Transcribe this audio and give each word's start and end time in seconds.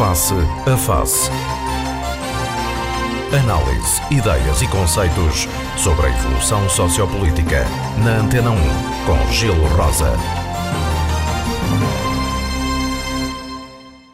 Face 0.00 0.32
a 0.32 0.76
Face. 0.78 1.28
Análise, 3.38 4.00
ideias 4.10 4.62
e 4.62 4.68
conceitos 4.68 5.46
sobre 5.76 6.06
a 6.06 6.08
evolução 6.08 6.66
sociopolítica. 6.70 7.66
Na 8.02 8.20
Antena 8.20 8.50
1, 8.50 8.56
com 9.04 9.30
Gelo 9.30 9.66
Rosa. 9.76 10.12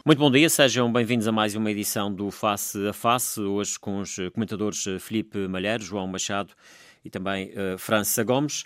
Muito 0.05 0.19
bom 0.19 0.29
dia, 0.29 0.51
sejam 0.51 0.93
bem-vindos 0.93 1.29
a 1.29 1.31
mais 1.31 1.55
uma 1.55 1.71
edição 1.71 2.13
do 2.13 2.33
Face 2.33 2.85
a 2.89 2.93
Face, 2.93 3.41
hoje 3.41 3.79
com 3.79 4.01
os 4.01 4.17
comentadores 4.35 4.83
Felipe 4.99 5.47
Malheiro, 5.47 5.85
João 5.85 6.09
Machado 6.09 6.53
e 7.05 7.11
também 7.11 7.51
uh, 7.51 7.79
França 7.79 8.25
Gomes. 8.25 8.65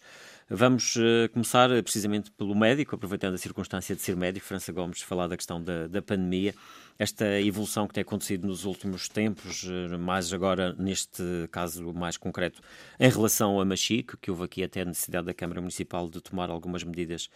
Vamos 0.48 0.96
uh, 0.96 1.28
começar 1.32 1.70
uh, 1.70 1.80
precisamente 1.80 2.30
pelo 2.32 2.56
médico, 2.56 2.96
aproveitando 2.96 3.34
a 3.34 3.38
circunstância 3.38 3.94
de 3.94 4.02
ser 4.02 4.16
médico, 4.16 4.44
França 4.44 4.72
Gomes, 4.72 5.00
falar 5.00 5.28
da 5.28 5.36
questão 5.36 5.62
da, 5.62 5.86
da 5.86 6.02
pandemia, 6.02 6.54
esta 7.00 7.40
evolução 7.40 7.88
que 7.88 7.94
tem 7.94 8.02
acontecido 8.02 8.46
nos 8.46 8.66
últimos 8.66 9.08
tempos, 9.08 9.62
uh, 9.62 9.98
mais 9.98 10.34
agora 10.34 10.74
neste 10.74 11.22
caso 11.50 11.94
mais 11.94 12.18
concreto, 12.18 12.60
em 12.98 13.08
relação 13.08 13.58
a 13.58 13.64
Machique, 13.64 14.18
que 14.18 14.30
houve 14.30 14.44
aqui 14.44 14.62
até 14.62 14.82
a 14.82 14.84
necessidade 14.84 15.26
da 15.26 15.32
Câmara 15.32 15.62
Municipal 15.62 16.10
de 16.10 16.20
tomar 16.20 16.50
algumas 16.50 16.84
medidas 16.84 17.30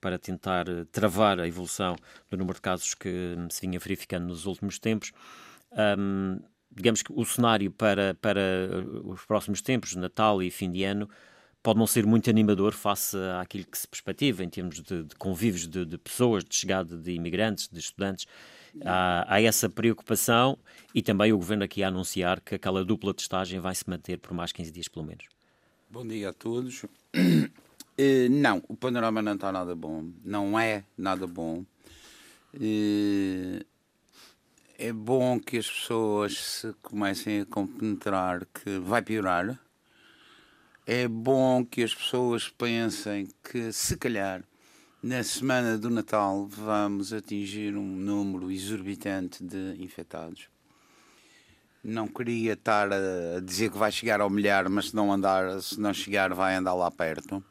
para 0.00 0.20
tentar 0.20 0.66
travar 0.92 1.40
a 1.40 1.48
evolução 1.48 1.96
do 2.30 2.36
número 2.36 2.54
de 2.54 2.60
casos 2.60 2.94
que 2.94 3.08
hum, 3.36 3.48
se 3.50 3.60
vinha 3.62 3.80
verificando 3.80 4.28
nos 4.28 4.46
últimos 4.46 4.78
tempos. 4.78 5.10
Um, 5.98 6.38
digamos 6.70 7.02
que 7.02 7.12
o 7.12 7.24
cenário 7.24 7.72
para, 7.72 8.14
para 8.20 8.40
os 9.04 9.24
próximos 9.24 9.60
tempos, 9.60 9.96
Natal 9.96 10.40
e 10.40 10.48
fim 10.48 10.70
de 10.70 10.84
ano, 10.84 11.10
pode 11.60 11.76
não 11.76 11.88
ser 11.88 12.06
muito 12.06 12.30
animador 12.30 12.72
face 12.72 13.16
àquilo 13.40 13.64
que 13.64 13.76
se 13.76 13.88
perspectiva 13.88 14.44
em 14.44 14.48
termos 14.48 14.80
de, 14.80 15.02
de 15.02 15.16
convívios 15.16 15.66
de, 15.66 15.84
de, 15.84 15.98
pessoas, 15.98 16.44
de 16.44 16.54
chegada 16.54 16.96
de 16.96 17.10
imigrantes, 17.10 17.68
de 17.68 17.80
estudantes. 17.80 18.26
Há, 18.84 19.34
há, 19.34 19.42
essa 19.42 19.68
preocupação 19.68 20.58
e 20.94 21.02
também 21.02 21.32
o 21.32 21.36
Governo 21.36 21.64
aqui 21.64 21.82
a 21.82 21.88
anunciar 21.88 22.40
que 22.40 22.54
aquela 22.54 22.84
dupla 22.84 23.12
testagem 23.14 23.60
vai 23.60 23.74
se 23.74 23.88
manter 23.88 24.18
por 24.18 24.32
mais 24.32 24.52
15 24.52 24.70
dias, 24.70 24.88
pelo 24.88 25.06
menos. 25.06 25.24
Bom 25.90 26.06
dia 26.06 26.30
a 26.30 26.32
todos. 26.32 26.84
Uh, 26.84 26.88
não, 28.30 28.62
o 28.68 28.76
panorama 28.76 29.22
não 29.22 29.34
está 29.34 29.50
nada 29.50 29.74
bom. 29.74 30.10
Não 30.24 30.58
é 30.58 30.84
nada 30.96 31.26
bom. 31.26 31.64
Uh, 32.54 33.64
é 34.78 34.92
bom 34.92 35.40
que 35.40 35.58
as 35.58 35.68
pessoas 35.68 36.38
se 36.38 36.72
comecem 36.82 37.40
a 37.40 37.46
compenetrar 37.46 38.46
que 38.46 38.78
vai 38.78 39.02
piorar 39.02 39.58
é 40.88 41.06
bom 41.06 41.66
que 41.66 41.82
as 41.82 41.94
pessoas 41.94 42.48
pensem 42.48 43.28
que, 43.44 43.70
se 43.74 43.94
calhar, 43.98 44.42
na 45.02 45.22
semana 45.22 45.78
do 45.78 45.90
Natal 45.90 46.46
vamos 46.46 47.12
atingir 47.12 47.76
um 47.76 47.86
número 47.86 48.50
exorbitante 48.50 49.42
de 49.42 49.76
infectados. 49.82 50.48
Não 51.82 52.08
queria 52.08 52.54
estar 52.54 52.90
a 52.92 53.40
dizer 53.40 53.70
que 53.70 53.78
vai 53.78 53.92
chegar 53.92 54.20
ao 54.20 54.28
milhar, 54.28 54.68
mas 54.68 54.88
se 54.88 54.96
não 54.96 55.12
andar, 55.12 55.60
se 55.62 55.78
não 55.78 55.94
chegar, 55.94 56.34
vai 56.34 56.56
andar 56.56 56.74
lá 56.74 56.90
perto. 56.90 57.42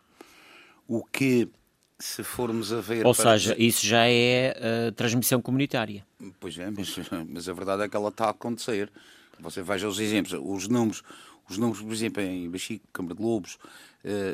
O 0.85 1.03
que, 1.03 1.49
se 1.97 2.23
formos 2.23 2.73
a 2.73 2.81
ver. 2.81 3.05
Ou 3.05 3.13
seja, 3.13 3.55
isso 3.57 3.85
já 3.85 4.05
é 4.07 4.55
uh, 4.89 4.91
transmissão 4.91 5.41
comunitária. 5.41 6.05
Pois 6.39 6.57
é, 6.57 6.69
mas, 6.69 6.95
mas 7.29 7.47
a 7.47 7.53
verdade 7.53 7.83
é 7.83 7.89
que 7.89 7.95
ela 7.95 8.09
está 8.09 8.25
a 8.25 8.31
acontecer. 8.31 8.91
Você 9.39 9.61
veja 9.61 9.87
os 9.87 9.99
exemplos, 9.99 10.39
os 10.43 10.67
números, 10.67 11.03
os 11.49 11.57
números, 11.57 11.81
por 11.81 11.93
exemplo, 11.93 12.21
em 12.21 12.49
Baxico, 12.49 12.85
Câmara 12.91 13.15
de 13.15 13.21
Lobos, 13.21 13.57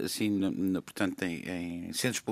assim, 0.05 0.39
portanto, 0.81 1.23
em, 1.23 1.87
em 1.87 1.93
centros 1.93 2.23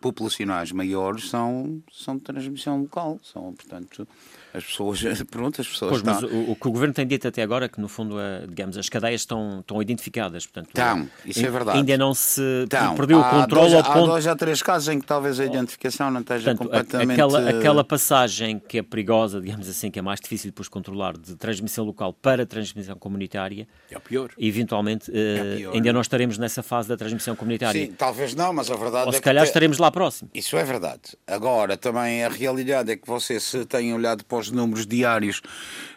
populacionais 0.00 0.72
maiores 0.72 1.28
são, 1.28 1.82
são 1.90 2.16
de 2.16 2.22
transmissão 2.22 2.80
local, 2.82 3.18
são, 3.22 3.52
portanto, 3.54 4.06
as 4.52 4.64
pessoas, 4.64 5.00
pronto, 5.30 5.60
as 5.60 5.68
pessoas 5.68 6.02
pois, 6.02 6.16
estão... 6.16 6.28
mas 6.30 6.48
o, 6.48 6.52
o, 6.52 6.56
que 6.56 6.68
o 6.68 6.70
Governo 6.70 6.94
tem 6.94 7.06
dito 7.06 7.28
até 7.28 7.42
agora 7.42 7.66
é 7.66 7.68
que, 7.68 7.80
no 7.80 7.88
fundo, 7.88 8.18
a, 8.18 8.46
digamos, 8.46 8.76
as 8.76 8.88
cadeias 8.88 9.20
estão, 9.20 9.60
estão 9.60 9.80
identificadas, 9.80 10.46
portanto... 10.46 10.68
Estão, 10.68 11.08
isso 11.24 11.44
é 11.44 11.50
verdade. 11.50 11.78
Ainda 11.78 11.96
não 11.96 12.12
se 12.12 12.42
estão. 12.64 12.94
perdeu 12.94 13.22
há 13.22 13.28
o 13.28 13.40
controle 13.40 13.70
dois, 13.70 13.74
ao 13.74 13.92
ponto... 13.92 14.04
Há 14.04 14.12
dois 14.12 14.26
ou 14.26 14.36
três 14.36 14.62
casos 14.62 14.88
em 14.88 15.00
que 15.00 15.06
talvez 15.06 15.38
a 15.38 15.44
identificação 15.44 16.10
não 16.10 16.20
esteja 16.20 16.54
portanto, 16.54 16.68
completamente... 16.68 17.12
Aquela, 17.12 17.50
aquela 17.50 17.84
passagem 17.84 18.58
que 18.58 18.78
é 18.78 18.82
perigosa, 18.82 19.40
digamos 19.40 19.68
assim, 19.68 19.90
que 19.90 19.98
é 19.98 20.02
mais 20.02 20.20
difícil 20.20 20.50
depois 20.50 20.68
controlar, 20.68 21.16
de 21.16 21.36
transmissão 21.36 21.84
local 21.84 22.12
para 22.12 22.44
transmissão 22.44 22.96
comunitária... 22.96 23.68
É 23.90 23.96
o 23.96 24.00
pior. 24.00 24.30
Eventualmente, 24.38 25.10
é 25.14 25.56
pior. 25.56 25.74
ainda 25.74 25.92
não 25.92 26.00
estaremos 26.00 26.38
nessa 26.38 26.62
fase 26.62 26.88
da 26.88 26.96
transmissão 26.96 27.36
comunitária. 27.36 27.86
Sim, 27.86 27.92
talvez 27.92 28.34
não, 28.34 28.52
mas 28.52 28.70
a 28.70 28.76
verdade 28.76 29.04
ou 29.04 29.12
é 29.12 29.16
se 29.16 29.22
calhar 29.22 29.44
estaremos 29.44 29.78
lá 29.78 29.90
próximo. 29.90 30.30
Isso 30.34 30.56
é 30.56 30.64
verdade. 30.64 31.16
Agora, 31.26 31.76
também 31.76 32.24
a 32.24 32.28
realidade 32.28 32.90
é 32.90 32.96
que 32.96 33.06
você 33.06 33.38
se 33.38 33.64
tem 33.64 33.94
olhado 33.94 34.24
para 34.24 34.39
os 34.40 34.50
números 34.50 34.86
diários 34.86 35.10
diários 35.10 35.42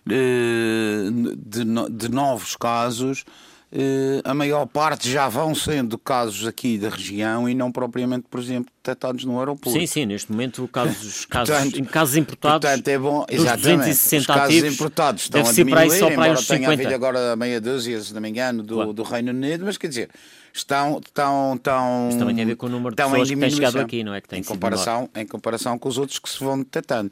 de, 0.05 1.63
de, 1.89 2.09
novos 2.09 2.55
casos, 2.55 3.23
Uh, 3.75 4.21
a 4.23 4.35
maior 4.35 4.67
parte 4.67 5.09
já 5.09 5.27
vão 5.27 5.55
sendo 5.55 5.97
casos 5.97 6.45
aqui 6.45 6.77
da 6.77 6.89
região 6.89 7.49
e 7.49 7.55
não 7.55 7.71
propriamente, 7.71 8.27
por 8.29 8.39
exemplo, 8.39 8.71
detectados 8.83 9.25
no 9.25 9.39
aeroporto. 9.39 9.79
Sim, 9.79 9.87
sim, 9.87 10.05
neste 10.05 10.31
momento 10.31 10.67
casos, 10.67 11.25
casos, 11.25 11.55
portanto, 11.55 11.89
casos 11.89 12.15
importados. 12.15 12.69
Portanto, 12.69 12.87
é 12.87 12.99
bom, 12.99 13.25
exatamente. 13.27 13.89
Os 13.89 14.27
casos 14.27 14.29
ativos, 14.29 14.73
importados 14.75 15.23
estão 15.23 15.41
a 15.41 15.51
diminuir, 15.51 15.81
aí 15.81 15.89
só 15.89 16.05
para 16.11 16.27
embora 16.27 16.43
tenha 16.43 16.69
havido 16.69 16.93
agora 16.93 17.35
meia 17.35 17.59
dúzia, 17.59 17.99
se 17.99 18.13
não 18.13 18.21
me 18.21 18.29
engano, 18.29 18.61
do, 18.61 18.75
claro. 18.75 18.93
do 18.93 19.01
Reino 19.01 19.31
Unido, 19.31 19.65
mas 19.65 19.75
quer 19.75 19.87
dizer, 19.87 20.09
estão, 20.53 21.01
estão, 21.03 21.55
estão. 21.55 22.09
Isso 22.09 22.19
também 22.19 22.35
tem 22.35 22.43
a 22.43 22.47
ver 22.49 22.55
com 22.55 22.67
o 22.67 22.69
número 22.69 22.95
de 22.95 23.03
pessoas 23.03 23.27
que 23.27 23.35
têm 23.35 23.49
chegado 23.49 23.79
aqui, 23.79 24.03
não 24.03 24.13
é? 24.13 24.21
Que 24.21 24.29
tem 24.29 24.41
em, 24.41 24.43
comparação, 24.43 25.09
em 25.15 25.25
comparação 25.25 25.79
com 25.79 25.89
os 25.89 25.97
outros 25.97 26.19
que 26.19 26.29
se 26.29 26.43
vão 26.43 26.59
detectando. 26.59 27.11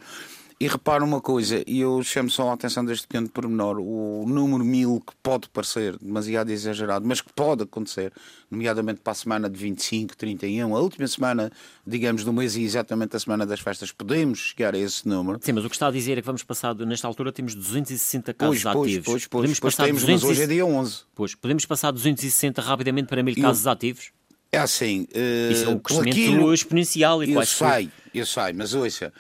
E 0.61 0.67
repara 0.67 1.03
uma 1.03 1.19
coisa, 1.19 1.63
e 1.65 1.79
eu 1.79 2.03
chamo 2.03 2.29
só 2.29 2.51
a 2.51 2.53
atenção 2.53 2.85
deste 2.85 3.07
pequeno 3.07 3.27
pormenor: 3.27 3.79
o 3.79 4.27
número 4.27 4.63
mil 4.63 5.01
que 5.01 5.11
pode 5.23 5.49
parecer 5.49 5.97
demasiado 5.97 6.51
exagerado, 6.51 7.03
mas 7.03 7.19
que 7.19 7.33
pode 7.33 7.63
acontecer, 7.63 8.13
nomeadamente 8.51 9.01
para 9.01 9.09
a 9.09 9.15
semana 9.15 9.49
de 9.49 9.57
25, 9.57 10.15
31, 10.15 10.75
a 10.75 10.79
última 10.79 11.07
semana, 11.07 11.51
digamos, 11.83 12.23
do 12.23 12.31
mês 12.31 12.55
e 12.55 12.61
exatamente 12.61 13.15
a 13.15 13.19
semana 13.19 13.43
das 13.43 13.59
festas, 13.59 13.91
podemos 13.91 14.37
chegar 14.37 14.75
a 14.75 14.77
esse 14.77 15.07
número. 15.07 15.39
Sim, 15.41 15.53
mas 15.53 15.65
o 15.65 15.67
que 15.67 15.73
está 15.73 15.87
a 15.87 15.91
dizer 15.91 16.19
é 16.19 16.21
que 16.21 16.27
vamos 16.27 16.43
passar, 16.43 16.75
nesta 16.75 17.07
altura, 17.07 17.31
temos 17.31 17.55
260 17.55 18.31
casos 18.31 18.61
pois, 18.61 18.65
ativos. 18.67 18.93
Pois, 18.93 19.05
pois, 19.05 19.27
podemos 19.27 19.59
pois, 19.59 19.73
passar 19.73 19.87
temos, 19.87 20.01
200... 20.03 20.21
mas 20.21 20.31
hoje 20.31 20.43
é 20.43 20.45
dia 20.47 20.63
11. 20.63 20.99
Pois, 21.15 21.33
podemos 21.33 21.65
passar 21.65 21.89
260 21.89 22.61
rapidamente 22.61 23.07
para 23.07 23.23
mil 23.23 23.35
casos 23.35 23.65
ativos? 23.65 24.11
É 24.51 24.59
assim. 24.59 25.07
Uh, 25.15 25.51
Isso 25.51 25.65
é 25.65 25.69
um 25.69 25.79
crescimento 25.79 26.13
aquilo, 26.13 26.53
exponencial 26.53 27.23
e 27.23 27.31
Eu 27.31 27.45
sei, 27.47 27.89
eu 28.13 28.25
sei, 28.27 28.53
mas 28.53 28.75
ouça. 28.75 29.11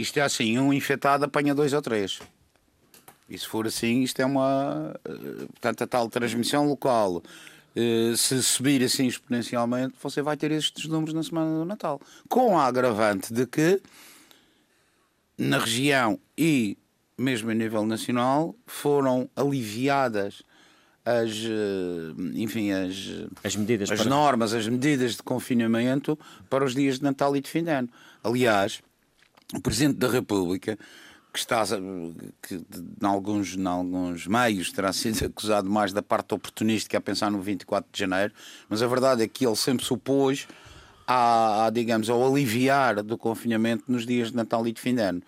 Isto 0.00 0.18
é 0.18 0.22
assim, 0.22 0.58
um 0.58 0.72
infectado 0.72 1.26
apanha 1.26 1.54
dois 1.54 1.74
ou 1.74 1.82
três. 1.82 2.20
E 3.28 3.38
se 3.38 3.46
for 3.46 3.66
assim, 3.66 4.00
isto 4.00 4.18
é 4.22 4.24
uma. 4.24 4.98
Eh, 5.04 5.46
portanto, 5.52 5.84
a 5.84 5.86
tal 5.86 6.08
transmissão 6.08 6.66
local. 6.66 7.22
Eh, 7.76 8.14
se 8.16 8.42
subir 8.42 8.82
assim 8.82 9.06
exponencialmente, 9.06 9.94
você 10.02 10.22
vai 10.22 10.38
ter 10.38 10.52
estes 10.52 10.86
números 10.86 11.12
na 11.12 11.22
semana 11.22 11.58
do 11.58 11.66
Natal. 11.66 12.00
Com 12.30 12.58
a 12.58 12.64
agravante 12.64 13.30
de 13.30 13.46
que 13.46 13.82
na 15.36 15.58
região 15.58 16.18
e 16.36 16.78
mesmo 17.18 17.50
a 17.50 17.54
nível 17.54 17.84
nacional 17.84 18.54
foram 18.66 19.28
aliviadas 19.36 20.42
as, 21.04 21.30
eh, 21.30 22.14
enfim, 22.36 22.72
as, 22.72 22.94
as, 23.44 23.54
medidas 23.54 23.90
as 23.90 24.00
para... 24.00 24.08
normas, 24.08 24.54
as 24.54 24.66
medidas 24.66 25.16
de 25.16 25.22
confinamento 25.22 26.18
para 26.48 26.64
os 26.64 26.74
dias 26.74 26.96
de 26.96 27.04
Natal 27.04 27.36
e 27.36 27.42
de 27.42 27.50
fim 27.50 27.62
de 27.62 27.70
ano. 27.70 27.90
Aliás, 28.24 28.80
o 29.54 29.60
Presidente 29.60 29.96
da 29.96 30.08
República, 30.08 30.78
que 31.32 31.38
está, 31.38 31.64
que 32.42 32.54
em 32.54 33.06
alguns, 33.06 33.56
em 33.56 33.66
alguns 33.66 34.26
meios 34.26 34.72
terá 34.72 34.92
sido 34.92 35.24
acusado 35.26 35.70
mais 35.70 35.92
da 35.92 36.02
parte 36.02 36.34
oportunística 36.34 36.98
a 36.98 37.00
pensar 37.00 37.30
no 37.30 37.40
24 37.40 37.88
de 37.92 37.98
janeiro, 37.98 38.32
mas 38.68 38.82
a 38.82 38.86
verdade 38.86 39.22
é 39.22 39.28
que 39.28 39.46
ele 39.46 39.56
sempre 39.56 39.84
se 39.84 39.92
opôs 39.92 40.48
a, 41.06 41.66
a, 41.66 41.70
digamos, 41.70 42.08
ao 42.08 42.24
aliviar 42.26 43.02
do 43.02 43.16
confinamento 43.16 43.84
nos 43.88 44.06
dias 44.06 44.30
de 44.30 44.36
Natal 44.36 44.66
e 44.66 44.72
de 44.72 44.80
fim 44.80 44.94
de 44.94 45.02
ano. 45.02 45.22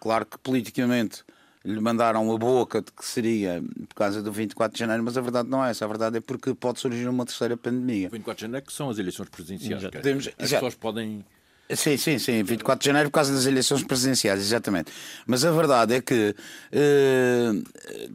Claro 0.00 0.26
que 0.26 0.38
politicamente 0.38 1.24
lhe 1.64 1.80
mandaram 1.80 2.32
a 2.32 2.38
boca 2.38 2.80
de 2.80 2.92
que 2.92 3.04
seria 3.04 3.62
por 3.88 3.94
causa 3.94 4.22
do 4.22 4.30
24 4.30 4.74
de 4.74 4.78
janeiro, 4.78 5.02
mas 5.02 5.18
a 5.18 5.20
verdade 5.20 5.48
não 5.48 5.64
é 5.64 5.70
essa. 5.70 5.84
A 5.84 5.88
verdade 5.88 6.18
é 6.18 6.20
porque 6.20 6.54
pode 6.54 6.78
surgir 6.78 7.08
uma 7.08 7.24
terceira 7.26 7.56
pandemia. 7.56 8.08
24 8.08 8.36
de 8.36 8.42
janeiro 8.42 8.66
que 8.66 8.72
são 8.72 8.88
as 8.88 8.98
eleições 8.98 9.28
presidenciais. 9.28 9.82
Já, 9.82 9.90
Podemos, 9.90 10.28
as 10.38 10.50
pessoas 10.50 10.74
podem 10.74 11.24
Sim, 11.74 11.96
sim, 11.96 12.16
sim, 12.18 12.44
24 12.44 12.80
de 12.80 12.86
janeiro 12.86 13.10
por 13.10 13.14
causa 13.14 13.32
das 13.32 13.44
eleições 13.44 13.82
presidenciais, 13.82 14.38
exatamente. 14.40 14.92
Mas 15.26 15.44
a 15.44 15.50
verdade 15.50 15.94
é 15.94 16.00
que 16.00 16.32
eh, 16.70 17.50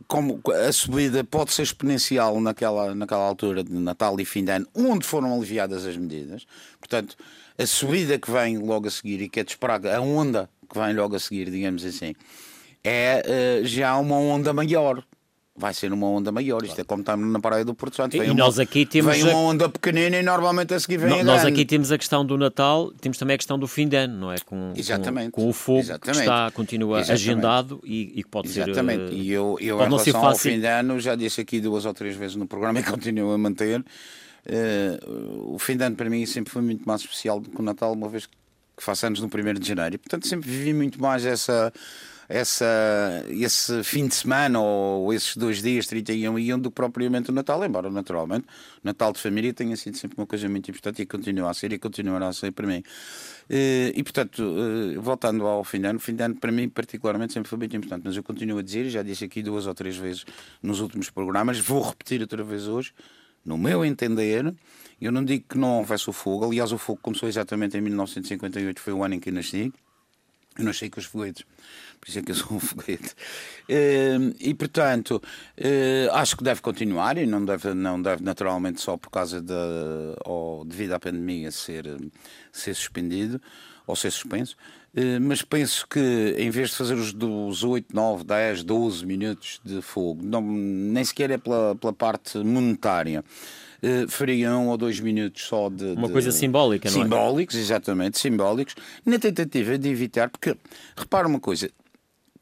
como 0.07 0.41
a 0.67 0.71
subida 0.71 1.21
pode 1.25 1.51
ser 1.51 1.63
exponencial 1.63 2.39
naquela, 2.39 2.95
naquela 2.95 3.23
altura 3.23 3.61
de 3.61 3.73
Natal 3.73 4.17
e 4.21 4.25
fim 4.25 4.45
de 4.45 4.51
ano, 4.51 4.67
onde 4.73 5.05
foram 5.05 5.35
aliviadas 5.35 5.85
as 5.85 5.97
medidas, 5.97 6.47
portanto, 6.79 7.17
a 7.57 7.65
subida 7.65 8.17
que 8.17 8.31
vem 8.31 8.57
logo 8.57 8.87
a 8.87 8.91
seguir 8.91 9.21
e 9.21 9.27
que 9.27 9.41
é 9.41 9.43
de 9.43 9.51
esperar, 9.51 9.85
a 9.85 9.99
onda 9.99 10.49
que 10.71 10.79
vem 10.79 10.95
logo 10.95 11.17
a 11.17 11.19
seguir, 11.19 11.51
digamos 11.51 11.83
assim, 11.83 12.15
é 12.81 13.21
eh, 13.25 13.61
já 13.65 13.97
uma 13.97 14.15
onda 14.15 14.53
maior. 14.53 15.03
Vai 15.55 15.73
ser 15.73 15.91
uma 15.91 16.07
onda 16.07 16.31
maior. 16.31 16.63
Isto 16.63 16.79
é 16.81 16.83
como 16.83 17.01
estamos 17.01 17.31
na 17.31 17.39
Praia 17.39 17.63
do 17.65 17.73
Porto 17.75 17.95
Santo. 17.95 18.15
E 18.15 18.19
Vem 18.19 18.33
nós 18.33 18.57
uma, 18.57 18.63
aqui 18.63 18.85
temos 18.85 19.13
vem 19.15 19.23
a- 19.23 19.29
uma 19.35 19.37
onda 19.39 19.67
pequenina 19.69 20.17
e 20.17 20.23
normalmente 20.23 20.73
a 20.73 20.79
seguir 20.79 20.97
vem 20.97 21.09
No- 21.09 21.19
a 21.19 21.23
nós 21.23 21.45
aqui 21.45 21.65
temos 21.65 21.91
a 21.91 21.97
questão 21.97 22.25
do 22.25 22.37
Natal, 22.37 22.91
temos 23.01 23.17
também 23.17 23.35
a 23.35 23.37
questão 23.37 23.59
do 23.59 23.67
fim 23.67 23.87
de 23.87 23.95
ano, 23.97 24.17
não 24.17 24.31
é? 24.31 24.37
Com, 24.39 24.71
com- 24.73 24.79
Exatamente. 24.79 25.31
Com, 25.31 25.49
o 25.49 25.53
fogo 25.53 25.79
Exatamente. 25.79 26.17
que 26.19 26.21
está, 26.23 26.51
continua 26.51 26.99
Exatamente. 26.99 27.21
agendado 27.29 27.81
e, 27.83 28.13
e 28.19 28.23
que 28.23 28.29
pode 28.29 28.47
Exatamente. 28.47 29.09
ser. 29.09 29.13
eh, 29.13 29.17
E 29.17 29.31
eu, 29.31 29.57
eu 29.59 29.75
em 29.81 29.83
relação 29.83 30.25
ao 30.25 30.35
fim 30.35 30.59
de 30.59 30.65
ano, 30.67 30.99
já 30.99 31.15
disse 31.15 31.41
aqui 31.41 31.59
duas 31.59 31.85
ou 31.85 31.93
três 31.93 32.15
vezes 32.15 32.35
no 32.35 32.47
programa 32.47 32.79
e 32.79 32.83
continuo 32.83 33.31
a 33.33 33.37
manter. 33.37 33.83
eh, 34.45 34.99
o 35.45 35.59
fim 35.59 35.75
de 35.77 35.83
ano 35.83 35.95
para 35.95 36.09
mim 36.09 36.25
sempre 36.25 36.51
foi 36.51 36.61
muito 36.61 36.83
mais 36.87 37.01
especial 37.01 37.39
do 37.39 37.49
que 37.49 37.59
o 37.59 37.63
Natal, 37.63 37.91
uma 37.93 38.07
vez 38.09 38.25
que 38.25 38.83
faço 38.83 39.05
anos 39.05 39.19
no 39.19 39.27
1 39.27 39.59
de 39.59 39.67
janeiro. 39.67 39.95
E 39.95 39.97
portanto 39.97 40.27
sempre 40.27 40.49
vivi 40.49 40.73
muito 40.73 40.99
mais 40.99 41.25
essa, 41.25 41.71
essa, 42.31 43.25
esse 43.29 43.83
fim 43.83 44.07
de 44.07 44.15
semana 44.15 44.59
ou 44.59 45.13
esses 45.13 45.35
dois 45.35 45.61
dias, 45.61 45.85
31 45.87 46.39
e 46.39 46.53
1, 46.53 46.59
do 46.59 46.69
que 46.69 46.75
propriamente 46.75 47.29
o 47.29 47.33
Natal, 47.33 47.63
embora 47.65 47.89
naturalmente 47.89 48.45
o 48.83 48.85
Natal 48.85 49.11
de 49.11 49.19
família 49.19 49.53
tenha 49.53 49.75
sido 49.75 49.97
sempre 49.97 50.17
uma 50.17 50.25
coisa 50.25 50.47
muito 50.49 50.69
importante 50.71 51.01
e 51.01 51.05
continua 51.05 51.49
a 51.49 51.53
ser 51.53 51.73
e 51.73 51.79
continuará 51.79 52.27
a 52.29 52.33
ser 52.33 52.51
para 52.51 52.65
mim. 52.67 52.81
Eh, 53.49 53.91
E 53.95 54.03
portanto, 54.03 54.41
eh, 54.41 54.97
voltando 54.99 55.45
ao 55.45 55.63
fim 55.63 55.81
de 55.81 55.87
ano, 55.87 55.97
o 55.97 56.01
fim 56.01 56.15
de 56.15 56.23
ano 56.23 56.35
para 56.35 56.51
mim 56.51 56.69
particularmente 56.69 57.33
sempre 57.33 57.49
foi 57.49 57.57
muito 57.57 57.75
importante, 57.75 58.03
mas 58.05 58.15
eu 58.15 58.23
continuo 58.23 58.59
a 58.59 58.61
dizer, 58.63 58.89
já 58.89 59.03
disse 59.03 59.25
aqui 59.25 59.43
duas 59.43 59.67
ou 59.67 59.73
três 59.73 59.97
vezes 59.97 60.25
nos 60.63 60.79
últimos 60.79 61.09
programas, 61.09 61.59
vou 61.59 61.81
repetir 61.81 62.21
outra 62.21 62.43
vez 62.43 62.67
hoje, 62.67 62.93
no 63.43 63.57
meu 63.57 63.83
entender, 63.83 64.53
eu 65.01 65.11
não 65.11 65.25
digo 65.25 65.45
que 65.49 65.57
não 65.57 65.79
houvesse 65.79 66.09
o 66.09 66.13
fogo, 66.13 66.45
aliás 66.45 66.71
o 66.71 66.77
fogo 66.77 66.99
começou 67.01 67.27
exatamente 67.27 67.77
em 67.77 67.81
1958, 67.81 68.79
foi 68.79 68.93
o 68.93 69.03
ano 69.03 69.15
em 69.15 69.19
que 69.19 69.29
eu 69.29 69.33
nasci, 69.33 69.73
eu 70.57 70.63
nasci 70.65 70.89
com 70.89 70.99
os 70.99 71.05
foguetes, 71.05 71.45
por 72.01 72.09
isso 72.09 72.19
é 72.19 72.21
que 72.23 72.31
eu 72.31 72.35
sou 72.35 72.57
um 72.57 72.59
foguete. 72.59 73.13
Eh, 73.69 74.17
E, 74.39 74.53
portanto, 74.53 75.21
eh, 75.55 76.09
acho 76.11 76.35
que 76.35 76.43
deve 76.43 76.59
continuar 76.61 77.17
e 77.17 77.25
não 77.25 77.45
deve, 77.45 77.73
não 77.73 78.01
deve 78.01 78.23
naturalmente 78.23 78.81
só 78.81 78.97
por 78.97 79.09
causa 79.11 79.41
da, 79.41 79.55
ou 80.25 80.65
devido 80.65 80.93
à 80.93 80.99
pandemia 80.99 81.51
ser, 81.51 81.85
ser 82.51 82.73
suspendido 82.73 83.39
ou 83.87 83.95
ser 83.95 84.11
suspenso. 84.11 84.55
Eh, 84.95 85.19
Mas 85.19 85.41
penso 85.43 85.87
que 85.87 86.35
em 86.37 86.49
vez 86.49 86.71
de 86.71 86.75
fazer 86.75 86.95
os 86.95 87.13
dos 87.13 87.63
8, 87.63 87.95
9, 87.95 88.23
10, 88.23 88.63
12 88.63 89.05
minutos 89.05 89.61
de 89.63 89.81
fogo, 89.81 90.21
não, 90.23 90.41
nem 90.41 91.03
sequer 91.05 91.29
é 91.31 91.37
pela, 91.37 91.75
pela 91.75 91.93
parte 91.93 92.37
monetária, 92.39 93.23
eh, 93.83 94.05
faria 94.09 94.51
um 94.57 94.67
ou 94.69 94.77
dois 94.77 94.99
minutos 94.99 95.43
só 95.43 95.69
de. 95.69 95.85
Uma 95.93 96.07
de- 96.07 96.13
coisa 96.13 96.31
simbólica, 96.31 96.89
não 96.91 96.99
é? 96.99 97.03
Simbólicos, 97.03 97.55
exatamente, 97.55 98.19
simbólicos, 98.19 98.75
na 99.05 99.17
tentativa 99.17 99.77
de 99.77 99.87
evitar, 99.89 100.29
porque 100.29 100.55
repara 100.95 101.27
uma 101.27 101.39
coisa, 101.39 101.69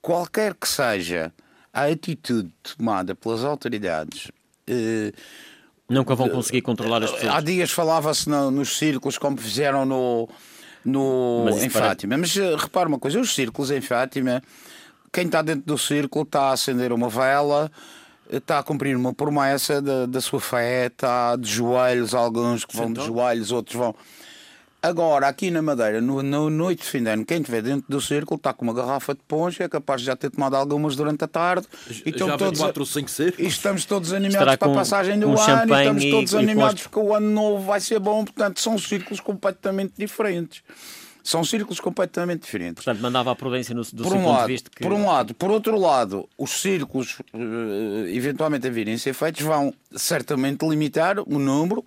qualquer 0.01 0.53
que 0.55 0.67
seja 0.67 1.31
a 1.73 1.85
atitude 1.85 2.51
tomada 2.77 3.13
pelas 3.15 3.43
autoridades. 3.43 4.31
eh, 4.67 5.11
Nunca 5.89 6.13
vão 6.15 6.29
conseguir 6.29 6.61
controlar 6.61 7.03
as 7.03 7.11
pessoas. 7.11 7.33
Há 7.33 7.41
dias 7.41 7.71
falava-se 7.71 8.29
no- 8.29 8.51
nos 8.51 8.77
círculos 8.77 9.17
como 9.17 9.37
fizeram 9.37 9.85
no, 9.85 10.29
no, 10.85 11.45
Mas 11.45 11.63
em 11.63 11.69
Fátima. 11.69 12.17
Mas 12.17 12.37
eh, 12.37 12.55
repara 12.55 12.87
uma 12.87 12.99
coisa: 12.99 13.19
os 13.19 13.33
círculos 13.33 13.71
em 13.71 13.81
Fátima, 13.81 14.41
quem 15.11 15.25
está 15.25 15.41
dentro 15.41 15.65
do 15.65 15.77
círculo 15.77 16.23
está 16.23 16.49
a 16.49 16.51
acender 16.51 16.93
uma 16.93 17.09
vela, 17.09 17.71
está 18.31 18.59
a 18.59 18.63
cumprir 18.63 18.95
uma 18.95 19.13
promessa 19.15 19.81
da, 19.81 20.05
da 20.05 20.21
sua 20.21 20.39
fé, 20.39 20.85
está 20.87 21.35
de 21.35 21.49
joelhos, 21.49 22.13
alguns 22.13 22.63
que 22.65 22.75
vão 22.77 22.93
de 22.93 22.99
joelhos, 23.07 23.51
outros 23.51 23.75
vão. 23.75 23.95
Agora, 24.81 25.27
aqui 25.27 25.51
na 25.51 25.61
Madeira, 25.61 25.99
no, 25.99 26.23
no 26.23 26.49
noite 26.49 26.83
de 26.83 26.89
fim 26.89 27.03
de 27.03 27.09
ano, 27.09 27.25
quem 27.25 27.39
estiver 27.39 27.61
dentro 27.61 27.85
do 27.89 27.99
círculo 27.99 28.37
está 28.37 28.53
com 28.53 28.63
uma 28.63 28.73
garrafa 28.73 29.13
de 29.13 29.19
poncha, 29.27 29.65
é 29.65 29.67
capaz 29.67 29.99
de 29.99 30.07
já 30.07 30.15
ter 30.15 30.29
tomado 30.29 30.55
algumas 30.55 30.95
durante 30.95 31.21
a 31.23 31.27
tarde. 31.27 31.67
e 32.05 32.17
Já 32.17 32.37
todos 32.37 32.59
quatro 32.61 32.81
ou 32.83 32.85
cinco 32.85 33.09
cercos. 33.09 33.39
e 33.43 33.47
estamos 33.47 33.83
todos 33.83 34.13
animados 34.13 34.35
Estará 34.35 34.57
para 34.57 34.71
a 34.71 34.75
passagem 34.75 35.19
do 35.19 35.33
com 35.33 35.41
ano 35.41 35.73
e 35.75 35.77
estamos 35.79 36.03
e- 36.05 36.11
todos 36.11 36.31
e 36.31 36.37
animados 36.37 36.73
posto. 36.83 36.89
porque 36.91 37.05
o 37.09 37.13
ano 37.13 37.29
novo 37.29 37.65
vai 37.65 37.81
ser 37.81 37.99
bom, 37.99 38.23
portanto 38.23 38.61
são 38.61 38.77
círculos 38.77 39.19
completamente 39.19 39.93
diferentes. 39.97 40.61
São 41.21 41.43
círculos 41.43 41.81
completamente 41.81 42.43
diferentes. 42.43 42.83
Portanto, 42.83 43.01
mandava 43.03 43.29
a 43.31 43.35
prudência 43.35 43.75
no, 43.75 43.83
do 43.83 44.03
Por 44.03 44.09
seu 44.11 44.17
um, 44.17 44.23
ponto 44.23 44.31
lado, 44.31 44.47
de 44.47 44.53
vista. 44.53 44.69
Que... 44.73 44.81
por 44.81 44.93
um 44.93 45.05
lado, 45.05 45.33
por 45.35 45.51
outro 45.51 45.77
lado, 45.77 46.27
os 46.37 46.51
círculos 46.61 47.17
eh, 47.33 48.13
eventualmente 48.15 48.65
a 48.65 48.71
virem 48.71 48.93
a 48.93 48.97
ser 48.97 49.13
feitos 49.13 49.41
vão 49.41 49.73
certamente 49.93 50.65
limitar 50.65 51.19
o 51.19 51.37
número, 51.37 51.83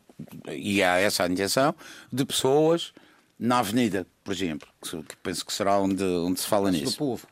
e 0.50 0.82
há 0.82 0.98
essa 0.98 1.24
a 1.24 1.28
intenção, 1.28 1.74
de 2.12 2.24
pessoas 2.24 2.92
na 3.38 3.58
avenida, 3.58 4.06
por 4.22 4.32
exemplo, 4.32 4.68
que, 4.80 5.16
penso 5.22 5.44
que 5.44 5.52
será 5.52 5.78
onde, 5.78 6.04
onde 6.04 6.40
se 6.40 6.46
fala 6.46 6.70
do 6.70 6.76
nisso 6.76 6.96
povo. 6.96 7.26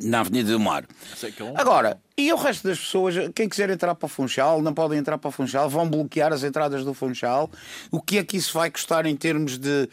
na 0.00 0.20
Avenida 0.20 0.52
do 0.52 0.60
Mar. 0.60 0.84
É 1.22 1.60
Agora, 1.60 2.00
e 2.16 2.32
o 2.32 2.36
resto 2.36 2.68
das 2.68 2.78
pessoas, 2.78 3.14
quem 3.34 3.48
quiser 3.48 3.70
entrar 3.70 3.94
para 3.94 4.06
o 4.06 4.08
Funchal, 4.08 4.62
não 4.62 4.72
podem 4.72 4.98
entrar 4.98 5.18
para 5.18 5.28
o 5.28 5.32
Funchal, 5.32 5.68
vão 5.68 5.88
bloquear 5.90 6.32
as 6.32 6.44
entradas 6.44 6.84
do 6.84 6.94
Funchal. 6.94 7.50
O 7.90 8.00
que 8.00 8.18
é 8.18 8.24
que 8.24 8.36
isso 8.36 8.54
vai 8.54 8.70
custar 8.70 9.06
em 9.06 9.16
termos 9.16 9.58
de, 9.58 9.88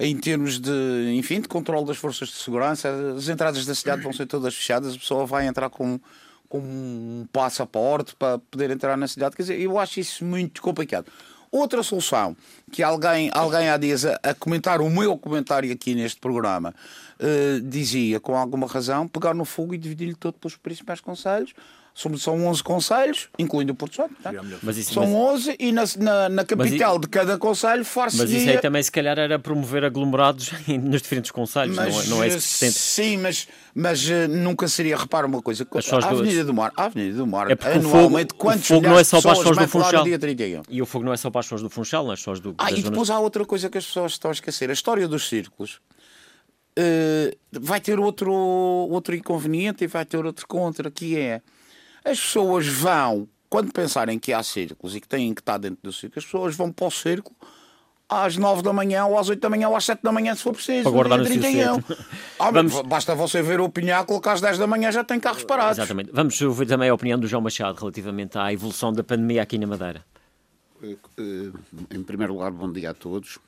em 0.00 0.18
termos 0.18 0.58
de, 0.58 1.14
enfim, 1.14 1.40
de 1.40 1.46
controle 1.46 1.86
das 1.86 1.98
forças 1.98 2.28
de 2.28 2.34
segurança? 2.34 2.88
As 3.16 3.28
entradas 3.28 3.64
da 3.64 3.74
cidade 3.74 4.02
vão 4.02 4.12
ser 4.12 4.26
todas 4.26 4.54
fechadas, 4.54 4.94
a 4.94 4.98
pessoa 4.98 5.24
vai 5.24 5.46
entrar 5.46 5.70
com 5.70 6.00
com 6.52 6.58
um 6.58 7.26
passaporte 7.32 8.14
para 8.14 8.38
poder 8.38 8.70
entrar 8.70 8.94
na 8.94 9.08
cidade. 9.08 9.34
Quer 9.34 9.42
dizer, 9.42 9.58
eu 9.58 9.78
acho 9.78 9.98
isso 9.98 10.22
muito 10.22 10.60
complicado. 10.60 11.10
Outra 11.52 11.82
solução 11.82 12.34
que 12.72 12.82
alguém, 12.82 13.30
alguém 13.34 13.68
há 13.68 13.76
dias 13.76 14.06
a, 14.06 14.18
a 14.22 14.34
comentar 14.34 14.80
o 14.80 14.88
meu 14.88 15.18
comentário 15.18 15.70
aqui 15.70 15.94
neste 15.94 16.18
programa 16.18 16.74
eh, 17.20 17.60
dizia 17.62 18.18
com 18.18 18.34
alguma 18.34 18.66
razão 18.66 19.06
pegar 19.06 19.34
no 19.34 19.44
fogo 19.44 19.74
e 19.74 19.78
dividir-lhe 19.78 20.14
todo 20.14 20.32
pelos 20.38 20.56
principais 20.56 20.98
conselhos. 20.98 21.52
São, 21.94 22.16
são 22.16 22.46
11 22.46 22.62
conselhos, 22.62 23.28
incluindo 23.38 23.74
o 23.74 23.76
Porto 23.76 23.96
Santo. 23.96 24.14
é? 24.24 24.32
Mas 24.62 24.78
isso- 24.78 24.94
são 24.94 25.02
mas- 25.02 25.12
11 25.46 25.56
e 25.58 25.72
na, 25.72 25.84
na, 25.98 26.28
na 26.30 26.44
capital 26.44 26.98
de 26.98 27.06
cada 27.06 27.36
conselho 27.36 27.84
far-se 27.84 28.16
Mas 28.16 28.30
isso 28.30 28.48
aí 28.48 28.58
também, 28.62 28.82
se 28.82 28.90
calhar, 28.90 29.18
era 29.18 29.38
promover 29.38 29.84
aglomerados 29.84 30.50
nos 30.82 31.02
diferentes 31.02 31.30
conselhos, 31.30 31.76
não, 31.76 31.84
é, 31.84 32.06
não 32.06 32.24
é 32.24 32.28
isso 32.28 32.36
que 32.38 32.42
se 32.44 32.58
pretende. 32.60 32.78
Sim, 32.78 33.16
mas, 33.18 33.48
mas 33.74 34.08
eh, 34.08 34.26
nunca 34.26 34.66
seria. 34.68 34.96
Repara 34.96 35.26
uma 35.26 35.42
coisa: 35.42 35.66
pessoas 35.66 36.02
a 36.04 36.08
Avenida 36.08 36.44
do 36.44 36.54
Mar, 36.54 36.72
a 36.74 36.84
Avenida 36.86 37.16
do 37.18 37.26
Mar, 37.26 37.50
É 37.50 37.54
porque 37.54 37.76
o 37.78 37.82
fogo- 37.82 37.96
anualmente, 37.98 38.32
o 38.32 38.36
quantos 38.36 38.66
fogo 38.66 38.88
não 38.88 38.98
é 38.98 39.04
só 39.04 39.18
de 39.18 39.22
para 39.24 39.32
as 39.32 39.38
pessoas 39.38 39.58
do 39.58 39.68
Funchal. 39.68 39.98
no 40.00 40.04
dia 40.04 40.18
31? 40.18 40.62
E 40.70 40.80
o 40.80 40.86
fogo 40.86 41.04
não 41.04 41.12
é 41.12 41.16
só 41.18 41.30
para 41.30 41.40
as 41.40 41.46
pessoas 41.46 41.60
do 41.62 41.68
Funchal, 41.68 42.04
não 42.06 42.12
é 42.14 42.16
só 42.16 42.32
as 42.32 42.40
do, 42.40 42.54
Ah, 42.56 42.64
das 42.64 42.72
e 42.72 42.76
zonas- 42.76 42.90
depois 42.90 43.10
há 43.10 43.18
outra 43.18 43.44
coisa 43.44 43.68
que 43.68 43.76
as 43.76 43.84
pessoas 43.84 44.12
estão 44.12 44.30
a 44.30 44.32
esquecer: 44.32 44.70
a 44.70 44.72
história 44.72 45.06
dos 45.06 45.28
círculos. 45.28 45.78
eh, 46.74 47.36
vai 47.52 47.80
ter 47.82 47.98
outro, 48.00 48.32
outro 48.32 49.14
inconveniente 49.14 49.84
e 49.84 49.86
vai 49.86 50.06
ter 50.06 50.24
outro 50.24 50.46
contra, 50.48 50.90
que 50.90 51.18
é 51.18 51.42
as 52.04 52.18
pessoas 52.20 52.66
vão, 52.66 53.28
quando 53.48 53.72
pensarem 53.72 54.18
que 54.18 54.32
há 54.32 54.42
círculos 54.42 54.94
e 54.96 55.00
que 55.00 55.08
têm 55.08 55.32
que 55.34 55.40
estar 55.40 55.58
dentro 55.58 55.78
do 55.82 55.92
círculo, 55.92 56.18
as 56.18 56.24
pessoas 56.24 56.56
vão 56.56 56.70
para 56.72 56.86
o 56.86 56.90
círculo 56.90 57.36
às 58.08 58.36
9 58.36 58.60
da 58.62 58.72
manhã, 58.74 59.06
ou 59.06 59.18
às 59.18 59.28
8 59.30 59.40
da 59.40 59.48
manhã, 59.48 59.68
ou 59.70 59.76
às 59.76 59.84
7 59.84 60.02
da 60.02 60.12
manhã, 60.12 60.34
se 60.34 60.42
for 60.42 60.52
preciso. 60.52 60.82
Para 60.82 60.92
guardar 60.92 61.18
no 61.18 61.24
seu 61.26 61.40
31. 61.40 61.74
cedo. 61.80 61.98
Ah, 62.38 62.50
Vamos- 62.50 62.82
Basta 62.82 63.14
você 63.14 63.40
ver 63.40 63.58
o 63.60 63.70
pináculo 63.70 64.20
que 64.20 64.28
às 64.28 64.40
10 64.40 64.58
da 64.58 64.66
manhã 64.66 64.92
já 64.92 65.02
tem 65.02 65.18
carros 65.18 65.44
parados. 65.44 65.78
Exatamente. 65.78 66.10
Vamos 66.12 66.38
ouvir 66.42 66.66
também 66.66 66.90
a 66.90 66.94
opinião 66.94 67.18
do 67.18 67.26
João 67.26 67.40
Machado 67.42 67.78
relativamente 67.78 68.36
à 68.36 68.52
evolução 68.52 68.92
da 68.92 69.02
pandemia 69.02 69.42
aqui 69.42 69.56
na 69.58 69.66
Madeira. 69.66 70.04
Eh, 70.82 70.96
Em 71.90 72.02
primeiro 72.02 72.34
lugar, 72.34 72.50
bom 72.50 72.70
dia 72.70 72.90
a 72.90 72.94
todos. 72.94 73.38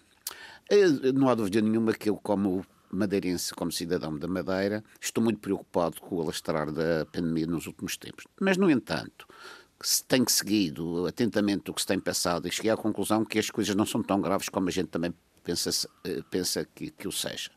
Eh, 0.70 1.12
Não 1.12 1.28
há 1.28 1.34
dúvida 1.34 1.60
nenhuma 1.60 1.92
que 1.92 2.08
eu, 2.08 2.16
como 2.16 2.64
madeirense, 2.94 3.54
como 3.54 3.72
cidadão 3.72 4.16
da 4.18 4.28
Madeira, 4.28 4.84
estou 5.00 5.22
muito 5.22 5.40
preocupado 5.40 6.00
com 6.00 6.16
o 6.16 6.22
alastrar 6.22 6.70
da 6.72 7.06
pandemia 7.06 7.46
nos 7.46 7.66
últimos 7.66 7.96
tempos. 7.96 8.24
Mas, 8.40 8.56
no 8.56 8.70
entanto, 8.70 9.26
se 9.80 10.04
tenho 10.04 10.28
seguido 10.28 11.06
atentamente 11.06 11.70
o 11.70 11.74
que 11.74 11.80
se 11.80 11.86
tem 11.86 12.00
passado 12.00 12.48
e 12.48 12.52
cheguei 12.52 12.70
à 12.70 12.76
conclusão 12.76 13.24
que 13.24 13.38
as 13.38 13.50
coisas 13.50 13.74
não 13.74 13.84
são 13.84 14.02
tão 14.02 14.20
graves 14.20 14.48
como 14.48 14.68
a 14.68 14.72
gente 14.72 14.88
também 14.88 15.12
pensa, 15.42 15.70
eh, 16.04 16.22
pensa 16.30 16.66
que, 16.74 16.90
que 16.90 17.06
o 17.06 17.12
seja. 17.12 17.50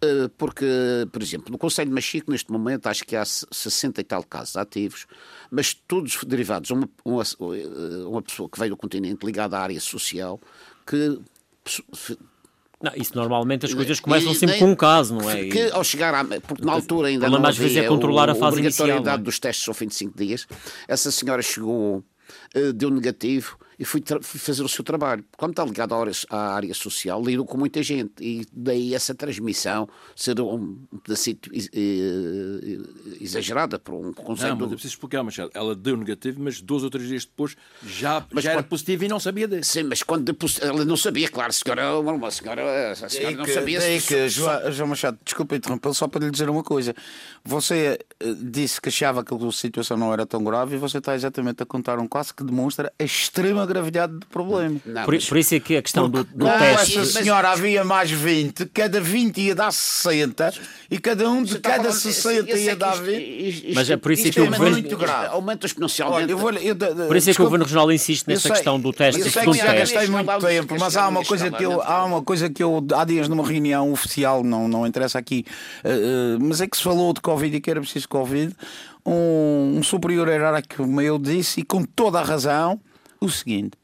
Eh, 0.00 0.28
Porque, 0.38 0.66
por 1.12 1.22
exemplo, 1.22 1.52
no 1.52 1.58
Conselho 1.58 1.90
de 1.90 1.94
Machico, 1.94 2.30
neste 2.30 2.50
momento, 2.50 2.86
acho 2.86 3.04
que 3.04 3.14
há 3.14 3.24
60 3.24 4.00
e 4.00 4.04
tal 4.04 4.24
casos 4.24 4.56
ativos, 4.56 5.06
mas 5.50 5.74
todos 5.74 6.24
derivados 6.24 6.70
a 6.70 6.74
uma, 6.74 6.88
uma, 7.04 7.22
eh, 7.22 8.04
uma 8.06 8.22
pessoa 8.22 8.48
que 8.48 8.58
veio 8.58 8.70
do 8.70 8.76
continente 8.76 9.24
ligada 9.24 9.58
à 9.58 9.62
área 9.62 9.80
social, 9.80 10.40
que 10.86 11.20
Não, 12.82 12.92
isso 12.96 13.12
normalmente 13.14 13.64
as 13.64 13.72
coisas 13.72 14.00
começam 14.00 14.32
e 14.32 14.34
sempre 14.34 14.58
com 14.58 14.66
um 14.66 14.74
caso, 14.74 15.14
não 15.14 15.30
é? 15.30 15.44
Que 15.44 15.70
ao 15.70 15.84
chegar 15.84 16.12
à. 16.14 16.24
Porque 16.24 16.64
na 16.64 16.72
altura 16.72 17.08
ainda 17.08 17.20
problema 17.20 17.42
não 17.44 17.48
às 17.48 17.56
vezes 17.56 17.76
é 17.76 17.86
controlar 17.86 18.28
a 18.28 18.34
fase 18.34 18.58
inicial, 18.58 18.86
obrigatoriedade 18.88 19.18
não 19.18 19.22
é? 19.22 19.24
dos 19.24 19.38
testes 19.38 19.68
ao 19.68 19.74
fim 19.74 19.86
de 19.86 19.94
5 19.94 20.18
dias. 20.18 20.46
Essa 20.88 21.10
senhora 21.12 21.40
chegou, 21.42 22.02
eh, 22.54 22.72
deu 22.72 22.90
negativo 22.90 23.56
e 23.82 23.84
fui, 23.84 24.00
fui, 24.20 24.38
fazer 24.38 24.62
o 24.62 24.68
seu 24.68 24.84
trabalho. 24.84 25.24
Quando 25.36 25.50
está 25.50 25.64
ligado 25.64 25.92
à 25.92 25.98
área, 25.98 26.12
à 26.30 26.54
área, 26.54 26.72
social, 26.72 27.20
lido 27.20 27.44
com 27.44 27.58
muita 27.58 27.82
gente 27.82 28.12
e 28.20 28.46
daí 28.52 28.94
essa 28.94 29.12
transmissão 29.12 29.88
ser 30.14 30.40
um, 30.40 30.78
um 30.92 30.98
pedacito 30.98 31.50
exagerada 33.20 33.80
por 33.80 33.94
um 33.94 34.12
conceito. 34.12 34.50
Não, 34.50 34.56
mas 34.58 34.66
é 34.68 34.74
preciso 34.74 34.94
explicar, 34.94 35.24
Machado. 35.24 35.50
Ela 35.52 35.74
deu 35.74 35.96
negativo, 35.96 36.40
mas 36.40 36.60
dois 36.60 36.84
ou 36.84 36.90
três 36.90 37.08
dias 37.08 37.24
depois 37.24 37.56
já, 37.84 38.24
mas 38.30 38.44
já 38.44 38.50
quando, 38.50 38.58
era 38.58 38.62
positivo 38.62 39.04
e 39.04 39.08
não 39.08 39.18
sabia 39.18 39.48
disso. 39.48 39.72
Sim, 39.72 39.82
mas 39.82 40.04
quando 40.04 40.36
ela 40.60 40.84
não 40.84 40.96
sabia, 40.96 41.28
claro, 41.28 41.50
a 41.50 41.52
senhora, 41.52 41.98
uma 41.98 42.30
senhora, 42.30 42.92
a 42.92 43.08
senhora 43.08 43.36
não 43.36 43.46
sabia. 43.46 43.80
Daí 43.80 44.00
que, 44.00 44.28
João, 44.28 44.70
João 44.70 44.88
Machado, 44.90 45.18
desculpa 45.24 45.56
interrompê-lo, 45.56 45.94
só 45.94 46.06
para 46.06 46.24
lhe 46.24 46.30
dizer 46.30 46.48
uma 46.48 46.62
coisa. 46.62 46.94
Você 47.44 47.98
eh, 48.20 48.34
disse 48.38 48.80
que 48.80 48.90
achava 48.90 49.24
que 49.24 49.34
a 49.34 49.50
situação 49.50 49.96
não 49.96 50.12
era 50.12 50.24
tão 50.24 50.44
grave 50.44 50.76
e 50.76 50.78
você 50.78 50.98
está 50.98 51.16
exatamente 51.16 51.64
a 51.64 51.66
contar 51.66 51.98
um 51.98 52.06
caso 52.06 52.32
que 52.32 52.44
demonstra 52.44 52.92
a 52.96 53.02
extrema 53.02 53.66
gravidade 53.72 54.12
do 54.14 54.26
problema. 54.26 54.80
Não, 54.84 55.04
por, 55.04 55.14
mas... 55.14 55.28
por, 55.28 55.38
isso 55.38 55.54
é 55.54 55.60
que 55.60 55.76
a 55.76 55.82
questão 55.82 56.08
do, 56.08 56.24
do 56.24 56.44
não, 56.44 56.58
teste. 56.58 56.98
Essa 56.98 57.22
senhora 57.22 57.50
havia 57.50 57.84
mais 57.84 58.10
20, 58.10 58.66
cada 58.66 59.00
20 59.00 59.40
ia 59.40 59.54
dar 59.54 59.72
60 59.72 60.52
e 60.90 60.98
cada 60.98 61.28
um 61.30 61.42
de 61.42 61.58
cada 61.58 61.90
60 61.92 62.50
ia 62.58 62.76
dar 62.76 62.94
20. 62.94 63.72
Mas 63.74 63.90
é 63.90 63.96
por 63.96 64.12
isso 64.12 64.28
é 64.28 64.30
que 64.30 64.40
o 64.40 64.44
é 64.44 64.46
governo. 64.46 64.70
muito 64.70 64.96
grave. 64.96 65.26
Aumenta 65.28 65.66
exponencialmente. 65.66 66.32
Por 66.34 67.16
isso 67.16 67.30
é 67.30 67.34
que 67.34 67.40
o 67.40 67.44
Governo 67.44 67.64
Regional 67.64 67.90
insiste 67.92 68.26
nessa 68.28 68.50
questão 68.50 68.78
do 68.78 68.92
teste. 68.92 69.20
Eu 69.20 69.30
sei 69.30 69.44
que 69.44 69.52
já 69.54 69.74
gastei 69.74 70.06
muito 70.08 70.38
tempo, 70.38 70.76
mas 70.78 70.96
há 70.96 71.08
uma 71.08 71.24
coisa 71.24 71.50
que 71.50 71.64
eu, 71.64 71.82
há 71.82 72.04
uma 72.04 72.22
coisa 72.22 72.50
que 72.50 72.62
eu 72.62 72.84
há 72.94 73.04
dias 73.04 73.28
numa 73.28 73.46
reunião 73.46 73.92
oficial, 73.92 74.42
não, 74.42 74.68
não 74.68 74.86
interessa 74.86 75.18
aqui, 75.18 75.44
uh, 75.84 76.38
mas 76.40 76.60
é 76.60 76.66
que 76.66 76.76
se 76.76 76.82
falou 76.82 77.12
de 77.12 77.20
Covid 77.20 77.56
e 77.56 77.60
que 77.60 77.70
era 77.70 77.80
preciso 77.80 78.08
Covid. 78.08 78.54
Um, 79.04 79.78
um 79.78 79.82
superior 79.82 80.28
hierárquico 80.28 80.86
meu 80.86 81.18
disse, 81.18 81.60
e 81.60 81.64
com 81.64 81.82
toda 81.82 82.20
a 82.20 82.22
razão, 82.22 82.80
o 83.24 83.30
seguinte: 83.30 83.76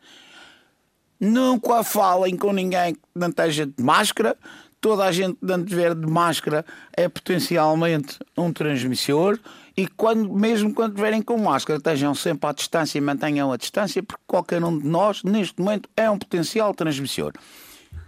nunca 1.21 1.83
falem 1.83 2.37
com 2.37 2.52
ninguém 2.52 2.95
que 2.95 3.00
não 3.14 3.28
esteja 3.28 3.66
de 3.66 3.83
máscara. 3.83 4.37
Toda 4.80 5.04
a 5.04 5.11
gente 5.11 5.35
que 5.40 5.47
não 5.47 5.64
tiver 5.64 5.92
de 5.92 6.07
máscara 6.07 6.64
é 6.97 7.09
potencialmente 7.09 8.16
um 8.37 8.52
transmissor 8.52 9.37
e 9.76 9.87
quando, 9.87 10.33
mesmo 10.33 10.75
quando 10.75 10.90
estiverem 10.90 11.23
com 11.23 11.38
máscara, 11.38 11.78
estejam 11.78 12.12
sempre 12.12 12.50
à 12.50 12.52
distância 12.52 12.99
e 12.99 13.00
mantenham 13.00 13.52
a 13.52 13.57
distância, 13.57 14.02
porque 14.02 14.23
qualquer 14.26 14.62
um 14.62 14.76
de 14.76 14.87
nós, 14.87 15.23
neste 15.23 15.61
momento, 15.61 15.88
é 15.97 16.11
um 16.11 16.18
potencial 16.18 16.75
transmissor. 16.75 17.33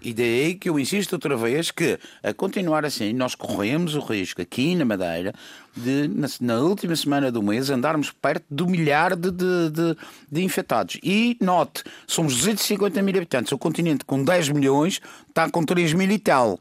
E 0.02 0.14
daí 0.14 0.54
que 0.54 0.68
eu 0.68 0.78
insisto 0.78 1.12
outra 1.12 1.36
vez 1.36 1.70
que, 1.70 1.98
a 2.22 2.32
continuar 2.32 2.84
assim, 2.86 3.12
nós 3.12 3.34
corremos 3.34 3.94
o 3.94 4.00
risco 4.00 4.40
aqui 4.40 4.74
na 4.74 4.84
Madeira 4.84 5.34
de, 5.76 6.08
na, 6.08 6.26
na 6.40 6.60
última 6.60 6.96
semana 6.96 7.30
do 7.30 7.42
mês, 7.42 7.68
andarmos 7.68 8.10
perto 8.10 8.44
do 8.50 8.66
milhar 8.66 9.14
de, 9.14 9.30
de, 9.30 9.70
de, 9.70 9.96
de, 10.30 10.42
infectados. 10.42 10.98
E 11.02 11.36
note, 11.40 11.84
somos 12.06 12.34
250 12.36 13.02
mil 13.02 13.16
habitantes. 13.16 13.52
O 13.52 13.58
continente 13.58 14.04
com 14.04 14.24
10 14.24 14.48
milhões 14.48 15.00
está 15.28 15.50
com 15.50 15.64
3 15.64 15.92
mil 15.92 16.10
e 16.10 16.18
tal. 16.18 16.58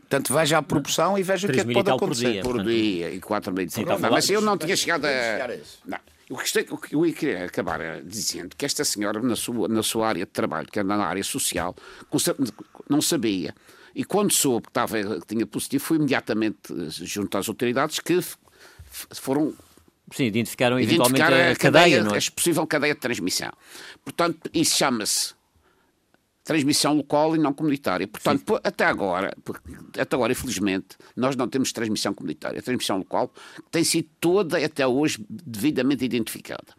Portanto, 0.00 0.32
veja 0.32 0.56
a 0.56 0.62
proporção 0.62 1.18
e 1.18 1.22
veja 1.22 1.46
o 1.46 1.52
que 1.52 1.60
é 1.60 1.64
que 1.64 1.72
pode 1.74 1.90
acontecer. 1.90 2.42
Por 2.42 2.54
dia, 2.54 2.64
por 2.64 2.64
dia 2.64 3.10
e 3.10 3.20
4 3.20 3.52
mil 3.52 3.68
por 3.68 3.88
hora. 3.88 4.10
Mas 4.10 4.30
eu 4.30 4.40
não 4.40 4.56
tinha 4.56 4.74
chegado 4.74 5.04
a. 5.04 5.46
Não. 5.84 5.98
O 6.30 6.36
que 6.76 6.94
eu 6.94 7.02
queria 7.14 7.46
acabar 7.46 7.80
eh, 7.80 8.02
dizendo 8.04 8.54
que 8.54 8.66
esta 8.66 8.84
senhora, 8.84 9.22
na 9.22 9.34
sua, 9.34 9.66
na 9.66 9.82
sua 9.82 10.08
área 10.08 10.26
de 10.26 10.30
trabalho, 10.30 10.68
que 10.70 10.78
é 10.78 10.82
na 10.82 10.96
área 11.06 11.24
social, 11.24 11.74
não 12.88 13.00
sabia. 13.00 13.54
E 13.94 14.04
quando 14.04 14.32
soube 14.32 14.66
que, 14.66 14.70
estava, 14.70 14.98
que 15.20 15.26
tinha 15.26 15.46
positivo, 15.46 15.82
foi 15.82 15.96
imediatamente 15.96 16.70
eh, 16.70 16.88
junto 16.90 17.38
às 17.38 17.48
autoridades 17.48 17.98
que 17.98 18.20
foram 19.14 19.54
Sim, 20.12 20.24
identificaram 20.24 20.78
eventualmente 20.78 21.22
a, 21.22 21.50
a, 21.52 21.56
cadeia, 21.56 22.02
não 22.02 22.14
é? 22.14 22.18
A 22.18 22.30
possível 22.30 22.66
cadeia 22.66 22.94
de 22.94 23.00
transmissão. 23.00 23.52
Portanto, 24.04 24.50
isso 24.52 24.76
chama-se 24.76 25.34
transmissão 26.48 26.96
local 26.96 27.36
e 27.36 27.38
não 27.38 27.52
comunitária. 27.52 28.08
Portanto, 28.08 28.54
Sim. 28.54 28.60
até 28.64 28.86
agora, 28.86 29.36
até 29.98 30.16
agora, 30.16 30.32
infelizmente, 30.32 30.96
nós 31.14 31.36
não 31.36 31.46
temos 31.46 31.72
transmissão 31.72 32.14
comunitária. 32.14 32.58
A 32.58 32.62
transmissão 32.62 32.96
local 32.96 33.30
tem 33.70 33.84
sido 33.84 34.08
toda, 34.18 34.56
até 34.64 34.86
hoje, 34.86 35.22
devidamente 35.28 36.06
identificada. 36.06 36.72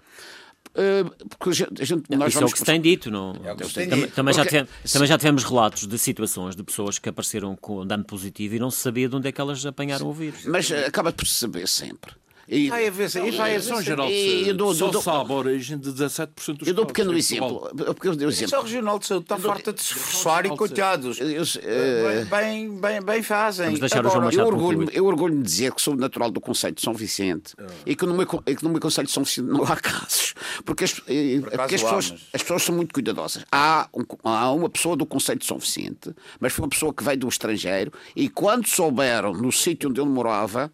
Uh, 0.69 1.27
porque 1.29 1.49
a 1.49 1.53
gente, 1.85 2.03
nós 2.15 2.33
Isso 2.33 2.43
é 2.43 2.45
o 2.45 2.51
que 2.51 2.57
se 2.57 2.65
tem 2.65 2.81
dito, 2.81 3.11
não? 3.11 3.35
É 3.43 3.53
também, 3.53 4.07
também, 4.07 4.33
já 4.33 4.43
tivemos, 4.43 4.69
também 4.91 5.07
já 5.07 5.17
tivemos 5.19 5.43
relatos 5.43 5.85
de 5.85 5.97
situações 5.99 6.55
de 6.55 6.63
pessoas 6.63 6.97
que 6.97 7.07
apareceram 7.07 7.55
com 7.55 7.85
dano 7.85 8.03
positivo 8.03 8.55
e 8.55 8.59
não 8.59 8.71
se 8.71 8.79
sabia 8.79 9.07
de 9.07 9.15
onde 9.15 9.27
é 9.27 9.31
que 9.31 9.39
elas 9.39 9.63
apanharam 9.65 10.07
o 10.07 10.13
vírus. 10.13 10.45
Mas 10.45 10.67
uh, 10.71 10.88
acaba 10.88 11.11
por 11.11 11.27
se 11.27 11.35
saber 11.35 11.67
sempre. 11.67 12.11
E, 12.51 12.67
vai 12.67 12.87
haver, 12.87 13.09
e 13.15 13.31
vai 13.31 13.55
haver. 13.55 13.61
São 13.61 13.81
Geral 13.81 14.07
de 14.07 14.45
Saúde 14.45 14.77
só 14.77 14.87
do, 14.87 15.01
sabe 15.01 15.31
a 15.31 15.35
origem 15.35 15.77
de 15.77 15.91
17% 15.91 16.57
dos 16.57 16.67
Eu 16.67 16.73
dou 16.73 16.83
um 16.83 16.87
pequeno 16.87 17.15
exemplo. 17.15 17.69
Eu 17.77 18.29
exemplo. 18.29 18.59
O 18.59 18.61
Regional 18.63 18.97
de 18.97 19.05
Saúde 19.05 19.25
está 19.25 19.37
farta 19.37 19.71
de 19.71 19.83
se 19.83 19.93
esforçar 19.93 20.45
e 20.47 20.49
coitados. 20.49 21.19
Eu, 21.19 21.43
uh, 21.43 22.25
bem, 22.25 22.75
bem, 22.79 23.01
bem 23.01 23.21
fazem. 23.21 23.77
Agora, 23.91 24.33
eu 24.33 24.47
orgulho, 24.47 24.89
eu 24.91 25.05
orgulho 25.05 25.37
de 25.37 25.43
dizer 25.43 25.73
que 25.73 25.81
sou 25.81 25.95
natural 25.95 26.31
do 26.31 26.41
Conselho 26.41 26.73
de 26.73 26.81
São 26.81 26.93
Vicente 26.93 27.53
oh. 27.59 27.65
e, 27.85 27.95
que 27.95 28.05
no 28.07 28.15
meu, 28.15 28.27
e 28.47 28.55
que 28.55 28.63
no 28.63 28.71
meu 28.71 28.81
Conselho 28.81 29.05
de 29.05 29.13
São 29.13 29.23
Vicente 29.23 29.45
não 29.45 29.63
há 29.63 29.75
casos. 29.75 30.33
Porque 30.65 30.85
as, 30.85 30.99
eh, 31.07 31.41
porque 31.41 31.75
as, 31.75 31.83
pessoas, 31.83 32.13
as 32.33 32.41
pessoas 32.41 32.63
são 32.63 32.75
muito 32.75 32.93
cuidadosas. 32.93 33.45
Há, 33.51 33.87
um, 33.93 34.03
há 34.23 34.51
uma 34.51 34.69
pessoa 34.69 34.95
do 34.95 35.05
Conselho 35.05 35.37
de 35.37 35.45
São 35.45 35.59
Vicente, 35.59 36.15
mas 36.39 36.51
foi 36.51 36.63
uma 36.63 36.69
pessoa 36.69 36.91
que 36.91 37.03
veio 37.03 37.19
do 37.19 37.27
estrangeiro 37.27 37.93
e 38.15 38.27
quando 38.27 38.67
souberam 38.67 39.33
no 39.33 39.51
sítio 39.51 39.89
onde 39.89 40.01
ele 40.01 40.09
morava 40.09 40.71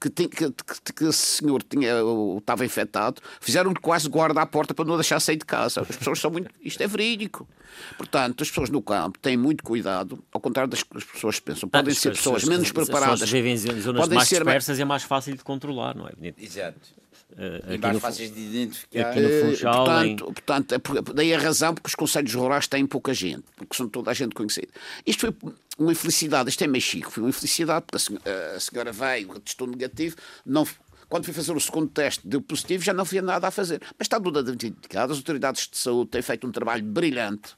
que, 0.00 0.10
que, 0.10 0.28
que, 0.28 0.92
que 0.92 1.04
o 1.04 1.12
senhor 1.12 1.62
tinha, 1.62 1.92
estava 2.38 2.64
infectado, 2.64 3.20
fizeram-lhe 3.40 3.78
quase 3.78 4.08
guarda 4.08 4.40
à 4.40 4.46
porta 4.46 4.74
para 4.74 4.84
não 4.84 4.96
deixar 4.96 5.20
sair 5.20 5.36
de 5.36 5.44
casa. 5.44 5.80
As 5.80 5.96
pessoas 5.96 6.18
são 6.18 6.30
muito. 6.30 6.50
Isto 6.60 6.82
é 6.82 6.86
verídico. 6.86 7.48
Portanto, 7.96 8.42
as 8.42 8.48
pessoas 8.48 8.70
no 8.70 8.82
campo 8.82 9.18
têm 9.18 9.36
muito 9.36 9.62
cuidado, 9.62 10.22
ao 10.32 10.40
contrário 10.40 10.70
das 10.70 10.82
que 10.82 10.96
as 10.96 11.04
pessoas 11.04 11.40
pensam. 11.40 11.68
Podem 11.68 11.92
ah, 11.92 11.94
ser 11.94 12.10
pessoas, 12.10 12.42
pessoas 12.42 12.44
menos 12.44 12.72
preparadas. 12.72 13.22
As 13.22 13.30
vivem 13.30 13.52
em 13.52 13.56
zonas 13.56 14.08
mais 14.08 14.28
dispersas 14.28 14.78
e 14.78 14.82
é 14.82 14.84
mais 14.84 15.02
fácil 15.02 15.36
de 15.36 15.44
controlar, 15.44 15.96
não 15.96 16.06
é? 16.08 16.12
Exato. 16.38 16.99
Uh, 17.32 17.80
mais 17.80 17.94
no, 17.94 18.00
fáceis 18.00 18.34
de 18.34 18.40
identificar. 18.40 19.10
Aqui 19.10 19.20
no 19.20 19.28
Funchal, 19.28 19.84
portanto, 19.84 20.74
em... 20.74 20.78
portanto, 20.80 21.10
é 21.10 21.14
daí 21.14 21.34
a 21.34 21.38
razão 21.38 21.74
porque 21.74 21.88
os 21.88 21.94
conselhos 21.94 22.34
rurais 22.34 22.66
têm 22.66 22.86
pouca 22.86 23.14
gente, 23.14 23.44
porque 23.56 23.76
são 23.76 23.88
toda 23.88 24.10
a 24.10 24.14
gente 24.14 24.34
conhecida. 24.34 24.68
Isto 25.06 25.20
foi 25.20 25.52
uma 25.78 25.92
infelicidade, 25.92 26.50
isto 26.50 26.62
é 26.62 26.66
meio 26.66 26.82
chico, 26.82 27.10
foi 27.10 27.22
uma 27.22 27.30
infelicidade 27.30 27.86
porque 27.86 27.96
a 27.96 28.00
senhora, 28.00 28.56
a 28.56 28.60
senhora 28.60 28.92
veio, 28.92 29.40
testou 29.40 29.66
negativo, 29.66 30.16
não, 30.44 30.66
quando 31.08 31.24
fui 31.24 31.34
fazer 31.34 31.52
o 31.52 31.60
segundo 31.60 31.88
teste, 31.88 32.26
deu 32.26 32.40
positivo, 32.40 32.84
já 32.84 32.92
não 32.92 33.02
havia 33.02 33.22
nada 33.22 33.48
a 33.48 33.50
fazer. 33.50 33.80
Mas 33.98 34.06
está 34.06 34.20
tudo 34.20 34.40
identificado, 34.40 35.12
as 35.12 35.18
autoridades 35.18 35.68
de 35.68 35.76
saúde 35.76 36.10
têm 36.10 36.22
feito 36.22 36.46
um 36.46 36.52
trabalho 36.52 36.84
brilhante. 36.84 37.56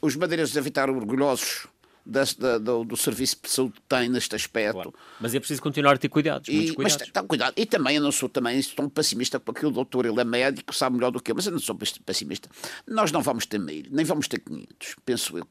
Os 0.00 0.16
madeirenses 0.16 0.54
devem 0.54 0.68
estar 0.68 0.88
orgulhosos 0.88 1.66
da, 2.04 2.24
da, 2.38 2.58
do, 2.58 2.84
do, 2.84 2.96
serviço 2.96 3.36
de 3.42 3.50
saúde 3.50 3.74
que 3.74 3.82
tem 3.82 4.08
neste 4.08 4.34
aspecto. 4.34 4.74
Claro. 4.74 4.94
Mas 5.20 5.34
é 5.34 5.38
preciso 5.38 5.62
continuar 5.62 5.94
a 5.94 5.98
ter 5.98 6.08
cuidados, 6.08 6.48
e, 6.48 6.72
cuidados. 6.72 6.98
Mas, 7.00 7.10
tá, 7.10 7.22
cuidado. 7.22 7.54
E 7.56 7.66
também 7.66 7.96
eu 7.96 8.02
não 8.02 8.12
sou 8.12 8.28
também 8.28 8.60
tão 8.62 8.88
pessimista 8.88 9.38
porque 9.38 9.64
o 9.66 9.70
doutor 9.70 10.06
ele 10.06 10.20
é 10.20 10.24
médico, 10.24 10.74
sabe 10.74 10.96
melhor 10.96 11.10
do 11.10 11.20
que 11.20 11.30
eu, 11.30 11.34
mas 11.34 11.46
eu 11.46 11.52
não 11.52 11.58
sou 11.58 11.76
pessimista. 12.04 12.48
Nós 12.86 13.12
não 13.12 13.22
vamos 13.22 13.46
ter 13.46 13.58
mil, 13.58 13.84
nem 13.90 14.04
vamos 14.04 14.28
ter 14.28 14.38
500, 14.40 14.96
penso 15.04 15.38
eu. 15.38 15.46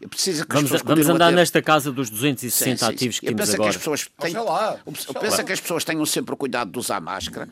Eu 0.00 0.08
preciso 0.08 0.44
que 0.44 0.54
vamos, 0.54 0.70
vamos 0.82 1.08
andar 1.08 1.30
ter... 1.30 1.36
nesta 1.36 1.62
casa 1.62 1.90
dos 1.92 2.10
260 2.10 2.50
sim, 2.50 2.76
sim, 2.76 2.84
ativos 2.92 3.20
que 3.20 3.26
temos 3.26 3.54
agora. 3.54 3.62
Que 3.62 3.68
as 3.68 3.76
pessoas 3.76 4.10
têm... 4.18 4.34
lá, 4.34 4.78
eu 4.84 5.14
penso 5.14 5.44
que 5.44 5.52
as 5.52 5.60
pessoas 5.60 5.84
tenham 5.84 6.04
sempre 6.04 6.34
o 6.34 6.36
cuidado 6.36 6.72
de 6.72 6.78
usar 6.78 7.00
máscara. 7.00 7.48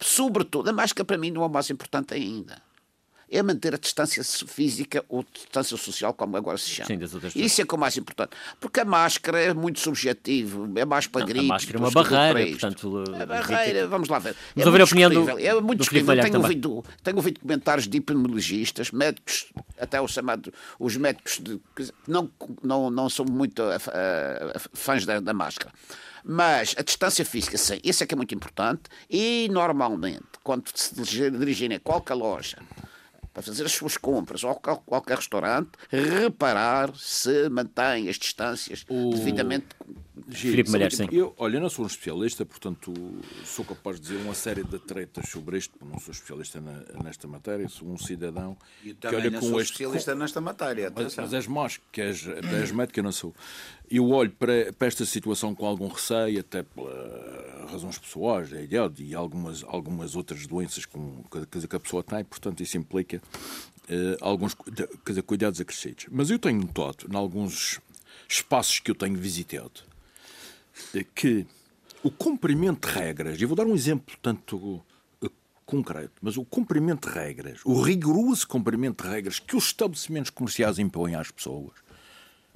Sobretudo, 0.00 0.70
a 0.70 0.72
máscara 0.72 1.04
para 1.04 1.18
mim 1.18 1.30
não 1.30 1.42
é 1.42 1.46
o 1.46 1.50
mais 1.50 1.68
importante 1.68 2.14
ainda 2.14 2.65
é 3.30 3.42
manter 3.42 3.74
a 3.74 3.78
distância 3.78 4.22
física 4.24 5.04
ou 5.08 5.24
distância 5.32 5.76
social, 5.76 6.14
como 6.14 6.36
agora 6.36 6.56
se 6.58 6.70
chama. 6.70 6.86
Sim, 6.86 6.98
das 6.98 7.12
outras 7.12 7.34
Isso 7.34 7.60
é 7.60 7.64
que 7.64 7.74
é 7.74 7.76
o 7.76 7.80
mais 7.80 7.96
importante. 7.96 8.30
Porque 8.60 8.80
a 8.80 8.84
máscara 8.84 9.40
é 9.40 9.52
muito 9.52 9.80
subjetivo, 9.80 10.70
é 10.76 10.84
mais 10.84 11.06
para 11.06 11.26
gripes. 11.26 11.50
A 11.50 11.54
máscara 11.54 11.78
é 11.78 11.80
uma 11.80 11.90
barreira, 11.90 12.50
portanto... 12.50 13.04
A 13.20 13.26
barreira, 13.26 13.88
vamos 13.88 14.08
lá 14.08 14.18
ver. 14.18 14.36
Vamos 14.54 14.64
é 14.64 14.66
ouvir 14.66 14.80
a 14.80 14.84
opinião 14.84 15.10
do, 15.10 15.38
É 15.38 15.60
muito 15.60 15.80
discutível. 15.80 16.22
Tenho 16.22 16.38
ouvido, 16.38 16.84
tenho 17.02 17.16
ouvido 17.16 17.40
comentários 17.40 17.88
de 17.88 17.98
epidemiologistas, 17.98 18.90
médicos, 18.90 19.52
até 19.78 20.00
os 20.00 20.12
chamados, 20.12 20.52
os 20.78 20.96
médicos 20.96 21.40
de, 21.40 21.60
não, 22.06 22.30
não, 22.62 22.90
não 22.90 23.08
são 23.10 23.24
muito 23.24 23.60
uh, 23.62 24.60
fãs 24.72 25.04
da, 25.04 25.20
da 25.20 25.34
máscara. 25.34 25.72
Mas 26.28 26.74
a 26.76 26.82
distância 26.82 27.24
física, 27.24 27.56
sim, 27.56 27.78
isso 27.84 28.02
é 28.02 28.06
que 28.06 28.12
é 28.12 28.16
muito 28.16 28.34
importante. 28.34 28.82
E 29.08 29.48
normalmente, 29.52 30.24
quando 30.42 30.68
se 30.74 30.94
dirigirem 31.30 31.76
a 31.76 31.80
qualquer 31.80 32.14
loja, 32.14 32.58
para 33.36 33.42
fazer 33.42 33.66
as 33.66 33.72
suas 33.72 33.98
compras 33.98 34.42
ou 34.42 34.54
qualquer 34.54 35.18
restaurante, 35.18 35.68
reparar 35.90 36.90
se 36.96 37.50
mantém 37.50 38.08
as 38.08 38.16
distâncias 38.16 38.86
o... 38.88 39.10
devidamente. 39.10 39.66
Filipe 40.28 40.70
Malher, 40.70 40.92
sim. 40.92 41.06
Eu, 41.12 41.34
olha, 41.38 41.60
não 41.60 41.68
sou 41.68 41.84
um 41.84 41.88
especialista, 41.88 42.44
portanto 42.44 42.92
sou 43.44 43.64
capaz 43.64 44.00
de 44.00 44.08
dizer 44.08 44.16
uma 44.22 44.34
série 44.34 44.64
de 44.64 44.78
tretas 44.78 45.28
sobre 45.28 45.58
isto, 45.58 45.72
não 45.84 45.98
sou 46.00 46.12
especialista 46.12 46.60
na, 46.60 46.82
nesta 47.02 47.28
matéria, 47.28 47.68
sou 47.68 47.88
um 47.88 47.96
cidadão 47.96 48.56
e 48.84 48.92
que 48.92 49.06
olha 49.06 49.30
não 49.30 49.40
com 49.40 49.48
sou 49.48 49.60
este... 49.60 49.72
especialista 49.72 50.14
nesta 50.14 50.40
matéria. 50.40 50.92
Mas, 50.94 51.16
mas 51.16 51.32
és 51.32 51.46
mais, 51.46 51.80
que 51.92 52.00
és, 52.00 52.26
és 52.26 52.72
médico, 52.72 52.98
eu 52.98 53.04
não 53.04 53.12
sou. 53.12 53.34
Eu 53.88 54.08
olho 54.10 54.32
para, 54.32 54.72
para 54.72 54.88
esta 54.88 55.04
situação 55.04 55.54
com 55.54 55.64
algum 55.64 55.86
receio, 55.86 56.40
até 56.40 56.62
por 56.64 56.90
razões 57.70 57.98
pessoais, 57.98 58.50
da 58.50 58.60
idade 58.60 59.04
e 59.04 59.14
algumas, 59.14 59.62
algumas 59.64 60.16
outras 60.16 60.46
doenças 60.46 60.84
com, 60.84 61.22
que, 61.30 61.66
que 61.68 61.76
a 61.76 61.80
pessoa 61.80 62.02
tem, 62.02 62.24
portanto 62.24 62.62
isso 62.62 62.76
implica 62.76 63.22
uh, 63.88 64.16
alguns 64.20 64.54
quer 64.54 64.88
dizer, 65.06 65.22
cuidados 65.22 65.60
acrescidos. 65.60 66.06
Mas 66.10 66.30
eu 66.30 66.38
tenho 66.38 66.60
notado, 66.60 67.06
em 67.10 67.16
alguns 67.16 67.80
espaços 68.28 68.80
que 68.80 68.90
eu 68.90 68.94
tenho 68.94 69.16
visitado, 69.16 69.82
que 71.14 71.46
o 72.02 72.10
cumprimento 72.10 72.88
de 72.88 72.94
regras, 72.94 73.40
e 73.40 73.44
vou 73.44 73.56
dar 73.56 73.66
um 73.66 73.74
exemplo 73.74 74.16
tanto 74.22 74.82
concreto, 75.64 76.12
mas 76.22 76.36
o 76.36 76.44
cumprimento 76.44 77.08
de 77.08 77.14
regras, 77.14 77.60
o 77.64 77.82
rigoroso 77.82 78.46
cumprimento 78.46 79.02
de 79.02 79.10
regras 79.10 79.40
que 79.40 79.56
os 79.56 79.66
estabelecimentos 79.66 80.30
comerciais 80.30 80.78
impõem 80.78 81.16
às 81.16 81.30
pessoas, 81.30 81.72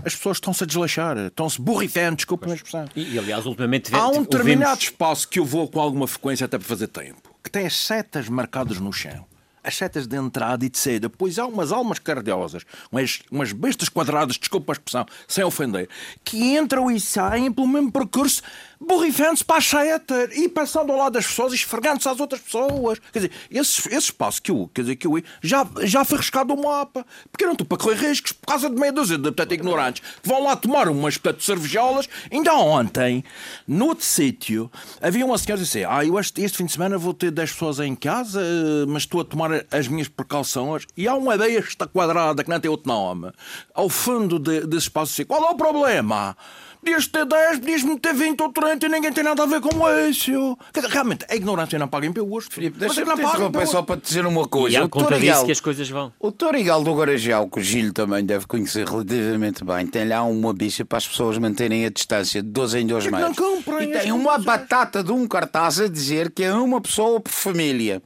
as 0.04 0.14
pessoas 0.14 0.36
estão-se 0.36 0.62
a 0.62 0.66
desleixar, 0.66 1.18
estão-se 1.18 1.60
borrifando, 1.60 2.16
desculpa 2.16 2.48
a 2.50 2.54
expressão. 2.54 2.86
E, 2.94 3.14
e, 3.14 3.18
aliás, 3.18 3.44
ultimamente 3.44 3.94
Há 3.94 4.08
um 4.08 4.22
determinado 4.22 4.80
espaço 4.80 5.28
que 5.28 5.38
eu 5.38 5.44
vou 5.44 5.68
com 5.68 5.80
alguma 5.80 6.06
frequência 6.06 6.46
até 6.46 6.56
para 6.56 6.66
fazer 6.66 6.86
tempo, 6.86 7.34
que 7.42 7.50
tem 7.50 7.66
as 7.66 7.76
setas 7.76 8.28
marcadas 8.28 8.78
no 8.78 8.92
chão 8.92 9.26
as 9.62 9.76
setas 9.76 10.07
de 10.07 10.17
entrada 10.17 10.64
e 10.64 10.69
de 10.69 10.79
saída, 10.79 11.09
pois 11.09 11.38
há 11.38 11.47
umas 11.47 11.73
almas 11.73 11.99
cardiosas, 11.99 12.64
umas, 12.90 13.21
umas 13.31 13.52
bestas 13.52 13.88
quadradas, 13.88 14.37
desculpa 14.37 14.73
a 14.73 14.75
expressão, 14.75 15.07
sem 15.29 15.45
ofender, 15.45 15.88
que 16.25 16.57
entram 16.57 16.90
e 16.90 16.99
saem 17.00 17.52
pelo 17.52 17.69
mesmo 17.69 17.93
percurso, 17.93 18.43
borrifando-se 18.80 19.44
para 19.44 19.58
a 19.58 19.60
seta 19.60 20.30
e 20.32 20.49
passando 20.49 20.90
ao 20.90 20.99
lado 20.99 21.12
das 21.12 21.26
pessoas 21.26 21.52
e 21.52 21.56
esfregando-se 21.56 22.08
às 22.08 22.18
outras 22.18 22.40
pessoas. 22.40 22.99
Quer 23.12 23.18
dizer, 23.18 23.32
esse, 23.50 23.88
esse 23.88 24.06
espaço 24.06 24.40
que 24.40 24.50
eu, 24.50 24.70
quer 24.72 24.82
dizer, 24.82 24.96
que 24.96 25.06
eu 25.06 25.22
já, 25.42 25.66
já 25.82 26.04
foi 26.04 26.18
riscado 26.18 26.54
o 26.54 26.62
mapa, 26.62 27.04
porque 27.30 27.44
não 27.44 27.52
estou 27.52 27.66
para 27.66 27.76
correr 27.76 28.08
riscos 28.08 28.32
por 28.32 28.46
causa 28.46 28.70
de 28.70 28.76
meia 28.76 28.92
dúzia 28.92 29.18
de 29.18 29.25
portanto, 29.25 29.52
ignorantes 29.52 30.02
que 30.22 30.28
vão 30.28 30.42
lá 30.42 30.56
tomar 30.56 30.88
umas 30.88 31.18
portanto, 31.18 31.44
cervejolas. 31.44 32.08
Ainda 32.32 32.54
ontem, 32.54 33.22
no 33.68 33.87
outro 33.88 34.04
sítio, 34.04 34.70
havia 35.00 35.26
uma 35.26 35.37
senhora 35.37 35.60
que 35.60 35.66
disse: 35.66 35.84
Ah, 35.84 36.04
eu 36.04 36.18
este, 36.18 36.40
este 36.42 36.58
fim 36.58 36.64
de 36.64 36.72
semana 36.72 36.96
vou 36.96 37.12
ter 37.12 37.30
10 37.30 37.52
pessoas 37.52 37.80
em 37.80 37.94
casa, 37.94 38.40
mas 38.88 39.02
estou 39.02 39.20
a 39.20 39.25
tomar 39.25 39.50
as 39.70 39.88
minhas 39.88 40.08
precauções 40.08 40.87
e 40.96 41.06
há 41.06 41.14
uma 41.14 41.37
besta 41.37 41.87
quadrada 41.87 42.42
que 42.42 42.49
não 42.49 42.58
tem 42.58 42.70
outro 42.70 42.88
nome 42.88 43.30
ao 43.75 43.88
fundo 43.88 44.38
de, 44.38 44.66
desse 44.66 44.84
espaço. 44.84 45.25
Qual 45.26 45.44
é 45.44 45.50
o 45.50 45.54
problema? 45.54 46.37
Podias 46.82 47.06
ter 47.06 47.26
10, 47.26 47.58
podias-me 47.58 47.99
ter 47.99 48.14
20 48.14 48.40
ou 48.40 48.52
30 48.52 48.87
e 48.87 48.88
ninguém 48.88 49.12
tem 49.12 49.22
nada 49.22 49.42
a 49.42 49.46
ver 49.46 49.60
com 49.60 49.68
isso. 50.08 50.56
Quer 50.72 50.80
dizer, 50.80 50.92
realmente, 50.92 51.26
a 51.28 51.37
ignorância 51.37 51.78
não 51.78 51.87
paga 51.87 52.10
pelo 52.10 52.26
gosto. 52.26 52.54
Filipe, 52.54 52.78
deixa-me 52.78 53.14
te 53.14 53.22
interromper 53.22 53.66
só 53.66 53.82
para 53.82 54.00
te 54.00 54.06
dizer 54.06 54.25
uma 54.25 54.49
coisa. 54.49 54.78
E 54.78 54.80
há 54.80 54.88
conta 54.88 55.18
disso 55.20 55.44
que 55.44 55.52
as 55.52 55.60
coisas 55.60 55.88
vão. 55.90 56.10
O 56.18 56.32
Torigal 56.32 56.82
do 56.82 56.94
Guarajal, 56.94 57.49
que 57.50 57.60
o 57.60 57.62
Gil 57.62 57.92
também 57.92 58.25
deve 58.25 58.46
conhecer 58.46 58.87
relativamente 58.88 59.62
bem, 59.62 59.87
tem 59.87 60.08
lá 60.08 60.22
uma 60.22 60.54
bicha 60.54 60.82
para 60.82 60.96
as 60.99 61.06
pessoas 61.06 61.37
manterem 61.37 61.84
a 61.84 61.90
distância 61.90 62.42
de 62.42 62.49
12 62.49 62.78
em 62.78 62.87
2 62.87 63.06
metros. 63.06 63.20
Não 63.20 63.34
comprem, 63.34 63.90
e 63.90 63.99
tem 63.99 64.12
uma 64.12 64.38
batata 64.38 65.04
de 65.04 65.12
um 65.12 65.28
cartaz 65.28 65.80
a 65.80 65.88
dizer 65.88 66.30
que 66.30 66.42
é 66.42 66.54
uma 66.54 66.80
pessoa 66.80 67.20
por 67.20 67.30
família. 67.30 68.02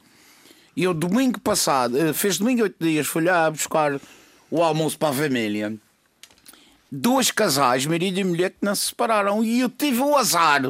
E 0.76 0.82
eu, 0.82 0.92
domingo 0.92 1.38
passado, 1.38 1.96
eh, 1.96 2.12
fez 2.12 2.38
domingo 2.38 2.64
oito 2.64 2.76
dias, 2.84 3.06
fui 3.06 3.22
lá 3.22 3.48
buscar 3.48 4.00
o 4.50 4.62
almoço 4.62 4.98
para 4.98 5.10
a 5.10 5.12
família. 5.12 5.76
Dois 6.96 7.32
casais, 7.32 7.86
marido 7.86 8.20
e 8.20 8.24
mulher, 8.24 8.50
que 8.50 8.58
não 8.62 8.74
se 8.74 8.86
separaram. 8.86 9.42
E 9.42 9.60
eu 9.60 9.68
tive 9.68 10.00
o 10.00 10.16
azar 10.16 10.62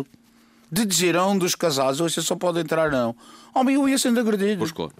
de 0.72 0.86
dizer 0.86 1.16
a 1.16 1.26
um 1.26 1.36
dos 1.36 1.54
casais: 1.54 2.00
hoje 2.00 2.22
só 2.22 2.34
pode 2.34 2.60
entrar, 2.60 2.90
não. 2.90 3.14
Homem, 3.54 3.74
eu 3.74 3.86
ia 3.86 3.98
sendo 3.98 4.18
agredido. 4.20 4.58
Pois 4.58 4.72
claro. 4.72 4.92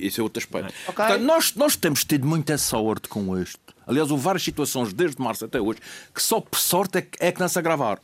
Isso 0.00 0.20
é 0.20 0.24
outro 0.24 0.40
aspecto. 0.42 0.74
Okay. 0.82 0.94
Portanto, 0.94 1.22
nós, 1.22 1.54
nós 1.54 1.76
temos 1.76 2.04
tido 2.04 2.26
muita 2.26 2.58
sorte 2.58 3.08
com 3.08 3.38
isto. 3.38 3.60
Aliás, 3.86 4.10
houve 4.10 4.24
várias 4.24 4.42
situações, 4.42 4.92
desde 4.92 5.22
março 5.22 5.44
até 5.44 5.60
hoje, 5.60 5.78
que 6.12 6.20
só 6.20 6.40
por 6.40 6.58
sorte 6.58 6.98
é 6.98 7.02
que, 7.02 7.16
é 7.20 7.30
que 7.30 7.38
não 7.38 7.48
se 7.48 7.58
agravaram. 7.58 8.00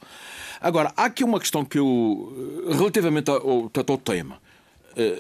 Agora, 0.61 0.93
há 0.97 1.07
aqui 1.07 1.25
uma 1.25 1.41
questão 1.41 1.65
que 1.65 1.79
eu, 1.79 2.69
relativamente 2.71 3.31
ao, 3.31 3.37
ao, 3.37 3.71
ao 3.89 3.99
tema, 3.99 4.37
eh, 4.37 4.44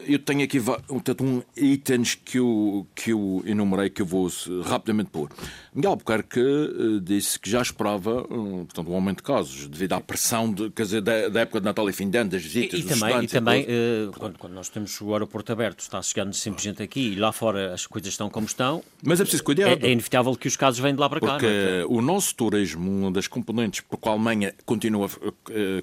eu 0.06 0.18
tenho 0.18 0.42
aqui 0.42 0.60
portanto, 0.60 1.24
um 1.24 1.42
itens 1.56 2.14
que 2.14 2.38
eu, 2.38 2.86
que 2.94 3.12
eu 3.12 3.42
enumerei 3.46 3.90
que 3.90 4.02
eu 4.02 4.06
vou 4.06 4.30
rapidamente 4.64 5.10
pôr. 5.10 5.30
Miguel 5.74 5.92
Albuquerque 5.92 6.40
eh, 6.40 7.00
disse 7.02 7.38
que 7.38 7.50
já 7.50 7.60
esperava 7.60 8.22
portanto, 8.22 8.90
um 8.90 8.94
aumento 8.94 9.18
de 9.18 9.22
casos 9.24 9.66
devido 9.66 9.94
à 9.94 10.00
pressão 10.00 10.52
de, 10.52 10.70
quer 10.70 10.82
dizer, 10.84 11.00
da, 11.00 11.28
da 11.28 11.40
época 11.40 11.60
de 11.60 11.64
Natal 11.64 11.88
e 11.88 11.92
fim 11.92 12.08
de 12.08 12.18
ano, 12.18 12.30
das 12.30 12.42
visitas 12.42 12.80
e, 12.80 12.82
e 12.82 12.86
também, 12.86 13.24
e 13.24 13.26
também 13.26 13.62
uh, 13.64 14.12
quando, 14.18 14.38
quando, 14.38 14.52
nós 14.52 14.68
temos 14.68 15.00
o 15.00 15.12
aeroporto 15.12 15.52
aberto, 15.52 15.80
está 15.80 16.00
chegando 16.02 16.32
sempre 16.32 16.62
gente 16.62 16.82
aqui 16.82 17.12
e 17.12 17.14
lá 17.16 17.32
fora 17.32 17.74
as 17.74 17.86
coisas 17.86 18.10
estão 18.10 18.30
como 18.30 18.46
estão. 18.46 18.82
Mas 19.02 19.20
é 19.20 19.24
preciso 19.24 19.42
cuidar. 19.42 19.68
É, 19.68 19.72
é 19.72 19.90
inevitável 19.90 20.34
que 20.36 20.48
os 20.48 20.56
casos 20.56 20.80
venham 20.80 20.94
de 20.94 21.00
lá 21.00 21.08
para 21.08 21.20
cá. 21.20 21.26
Porque 21.32 21.46
é? 21.46 21.84
o 21.88 22.00
nosso 22.00 22.34
turismo, 22.34 22.90
uma 22.90 23.10
das 23.10 23.26
componentes 23.26 23.80
por 23.80 23.96
qual 23.98 24.14
a 24.14 24.16
Alemanha 24.16 24.54
continua 24.64 25.08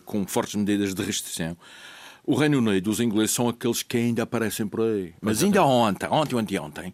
com 0.05 0.25
fortes 0.25 0.55
medidas 0.55 0.93
de 0.93 1.03
restrição, 1.03 1.57
o 2.25 2.35
Reino 2.35 2.59
Unido, 2.59 2.89
os 2.89 2.99
ingleses, 2.99 3.31
são 3.31 3.49
aqueles 3.49 3.83
que 3.83 3.97
ainda 3.97 4.23
aparecem 4.23 4.67
por 4.67 4.81
aí. 4.81 5.13
Mas 5.21 5.43
ainda 5.43 5.63
ontem, 5.63 6.07
ontem 6.09 6.35
ou 6.35 6.41
anteontem, 6.41 6.93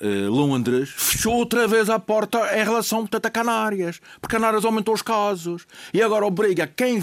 Londres 0.00 0.90
fechou 0.90 1.34
outra 1.34 1.66
vez 1.66 1.90
a 1.90 1.98
porta 1.98 2.38
em 2.56 2.64
relação 2.64 3.00
portanto, 3.00 3.26
a 3.26 3.30
Canárias, 3.30 4.00
porque 4.20 4.36
Canárias 4.36 4.64
aumentou 4.64 4.94
os 4.94 5.02
casos 5.02 5.66
e 5.92 6.00
agora 6.02 6.24
obriga 6.24 6.66
quem 6.66 6.98
uh, 6.98 7.02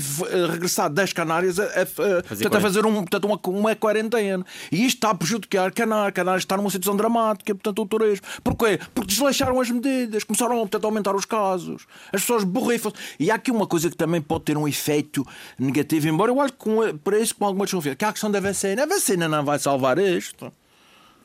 regressar 0.52 0.90
das 0.90 1.12
Canárias 1.12 1.60
a, 1.60 1.64
a, 1.64 1.68
a, 1.68 2.24
fazer, 2.24 2.56
a 2.56 2.62
fazer 2.62 2.86
um, 2.86 2.94
portanto, 2.94 3.26
uma, 3.26 3.40
uma 3.48 3.76
quarentena. 3.76 4.46
E 4.72 4.86
isto 4.86 4.98
está 4.98 5.10
a 5.10 5.16
prejudicar 5.16 5.72
Canárias. 5.72 6.14
Canárias 6.14 6.44
está 6.44 6.56
numa 6.58 6.70
situação 6.70 6.96
dramática, 6.96 7.54
portanto, 7.54 7.82
o 7.82 7.86
turismo. 7.86 8.26
Porquê? 8.44 8.80
Porque 8.94 9.10
desleixaram 9.10 9.60
as 9.60 9.70
medidas, 9.70 10.24
começaram 10.24 10.58
portanto, 10.60 10.86
a 10.86 10.88
aumentar 10.88 11.16
os 11.16 11.26
casos, 11.26 11.86
as 12.14 12.22
pessoas 12.22 12.44
borrifam. 12.44 12.92
E 13.20 13.30
há 13.30 13.36
aqui 13.36 13.52
uma 13.52 13.68
coisa 13.68 13.90
que 13.90 13.98
também 13.98 14.22
pode 14.22 14.46
ter 14.46 14.58
um 14.58 14.68
efeito 14.68 15.26
negativo, 15.60 16.08
embora 16.08 16.32
eu 16.32 16.46
que 16.46 16.52
com, 16.54 16.98
para 17.04 17.20
isso 17.20 17.36
com 17.36 17.46
alguma 17.46 17.66
desconfiança, 17.66 17.96
que 17.96 18.06
é 18.06 18.08
a 18.08 18.12
questão 18.12 18.32
da 18.32 18.40
vacina. 18.40 18.84
A 18.84 18.86
vacina 18.86 19.28
não 19.28 19.44
vai 19.44 19.60
salvar 19.60 19.98
isto. 19.98 20.52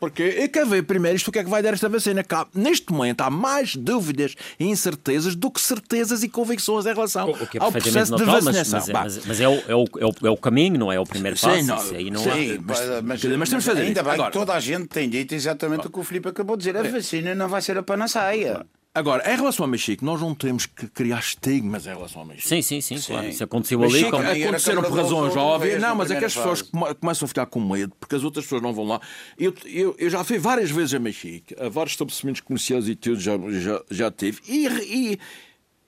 Porque 0.01 0.23
eu 0.23 0.49
quero 0.49 0.67
ver 0.67 0.83
primeiro 0.83 1.15
isto 1.15 1.29
o 1.29 1.33
que 1.33 1.39
é 1.39 1.45
que 1.45 1.51
vai 1.51 1.63
dar 1.63 1.75
esta 1.75 1.87
vacina. 1.89 2.25
Neste 2.55 2.91
momento 2.91 3.21
há 3.21 3.29
mais 3.29 3.77
dúvidas 3.77 4.35
e 4.59 4.65
incertezas 4.65 5.37
do 5.37 5.51
que 5.51 5.61
certezas 5.61 6.23
e 6.23 6.29
convicções 6.29 6.87
em 6.87 6.95
relação 6.95 7.31
o, 7.31 7.47
que 7.47 7.59
é 7.59 7.63
ao 7.63 7.71
processo 7.71 8.17
de 8.17 8.25
vacinação. 8.25 8.81
Mas, 8.81 8.89
mas, 8.89 9.17
mas, 9.17 9.27
mas 9.27 9.41
é, 9.41 9.49
o, 9.49 9.53
é, 9.53 9.75
o, 9.75 9.85
é, 9.99 10.07
o, 10.07 10.27
é, 10.29 10.31
o, 10.31 10.37
caminho, 10.39 10.79
não 10.79 10.91
é 10.91 10.99
o 10.99 11.05
primeiro 11.05 11.39
passo. 11.39 11.55
Sim, 11.55 11.67
não, 11.67 11.79
aí 11.79 12.11
não 12.11 12.23
sim 12.23 12.31
há... 12.31 12.63
mas, 12.63 13.03
mas, 13.03 13.25
mas, 13.25 13.49
temos 13.51 13.65
fazer 13.65 13.83
Ainda 13.83 14.03
bem 14.03 14.13
Agora, 14.15 14.31
que 14.31 14.39
toda 14.39 14.55
a 14.55 14.61
gente 14.61 14.87
tem 14.87 15.09
dito 15.09 15.35
exatamente 15.35 15.87
o 15.87 15.91
que 15.91 16.01
o 16.01 16.03
Filipe 16.03 16.31
acabou 16.31 16.57
de 16.57 16.65
dizer. 16.65 16.79
A 16.79 16.83
vacina 16.83 17.35
não 17.35 17.49
vai 17.49 17.61
ser 17.61 17.77
a 17.77 17.83
panaceia. 17.83 18.65
Agora, 18.93 19.33
em 19.33 19.37
relação 19.37 19.65
ao 19.65 19.71
Mexico, 19.71 20.05
nós 20.05 20.21
não 20.21 20.35
temos 20.35 20.67
que 20.67 20.89
criar 20.89 21.21
estigmas 21.21 21.87
em 21.87 21.91
relação 21.91 22.23
ao 22.23 22.27
Mexico. 22.27 22.49
Sim, 22.49 22.61
sim, 22.61 22.81
sim, 22.81 22.99
sim. 22.99 23.13
claro. 23.13 23.29
Isso 23.29 23.45
aconteceu 23.45 23.81
ali. 23.85 24.05
Como... 24.11 24.17
Aconteceram 24.17 24.83
por 24.83 24.97
razões 24.97 25.37
óbvias. 25.37 25.81
Não, 25.81 25.95
mas 25.95 26.11
é 26.11 26.19
que 26.19 26.25
as 26.25 26.35
pessoas 26.35 26.63
começam 26.63 27.27
a 27.27 27.29
ficar 27.29 27.47
com 27.47 27.61
medo 27.61 27.95
porque 28.01 28.17
as 28.17 28.25
outras 28.25 28.45
pessoas 28.45 28.63
não 28.63 28.73
vão 28.73 28.85
lá. 28.85 29.01
Eu, 29.39 29.55
eu, 29.65 29.95
eu 29.97 30.11
já 30.11 30.25
fui 30.25 30.41
várias 30.41 30.73
vezes 30.73 30.93
a 30.95 30.99
Mexico, 30.99 31.55
a 31.61 31.69
vários 31.69 31.93
estabelecimentos 31.93 32.41
comerciais 32.41 32.89
e 32.89 32.97
tudo 32.97 33.21
já, 33.21 33.39
já, 33.61 33.83
já 33.89 34.11
tive. 34.11 34.41
E, 34.49 34.67
e 34.67 35.19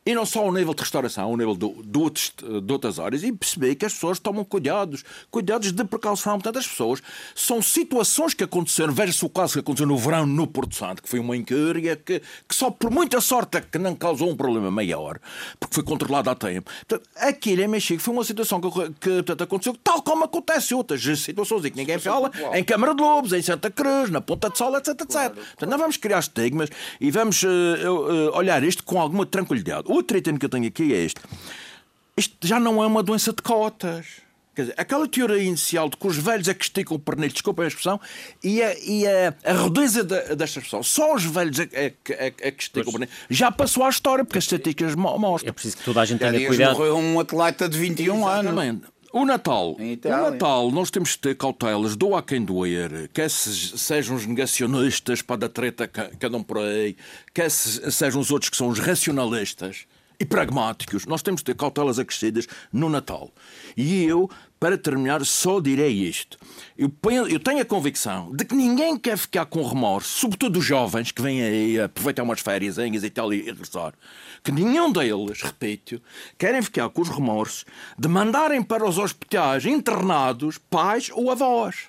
e 0.05 0.15
não 0.15 0.27
só 0.27 0.41
ao 0.41 0.53
nível 0.53 0.75
de 0.75 0.81
restauração, 0.81 1.25
ao 1.25 1.37
nível 1.37 1.55
de, 1.55 1.83
de, 1.83 1.99
outros, 1.99 2.33
de 2.63 2.73
outras 2.73 2.99
áreas, 2.99 3.23
e 3.23 3.33
perceber 3.33 3.75
que 3.77 3.87
as 3.87 3.93
pessoas 3.93 4.19
tomam 4.19 4.45
cuidados, 4.45 5.05
cuidados 5.31 5.71
de 5.71 5.85
precaução. 5.85 6.35
Portanto, 6.35 6.59
as 6.59 6.67
pessoas 6.67 7.03
são 7.35 7.63
situações 7.63 8.35
que 8.35 8.43
aconteceram. 8.43 8.93
Veja-se 8.93 9.25
o 9.25 9.29
caso 9.29 9.55
que 9.55 9.59
aconteceu 9.61 9.87
no 9.87 9.97
verão 9.97 10.27
no 10.27 10.47
Porto 10.47 10.75
Santo, 10.75 11.03
que 11.03 11.09
foi 11.09 11.21
uma 11.21 11.37
incúria 11.37 11.95
que, 11.97 12.21
que 12.49 12.55
só 12.55 12.71
por 12.71 12.91
muita 12.91 13.21
sorte 13.21 13.59
é 13.59 13.61
que 13.61 13.79
não 13.79 13.95
causou 13.95 14.29
um 14.29 14.37
problema 14.37 14.71
maior, 14.71 15.19
porque 15.61 15.75
foi 15.77 15.85
controlado 15.85 16.31
há 16.31 16.35
tempo. 16.35 16.71
Portanto, 16.87 17.09
aquilo 17.17 17.63
em 17.63 17.69
Mexico 17.69 18.03
foi 18.03 18.15
uma 18.15 18.25
situação 18.25 18.61
que, 18.61 18.69
que 19.01 19.11
portanto, 19.23 19.43
aconteceu 19.43 19.77
tal 19.83 20.03
como 20.03 20.25
acontece 20.25 20.75
outras 20.75 21.03
situações 21.21 21.65
em 21.65 21.71
que 21.71 21.77
ninguém 21.77 21.99
fala, 21.99 22.31
em 22.55 22.65
Câmara 22.65 22.95
de 22.95 23.03
Lobos, 23.03 23.33
em 23.33 23.43
Santa 23.43 23.71
Cruz, 23.71 24.11
na 24.11 24.21
Ponta 24.21 24.51
de 24.51 24.59
Sol, 24.59 24.77
etc, 24.77 25.01
etc. 25.01 25.33
Portanto, 25.33 25.71
não 25.71 25.79
vamos 25.79 25.97
criar 25.97 26.19
estigmas 26.19 26.69
e 27.01 27.11
vamos 27.11 27.43
uh, 27.43 27.47
uh, 27.47 28.37
olhar 28.37 28.63
isto 28.65 28.83
com 28.83 29.01
alguma 29.01 29.25
tranquilidade. 29.25 29.92
Outro 29.93 30.17
item 30.17 30.37
que 30.39 30.47
eu 30.47 30.49
tenho 30.49 30.67
aqui 30.67 30.95
é 30.95 31.05
este. 31.05 31.21
Isto 32.17 32.47
já 32.47 32.59
não 32.59 32.83
é 32.83 32.87
uma 32.87 33.03
doença 33.03 33.31
de 33.31 33.43
cotas. 33.43 34.07
Quer 34.55 34.63
dizer, 34.63 34.75
aquela 34.77 35.07
teoria 35.07 35.43
inicial 35.43 35.89
de 35.89 35.97
que 35.97 36.07
os 36.07 36.17
velhos 36.17 36.49
é 36.49 36.55
que 36.55 36.65
esticam 36.65 36.97
o 36.97 36.99
pernilho, 36.99 37.33
desculpa 37.33 37.63
a 37.63 37.67
expressão, 37.67 37.99
e 38.45 38.63
a, 38.63 38.79
e 38.81 39.07
a, 39.07 39.35
a 39.45 39.53
rudeza 39.55 40.05
desta 40.05 40.59
expressão, 40.59 40.83
só 40.83 41.15
os 41.15 41.25
velhos 41.25 41.59
é, 41.59 41.69
é, 41.73 41.93
é, 42.11 42.27
é 42.39 42.51
que 42.51 42.63
esticam 42.63 42.91
o 42.91 42.93
pernilho, 42.93 43.13
já 43.31 43.51
passou 43.51 43.85
à 43.85 43.89
história, 43.89 44.25
porque 44.25 44.39
as 44.39 44.45
estatísticas 44.45 44.95
mostram. 44.95 45.49
É 45.49 45.53
preciso 45.53 45.79
que 45.79 45.85
toda 45.85 46.03
a 46.03 46.05
gente 46.05 46.19
tenha 46.19 46.47
cuidado. 46.47 46.77
morreu 46.77 46.97
um 46.99 47.19
atleta 47.19 47.67
de 47.67 47.79
21 47.79 48.17
Exatamente. 48.17 48.61
anos. 48.61 48.83
O 49.13 49.27
Natal, 49.27 49.77
o 49.79 50.09
Natal, 50.09 50.71
nós 50.71 50.91
temos 50.91 51.15
que 51.15 51.19
ter 51.19 51.37
cautelas, 51.37 51.95
do 51.97 52.17
a 52.17 52.23
quem 52.23 52.43
doer, 52.43 53.11
quer 53.13 53.29
sejam 53.29 54.17
os 54.17 54.25
negacionistas 54.25 55.21
para 55.21 55.37
da 55.37 55.49
treta 55.51 55.87
que 55.87 56.25
andam 56.25 56.43
por 56.43 56.57
aí, 56.59 56.97
quer 57.35 57.51
sejam 57.51 58.23
os 58.23 58.31
outros 58.31 58.49
que 58.49 58.57
são 58.57 58.69
os 58.69 58.79
racionalistas 58.79 59.87
e 60.19 60.25
pragmáticos. 60.25 61.05
Nós 61.05 61.21
temos 61.21 61.43
que 61.43 61.47
ter 61.47 61.57
cautelas 61.57 61.99
acrescidas 61.99 62.47
no 62.73 62.89
Natal. 62.89 63.31
E 63.77 64.03
eu, 64.05 64.31
para 64.63 64.79
terminar, 64.79 65.27
só 65.27 65.59
direi 65.59 65.91
isto. 65.91 66.39
Eu, 66.79 66.89
eu 67.29 67.41
tenho 67.41 67.61
a 67.61 67.65
convicção 67.65 68.31
de 68.31 68.45
que 68.45 68.55
ninguém 68.55 68.97
quer 68.97 69.19
ficar 69.19 69.45
com 69.45 69.67
remorso, 69.67 70.21
sobretudo 70.21 70.61
os 70.61 70.65
jovens 70.65 71.11
que 71.11 71.21
vêm 71.21 71.43
aí 71.43 71.81
aproveitar 71.81 72.23
umas 72.23 72.39
férias 72.39 72.79
e 72.79 73.11
tal 73.11 73.35
e 73.35 73.43
regressar, 73.43 73.93
que 74.41 74.53
nenhum 74.53 74.93
deles, 74.93 75.43
repito, 75.43 76.01
querem 76.39 76.63
ficar 76.63 76.89
com 76.91 77.03
os 77.03 77.09
remorsos 77.09 77.65
de 77.99 78.07
mandarem 78.07 78.63
para 78.63 78.89
os 78.89 78.99
hospitais 78.99 79.67
internados 79.67 80.59
pais 80.59 81.11
ou 81.13 81.33
avós. 81.33 81.89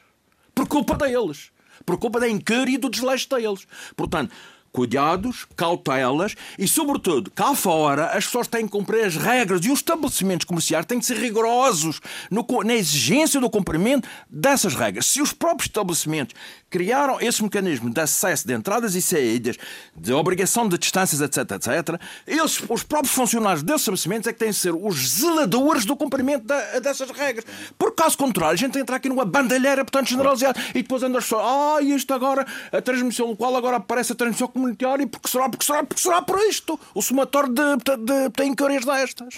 Por 0.56 0.68
culpa 0.68 0.96
deles. 0.96 1.52
Por 1.86 2.00
culpa 2.00 2.20
da 2.20 2.28
incúria 2.28 2.74
e 2.74 2.78
do 2.80 2.90
desleixo 2.90 3.30
deles. 3.30 3.68
Portanto, 3.96 4.34
cuidados, 4.74 5.46
cautelas 5.56 6.36
e, 6.58 6.68
sobretudo, 6.68 7.32
cá 7.32 7.54
fora, 7.56 8.08
as 8.08 8.26
pessoas 8.26 8.48
têm 8.48 8.66
que 8.66 8.72
cumprir 8.72 9.06
as 9.06 9.16
regras 9.16 9.64
e 9.64 9.70
os 9.70 9.80
estabelecimentos 9.80 10.46
comerciais 10.46 10.86
têm 10.86 11.00
que 11.00 11.06
ser 11.06 11.18
rigorosos 11.18 12.02
no, 12.30 12.46
na 12.66 12.74
exigência 12.74 13.40
do 13.40 13.50
cumprimento 13.50 14.10
dessas 14.28 14.74
regras. 14.74 15.06
Se 15.06 15.22
os 15.22 15.32
próprios 15.32 15.68
estabelecimentos 15.68 16.36
criaram 16.72 17.22
esse 17.22 17.44
mecanismo 17.44 17.88
de 17.94 18.02
acesso 18.02 18.48
de 18.48 18.54
entradas 18.54 18.96
e 18.96 19.02
saídas, 19.02 19.58
de 19.96 20.12
obrigação 20.12 20.68
de 20.68 20.76
distâncias, 20.76 21.22
etc, 21.22 21.52
etc, 21.52 22.02
eles, 22.26 22.60
os 22.68 22.82
próprios 22.82 23.14
funcionários 23.14 23.62
desses 23.62 23.82
estabelecimentos 23.82 24.28
é 24.28 24.34
que 24.34 24.40
têm 24.40 24.50
de 24.50 24.56
ser 24.56 24.74
os 24.74 25.20
zeladores 25.20 25.86
do 25.86 25.96
cumprimento 25.96 26.46
da, 26.46 26.80
dessas 26.80 27.12
regras. 27.12 27.46
Por 27.78 27.94
caso 27.94 28.18
contrário, 28.18 28.54
a 28.54 28.58
gente 28.58 28.80
entra 28.80 28.96
aqui 28.96 29.08
numa 29.08 29.24
bandalheira, 29.24 29.86
portanto, 29.86 30.10
generalizada, 30.10 30.60
e 30.70 30.82
depois 30.82 31.04
anda 31.04 31.20
pessoas, 31.20 31.44
ah, 31.46 31.82
isto 31.84 32.12
agora, 32.12 32.44
a 32.72 32.82
transmissão 32.82 33.28
local 33.28 33.56
agora 33.56 33.78
aparece 33.78 34.14
a 34.14 34.16
transmissão 34.16 34.48
comunitária, 34.64 35.06
porque 35.06 35.28
será, 35.28 35.50
porque 35.50 35.66
será, 35.66 35.84
porque 35.84 36.02
será 36.02 36.22
por 36.22 36.40
isto, 36.40 36.80
o 36.96 37.02
somatório 37.02 37.54
de, 37.54 37.76
de, 37.98 38.30
de 38.30 38.44
incórias 38.46 38.86
destas. 38.86 39.36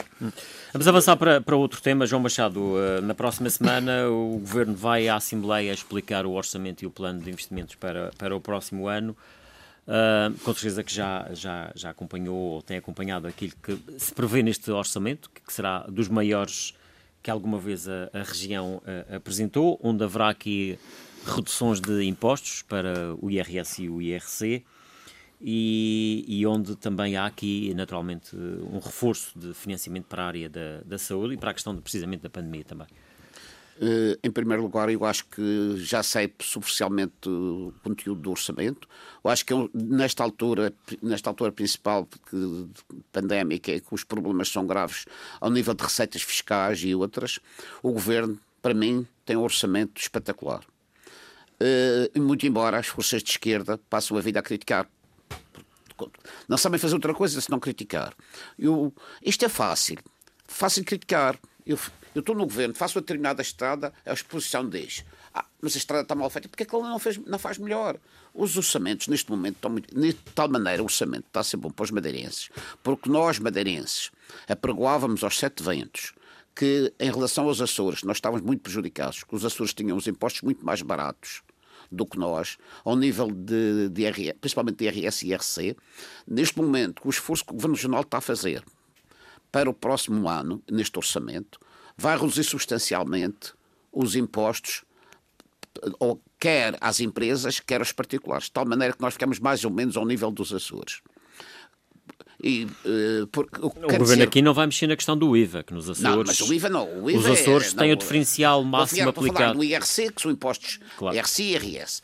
Vamos 0.72 0.88
avançar 0.88 1.18
para, 1.18 1.42
para 1.42 1.56
outro 1.56 1.82
tema, 1.82 2.06
João 2.06 2.22
Machado. 2.22 2.76
Eh, 2.78 3.02
na 3.02 3.16
próxima 3.16 3.50
semana 3.50 4.08
o 4.10 4.38
Governo 4.38 4.76
vai 4.76 5.08
à 5.08 5.16
Assembleia 5.16 5.74
explicar 5.74 6.26
o 6.26 6.34
orçamento 6.34 6.84
e 6.84 6.86
o 6.86 6.92
plano 6.92 7.20
de 7.22 7.30
investimentos 7.30 7.76
para, 7.76 8.12
para 8.18 8.36
o 8.36 8.40
próximo 8.40 8.88
ano. 8.88 9.16
Uh, 9.88 10.34
com 10.40 10.52
certeza 10.52 10.84
que 10.84 10.92
já, 10.92 11.28
já, 11.34 11.72
já 11.76 11.92
acompanhou 11.92 12.36
ou 12.36 12.62
tem 12.64 12.78
acompanhado 12.78 13.28
aquilo 13.28 13.54
que 13.62 13.78
se 14.00 14.12
prevê 14.12 14.42
neste 14.42 14.72
orçamento, 14.72 15.30
que 15.30 15.54
será 15.54 15.86
dos 15.88 16.08
maiores 16.08 16.74
que 17.22 17.30
alguma 17.30 17.60
vez 17.60 17.88
a, 17.88 18.10
a 18.12 18.24
região 18.24 18.78
uh, 18.78 19.16
apresentou, 19.16 19.80
onde 19.84 20.04
haverá 20.04 20.30
aqui 20.30 20.80
reduções 21.24 21.80
de 21.80 22.04
impostos 22.04 22.64
para 22.64 23.16
o 23.22 23.30
IRS 23.30 23.84
e 23.84 23.90
o 23.90 24.02
IRC 24.02 24.64
e, 25.41 26.24
e, 26.28 26.45
onde 26.45 26.76
também 26.76 27.17
há 27.17 27.26
aqui, 27.26 27.74
naturalmente, 27.74 28.36
um 28.36 28.80
reforço 28.80 29.38
de 29.38 29.54
financiamento 29.54 30.06
para 30.06 30.24
a 30.24 30.28
área 30.28 30.50
da, 30.50 30.82
da 30.86 30.98
saúde 30.98 31.34
e 31.34 31.38
para 31.38 31.52
a 31.52 31.54
questão 31.54 31.76
de, 31.76 31.82
precisamente 31.82 32.21
da 32.21 32.30
pandemia 32.30 32.63
também. 32.63 32.88
Uh, 33.78 34.17
em 34.24 34.32
primeiro 34.32 34.63
lugar, 34.63 34.89
eu 34.89 35.04
acho 35.04 35.26
que 35.26 35.76
já 35.78 36.02
sei 36.02 36.34
superficialmente 36.39 37.28
o 37.28 37.74
conteúdo 37.84 38.21
do 38.21 38.32
orçamento. 38.32 38.88
Eu 39.21 39.30
acho 39.30 39.45
que 39.45 39.54
nesta 39.74 40.24
altura, 40.24 40.74
nesta 41.02 41.30
altura 41.30 41.52
principal 41.52 42.08
que, 42.30 42.67
pandémica, 43.12 43.74
é 43.74 43.80
que 43.82 43.93
os 43.93 44.06
problemas 44.06 44.48
são 44.48 44.65
graves 44.65 45.06
ao 45.41 45.50
nível 45.50 45.74
de 45.74 45.84
receitas 45.84 46.21
fiscais 46.21 46.82
e 46.84 46.95
outras, 46.95 47.39
o 47.84 47.91
governo, 47.91 48.39
para 48.62 48.74
mim, 48.74 49.06
tem 49.26 49.36
um 49.36 49.43
orçamento 49.43 50.00
espetacular. 50.00 50.62
Uh, 51.60 52.21
muito 52.21 52.45
embora 52.45 52.78
as 52.78 52.88
forças 52.88 53.21
de 53.21 53.32
esquerda 53.32 53.78
passem 53.89 54.17
a 54.17 54.21
vida 54.21 54.39
a 54.39 54.43
criticar 54.43 54.89
não 56.48 56.58
sabem 56.58 56.80
fazer 56.80 56.96
outra 56.96 57.14
coisa 57.14 57.40
senão 57.42 57.60
criticar. 57.60 58.14
Eu, 58.58 58.94
isto 59.22 59.46
é 59.46 59.50
fácil. 59.50 59.98
Fácil 60.48 60.84
criticar. 60.84 61.38
Eu, 61.66 61.80
estou 62.16 62.36
no 62.36 62.46
governo, 62.46 62.74
faço 62.74 62.98
uma 62.98 63.02
determinada 63.02 63.42
estrada, 63.42 63.94
a 64.06 64.14
exposição 64.14 64.68
diz. 64.70 65.04
Ah, 65.34 65.46
mas 65.62 65.76
a 65.76 65.78
estrada 65.78 66.04
está 66.04 66.16
mal 66.16 66.30
feita, 66.30 66.48
porque 66.48 66.64
é 66.64 66.66
que 66.66 66.76
ele 66.76 66.84
não, 66.84 67.00
fez, 67.00 67.18
não 67.18 67.40
faz 67.40 67.58
melhor? 67.58 67.98
Os 68.34 68.56
orçamentos, 68.56 69.08
neste 69.08 69.30
momento, 69.30 69.56
estão 69.56 69.72
muito, 69.72 69.94
de 69.94 70.14
tal 70.34 70.48
maneira, 70.48 70.82
o 70.82 70.86
orçamento 70.86 71.26
está 71.28 71.42
a 71.42 71.44
ser 71.44 71.58
bom 71.58 71.70
para 71.70 71.84
os 71.84 71.92
madeirenses, 71.92 72.50
porque 72.84 73.10
nós, 73.10 73.40
madeirenses, 73.40 74.12
apregoávamos 74.48 75.24
aos 75.24 75.38
sete 75.38 75.62
ventos 75.64 76.14
que, 76.56 76.94
em 77.00 77.12
relação 77.12 77.48
aos 77.48 77.60
Açores, 77.60 78.04
nós 78.04 78.18
estávamos 78.18 78.46
muito 78.46 78.62
prejudicados, 78.62 79.24
que 79.24 79.36
os 79.36 79.44
Açores 79.44 79.74
tinham 79.74 79.98
os 79.98 80.08
impostos 80.08 80.42
muito 80.42 80.66
mais 80.66 80.82
baratos 80.82 81.42
do 81.91 82.06
que 82.06 82.17
nós, 82.17 82.58
ao 82.84 82.95
nível 82.95 83.32
de, 83.32 83.89
de 83.89 84.34
principalmente 84.34 84.78
de 84.78 84.86
IRS 84.86 85.26
e 85.26 85.30
IRC. 85.32 85.78
Neste 86.28 86.58
momento, 86.58 87.02
o 87.06 87.10
esforço 87.10 87.45
que 87.45 87.52
o 87.52 87.56
Governo 87.56 87.76
Regional 87.76 88.02
está 88.02 88.17
a 88.17 88.21
fazer 88.21 88.63
para 89.52 89.69
o 89.69 89.74
próximo 89.74 90.28
ano, 90.28 90.62
neste 90.69 90.98
orçamento, 90.98 91.60
vai 91.98 92.17
reduzir 92.17 92.43
substancialmente 92.43 93.54
os 93.91 94.15
impostos 94.15 94.84
ou 96.00 96.21
quer 96.39 96.78
às 96.82 97.00
empresas, 97.00 97.60
quer 97.60 97.80
aos 97.80 97.91
particulares, 97.91 98.45
de 98.45 98.52
tal 98.52 98.65
maneira 98.65 98.93
que 98.93 99.02
nós 99.02 99.13
ficamos 99.13 99.39
mais 99.39 99.63
ou 99.63 99.71
menos 99.71 99.95
ao 99.98 100.06
nível 100.06 100.32
dos 100.32 100.54
Açores. 100.54 101.02
E, 102.43 102.65
uh, 102.65 103.28
por, 103.28 103.48
o, 103.60 103.67
o 103.67 103.69
governo 103.69 104.06
dizer... 104.06 104.24
aqui 104.24 104.41
não 104.41 104.54
vai 104.54 104.65
mexer 104.65 104.88
na 104.88 104.95
questão 104.95 105.17
do 105.17 105.36
IVA, 105.36 105.63
que 105.63 105.74
nos 105.74 105.89
Açores. 105.89 106.02
Não, 106.02 106.24
mas 106.26 106.41
o 106.41 106.54
IVA 106.54 106.69
não. 106.69 107.04
O 107.04 107.10
IVA 107.10 107.19
os 107.19 107.26
Açores 107.28 107.74
é, 107.74 107.78
têm 107.78 107.88
não, 107.89 107.95
o 107.95 107.98
diferencial 107.98 108.63
máximo 108.63 109.10
aplicado. 109.10 109.58
Do 109.58 109.63
IRC, 109.63 110.12
que 110.12 110.21
são 110.21 110.32
impostos 110.32 110.80
claro. 110.98 111.15
IRC 111.15 111.43
e 111.43 111.52
IRS. 111.54 112.02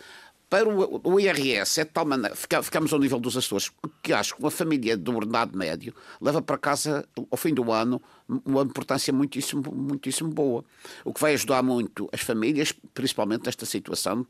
Para 0.52 0.68
o, 0.68 1.02
o, 1.06 1.18
IRS 1.18 1.80
é 1.80 1.86
de 1.86 1.92
tal 1.92 2.06
maneira, 2.06 2.36
ficamos 2.36 2.92
ao 2.92 3.00
nível 3.00 3.22
dos 3.22 3.38
Açores, 3.38 3.72
que 4.04 4.12
acho 4.12 4.36
que 4.36 4.42
uma 4.42 4.52
família 4.52 4.98
do 4.98 5.16
ordenado 5.16 5.58
médio 5.58 5.96
leva 6.20 6.42
para 6.42 6.58
casa, 6.58 7.08
ao 7.16 7.38
fim 7.38 7.54
do 7.54 7.72
ano, 7.72 8.02
uma 8.46 8.62
importância 8.62 9.14
muitíssimo, 9.14 9.64
muitíssimo 9.74 10.30
boa. 10.30 10.66
O 11.06 11.14
que 11.14 11.22
vai 11.22 11.36
ajudar 11.36 11.64
muito 11.64 12.10
as 12.12 12.20
famílias, 12.20 12.74
principalmente 12.94 13.46
nesta 13.46 13.66
situação 13.66 14.28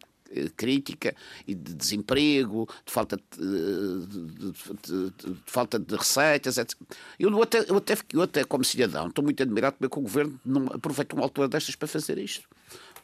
crítica 0.55 1.15
e 1.47 1.53
de 1.53 1.73
desemprego, 1.73 2.67
de 2.85 2.91
falta 2.91 3.17
de, 3.17 4.07
de, 4.07 4.51
de, 4.83 5.33
de 5.33 5.41
falta 5.45 5.79
de 5.79 5.95
receitas, 5.95 6.57
etc. 6.57 6.77
Eu 7.19 7.41
até, 7.41 7.65
eu, 7.69 7.77
até, 7.77 7.97
eu 8.13 8.21
até, 8.21 8.43
como 8.43 8.63
cidadão, 8.63 9.07
estou 9.07 9.23
muito 9.23 9.41
admirado 9.41 9.75
porque 9.79 9.99
o 9.99 10.01
governo 10.01 10.39
não 10.45 10.67
aproveita 10.67 11.15
uma 11.15 11.23
altura 11.23 11.47
destas 11.47 11.75
para 11.75 11.87
fazer 11.87 12.17
isto. 12.17 12.47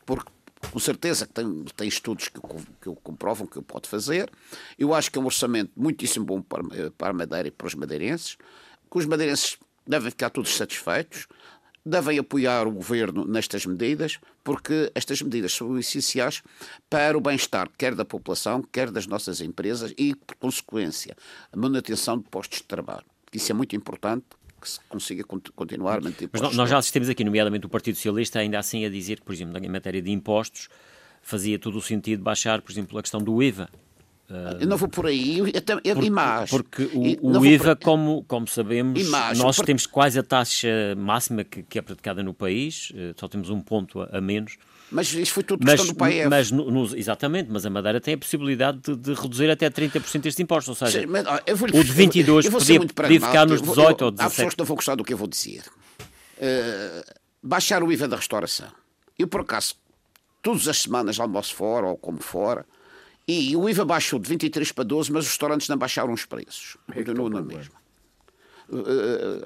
Porque 0.06 0.32
com 0.72 0.80
certeza 0.80 1.26
que 1.28 1.34
tem, 1.34 1.66
tem 1.76 1.88
estudos 1.88 2.30
que, 2.30 2.40
que 2.82 2.96
comprovam 3.04 3.46
que 3.46 3.62
pode 3.62 3.88
fazer. 3.88 4.30
Eu 4.78 4.94
acho 4.94 5.12
que 5.12 5.18
é 5.18 5.22
um 5.22 5.26
orçamento 5.26 5.72
muitíssimo 5.76 6.26
bom 6.26 6.42
para, 6.42 6.64
para 6.98 7.10
a 7.10 7.14
Madeira 7.14 7.48
e 7.48 7.52
para 7.52 7.68
os 7.68 7.76
madeirenses, 7.76 8.38
que 8.90 8.98
os 8.98 9.06
madeirenses 9.06 9.58
devem 9.86 10.10
ficar 10.10 10.30
todos 10.30 10.56
satisfeitos 10.56 11.28
devem 11.88 12.20
apoiar 12.20 12.68
o 12.68 12.72
governo 12.72 13.26
nestas 13.26 13.66
medidas, 13.66 14.20
porque 14.44 14.92
estas 14.94 15.22
medidas 15.22 15.54
são 15.54 15.78
essenciais 15.78 16.44
para 16.90 17.18
o 17.18 17.22
bem-estar, 17.22 17.70
quer 17.78 17.96
da 17.96 18.06
população, 18.06 18.62
quer 18.62 18.92
das 18.92 19.08
nossas 19.08 19.42
empresas 19.42 19.94
e, 19.98 20.14
por 20.16 20.36
consequência, 20.36 21.16
a 21.52 21.58
manutenção 21.58 22.18
de 22.18 22.26
postos 22.26 22.60
de 22.60 22.66
trabalho. 22.66 23.06
Isso 23.34 23.52
é 23.52 23.56
muito 23.56 23.76
importante 23.76 24.26
que 24.60 24.70
se 24.70 24.80
consiga 24.90 25.24
continuar 25.24 26.00
a 26.00 26.02
manter 26.02 26.30
Mas 26.32 26.56
nós 26.56 26.70
já 26.70 26.78
assistimos 26.78 27.10
aqui, 27.10 27.24
nomeadamente 27.24 27.66
o 27.66 27.70
Partido 27.70 27.96
Socialista, 27.96 28.40
ainda 28.40 28.58
assim 28.60 28.86
a 28.86 28.90
dizer 28.90 29.20
que, 29.20 29.26
por 29.26 29.34
exemplo, 29.34 29.58
em 29.64 29.70
matéria 29.70 30.02
de 30.02 30.12
impostos, 30.12 30.68
fazia 31.22 31.60
todo 31.60 31.78
o 31.78 31.82
sentido 31.82 32.24
baixar, 32.24 32.62
por 32.62 32.72
exemplo, 32.72 32.98
a 32.98 33.02
questão 33.02 33.22
do 33.22 33.42
IVA, 33.42 33.70
eu 34.60 34.68
não 34.68 34.76
vou 34.76 34.90
por 34.90 35.08
aí, 35.08 35.42
até, 35.56 35.76
porque, 35.76 36.08
e 36.08 36.10
mais. 36.10 36.50
Porque 36.50 36.84
o, 36.94 37.40
o 37.40 37.46
IVA, 37.46 37.78
por... 37.78 37.86
como, 37.86 38.26
como 38.28 38.46
sabemos, 38.46 39.10
nós 39.38 39.56
temos 39.58 39.86
quase 39.86 40.20
a 40.20 40.24
taxa 40.24 40.68
máxima 40.98 41.46
que, 41.46 41.64
que, 41.64 41.80
é 41.80 41.82
praticada 41.82 42.22
no 42.22 42.34
país, 42.34 42.92
eh, 42.94 43.14
só 43.16 43.30
temos 43.30 43.50
um 43.50 43.62
ponto 43.62 44.02
a, 44.02 44.18
a 44.18 44.22
menos. 44.22 44.58
Mas 44.92 45.14
isso 45.14 45.32
foi 45.32 45.44
tudo 45.44 45.66
questão 45.66 45.86
mas, 45.86 45.94
do 45.94 45.98
PAEF. 45.98 46.30
Mas, 46.30 46.52
no, 46.52 46.70
no, 46.70 46.98
exatamente, 46.98 47.50
mas 47.50 47.66
a 47.66 47.70
Madeira 47.70 48.02
tem 48.02 48.16
a 48.16 48.18
possibilidade 48.18 48.80
de, 48.80 48.98
de 48.98 49.14
reduzir 49.14 49.50
até 49.50 49.70
30% 49.70 50.02
estes 50.26 50.40
impostos, 50.42 50.70
ou 50.70 50.76
seja, 50.76 51.02
Sim, 51.02 51.06
mas, 51.06 51.24
vou, 51.56 51.70
o 51.70 51.84
de 51.84 51.92
22 51.92 52.46
eu, 52.46 52.52
eu 52.52 52.58
podia, 52.58 52.80
podia 52.80 53.22
ficar 53.22 53.46
nos 53.46 53.62
18 53.62 54.02
eu, 54.02 54.06
ou 54.08 54.12
17. 54.12 54.22
Há 54.22 54.30
pessoas 54.30 54.54
que 54.54 54.60
não 54.60 54.66
vão 54.66 54.76
gostar 54.76 54.96
do 54.96 55.06
que 55.06 55.14
eu 55.14 55.18
vou 55.18 55.28
dizer. 55.28 55.64
Uh, 56.38 57.14
baixar 57.42 57.82
o 57.82 57.92
IVA 57.94 58.10
da 58.10 58.18
restauração. 58.18 58.68
Eu, 59.18 59.28
por 59.28 59.42
acaso, 59.42 59.76
todas 60.42 60.68
as 60.68 60.82
semanas 60.82 61.18
almoço 61.18 61.56
fora 61.56 61.88
ou 61.88 61.98
como 61.98 62.20
fora, 62.20 62.66
e 63.28 63.56
o 63.56 63.68
IVA 63.70 63.84
baixou 63.84 64.20
de 64.20 64.30
23 64.30 64.72
para 64.72 64.84
12, 64.86 65.12
mas 65.12 65.26
os 65.26 65.32
restaurantes 65.32 65.68
não 65.68 65.78
baixaram 65.78 66.14
os 66.14 66.26
preços. 66.26 66.78
Continuam 66.94 67.30
na 67.30 67.42
mesma. 67.42 67.76
Uh, 68.70 69.46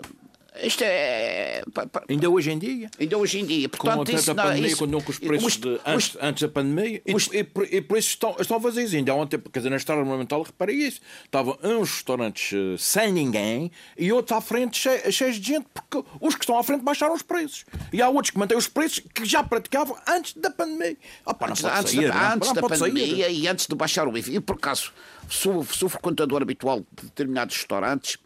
isto 0.60 0.84
é. 0.84 1.64
Ainda 2.10 2.30
hoje 2.30 2.52
em 2.52 2.60
dia? 2.60 2.92
Ainda 3.00 3.18
hoje 3.18 3.40
em 3.40 3.46
dia. 3.46 3.70
Portanto, 3.70 4.06
Com 4.06 4.18
isso, 4.18 4.32
a 4.32 4.36
pandemia, 4.36 4.68
isso, 4.68 4.78
quando 4.78 4.92
não 4.92 5.02
com 5.02 5.12
os 5.12 5.18
preços 5.18 5.58
de, 5.58 5.80
antes, 5.86 6.18
antes 6.20 6.44
da 6.44 6.50
pandemia, 6.50 7.02
e, 7.06 7.12
e, 7.12 7.78
e, 7.78 7.82
por 7.82 7.98
isso 7.98 8.10
estão, 8.10 8.36
estão 8.38 8.60
vazios. 8.60 8.94
Ainda 8.94 9.16
ontem, 9.16 9.40
quer 9.40 9.60
dizer, 9.60 9.70
na 9.70 9.78
história 9.78 10.02
ornamental, 10.02 10.42
reparei 10.44 10.76
isso. 10.76 11.00
Estavam 11.24 11.58
uns 11.64 11.92
restaurantes 11.92 12.52
uh, 12.52 12.78
sem 12.78 13.14
ninguém 13.14 13.72
e 13.98 14.12
outros 14.12 14.38
à 14.38 14.42
frente 14.42 14.78
cheios, 14.78 15.16
cheios 15.16 15.38
de 15.38 15.48
gente, 15.54 15.68
porque 15.74 16.06
os 16.20 16.36
que 16.36 16.44
estão 16.44 16.58
à 16.58 16.64
frente 16.64 16.84
baixaram 16.84 17.14
os 17.14 17.22
preços. 17.22 17.66
E 17.94 18.02
há 18.02 18.10
outros 18.10 18.32
que 18.32 18.38
mantêm 18.38 18.58
os 18.58 18.68
preços 18.68 19.02
que 19.14 19.24
já 19.24 19.42
praticavam 19.44 19.96
antes 20.06 20.34
da 20.34 20.52
pandemia. 20.52 20.98
Ah, 21.26 21.34
pá, 21.34 21.50
antes, 21.50 21.64
antes, 21.64 21.94
sair, 21.94 22.10
da, 22.10 22.34
antes 22.34 22.52
da 22.52 22.62
pandemia 22.62 23.26
sair. 23.26 23.40
e 23.40 23.48
antes 23.48 23.68
de 23.68 23.76
baixar 23.76 24.06
o 24.06 24.18
IVA. 24.18 24.32
E 24.32 24.40
por 24.42 24.58
acaso, 24.58 24.92
sou, 25.30 25.64
sou 25.64 25.88
frequentador 25.88 26.42
habitual 26.42 26.82
de 26.82 27.06
determinados 27.06 27.56
restaurantes 27.56 28.18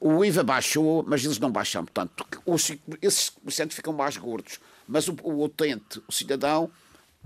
o 0.00 0.24
IVA 0.24 0.42
baixou, 0.42 1.04
mas 1.06 1.24
eles 1.24 1.38
não 1.38 1.50
baixam. 1.50 1.84
Portanto, 1.84 2.26
os, 2.44 2.72
esses 3.00 3.30
comerciantes 3.30 3.76
ficam 3.76 3.92
mais 3.92 4.16
gordos. 4.16 4.58
Mas 4.86 5.08
o, 5.08 5.16
o 5.22 5.42
utente, 5.44 6.00
o 6.06 6.12
cidadão, 6.12 6.70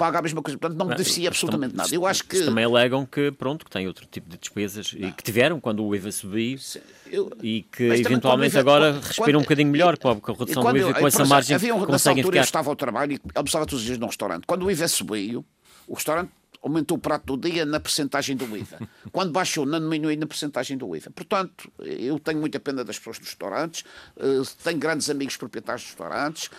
paga 0.01 0.19
a 0.19 0.23
mesma 0.23 0.41
coisa. 0.41 0.57
Portanto, 0.57 0.79
não 0.79 0.87
beneficia 0.87 1.29
absolutamente 1.29 1.77
nada. 1.77 1.95
Eu 1.95 2.07
acho 2.07 2.25
que... 2.25 2.43
Também 2.43 2.65
alegam 2.65 3.05
que, 3.05 3.31
pronto, 3.33 3.67
que 3.67 3.71
têm 3.71 3.87
outro 3.87 4.07
tipo 4.07 4.31
de 4.31 4.39
despesas 4.39 4.95
não. 4.95 5.09
e 5.09 5.13
que 5.13 5.23
tiveram 5.23 5.61
quando 5.61 5.85
o 5.85 5.95
IVA 5.95 6.11
subiu 6.11 6.59
eu... 7.07 7.31
e 7.43 7.63
que 7.71 7.85
eventualmente 7.85 8.53
IVA, 8.53 8.61
agora 8.61 8.93
quando, 8.95 9.05
respiram 9.05 9.39
um 9.41 9.43
bocadinho 9.43 9.71
melhor 9.71 9.99
com 9.99 10.09
a, 10.09 10.17
com 10.17 10.33
a 10.33 10.35
redução 10.35 10.63
do 10.63 10.77
IVA, 10.79 10.95
com 10.95 11.07
essa 11.07 11.27
margem 11.27 11.55
havia 11.55 11.75
um, 11.75 11.85
conseguem 11.85 12.25
ficar... 12.25 12.39
eu 12.39 12.43
estava 12.43 12.71
ao 12.71 12.77
trabalho 12.77 13.13
e 13.13 13.21
almoçava 13.35 13.67
todos 13.67 13.81
os 13.81 13.87
dias 13.87 13.99
num 13.99 14.07
restaurante. 14.07 14.45
Quando 14.47 14.65
o 14.65 14.71
IVA 14.71 14.89
subiu, 14.89 15.45
o 15.87 15.95
restaurante 15.95 16.31
aumentou 16.63 16.97
o 16.97 17.01
prato 17.01 17.37
do 17.37 17.49
dia 17.49 17.65
na 17.65 17.81
percentagem 17.81 18.37
do 18.37 18.57
IVA. 18.57 18.79
Quando 19.13 19.33
baixou, 19.33 19.65
não 19.65 19.81
diminuiu 19.81 20.19
na 20.19 20.27
percentagem 20.27 20.77
do 20.77 20.95
IVA. 20.95 21.11
Portanto, 21.11 21.71
eu 21.79 22.19
tenho 22.19 22.39
muita 22.39 22.61
pena 22.61 22.85
das 22.85 22.99
pessoas 22.99 23.19
dos 23.19 23.29
restaurantes, 23.29 23.85
eh, 24.17 24.43
tenho 24.63 24.79
grandes 24.79 25.09
amigos 25.09 25.37
proprietários 25.37 25.83
de 25.83 25.89
restaurantes, 25.89 26.51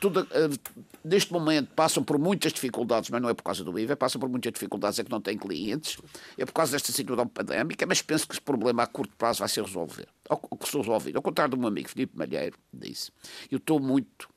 tudo, 0.00 0.26
eh, 0.30 0.48
neste 1.04 1.32
momento 1.32 1.70
passam 1.74 2.02
por 2.02 2.18
muitas 2.18 2.52
dificuldades, 2.52 3.10
mas 3.10 3.22
não 3.22 3.28
é 3.28 3.34
por 3.34 3.42
causa 3.42 3.62
do 3.62 3.78
IVA, 3.78 3.96
passam 3.96 4.20
por 4.20 4.28
muitas 4.28 4.52
dificuldades, 4.52 4.98
é 4.98 5.04
que 5.04 5.10
não 5.10 5.20
têm 5.20 5.38
clientes, 5.38 5.98
é 6.36 6.44
por 6.44 6.52
causa 6.52 6.72
desta 6.72 6.92
situação 6.92 7.28
pandémica, 7.28 7.86
mas 7.86 8.02
penso 8.02 8.26
que 8.26 8.34
esse 8.34 8.40
problema 8.40 8.82
a 8.82 8.86
curto 8.86 9.14
prazo 9.16 9.40
vai 9.40 9.48
ser 9.48 9.62
resolvido. 9.62 10.08
Ao, 10.28 10.40
resolvido. 10.60 11.16
Ao 11.16 11.22
contrário 11.22 11.52
do 11.52 11.56
meu 11.56 11.68
amigo 11.68 11.88
Filipe 11.88 12.16
Malheiro 12.16 12.58
disse, 12.72 13.12
eu 13.50 13.58
estou 13.58 13.78
muito 13.78 14.28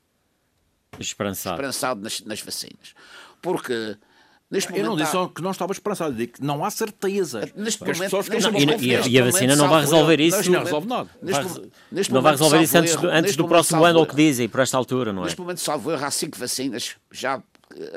esperançado, 0.98 1.56
esperançado 1.56 2.00
nas, 2.00 2.20
nas 2.20 2.40
vacinas. 2.40 2.94
Porque 3.42 3.96
Neste 4.50 4.76
eu 4.76 4.84
não 4.84 4.96
disse 4.96 5.12
só 5.12 5.28
que 5.28 5.40
não 5.40 5.52
estava 5.52 5.72
esperançado, 5.72 6.12
digo 6.12 6.32
que 6.32 6.42
não 6.42 6.64
há 6.64 6.70
certeza. 6.70 7.48
Neste 7.54 7.80
momento, 7.82 8.16
não, 8.50 8.80
e, 8.80 9.08
e, 9.08 9.20
a 9.20 9.24
vacina 9.24 9.54
não 9.54 9.68
vai 9.68 9.82
resolver 9.82 10.18
isso. 10.18 10.50
Não 10.50 10.64
resolve 10.64 10.88
nada. 10.88 11.08
Neste, 11.22 11.70
neste 11.92 12.12
não 12.12 12.20
vai 12.20 12.32
resolver 12.32 12.60
isso 12.60 12.76
antes, 12.76 12.96
do, 12.96 13.08
antes 13.08 13.36
do 13.36 13.46
próximo 13.46 13.84
ano, 13.84 14.00
ou 14.00 14.06
que 14.06 14.16
dizem, 14.16 14.48
por 14.48 14.60
esta 14.60 14.76
altura, 14.76 15.12
não 15.12 15.22
é? 15.22 15.26
Neste 15.26 15.40
momento, 15.40 15.60
salvo 15.60 15.92
erro, 15.92 16.04
há 16.04 16.10
cinco 16.10 16.36
vacinas 16.36 16.96
já 17.12 17.40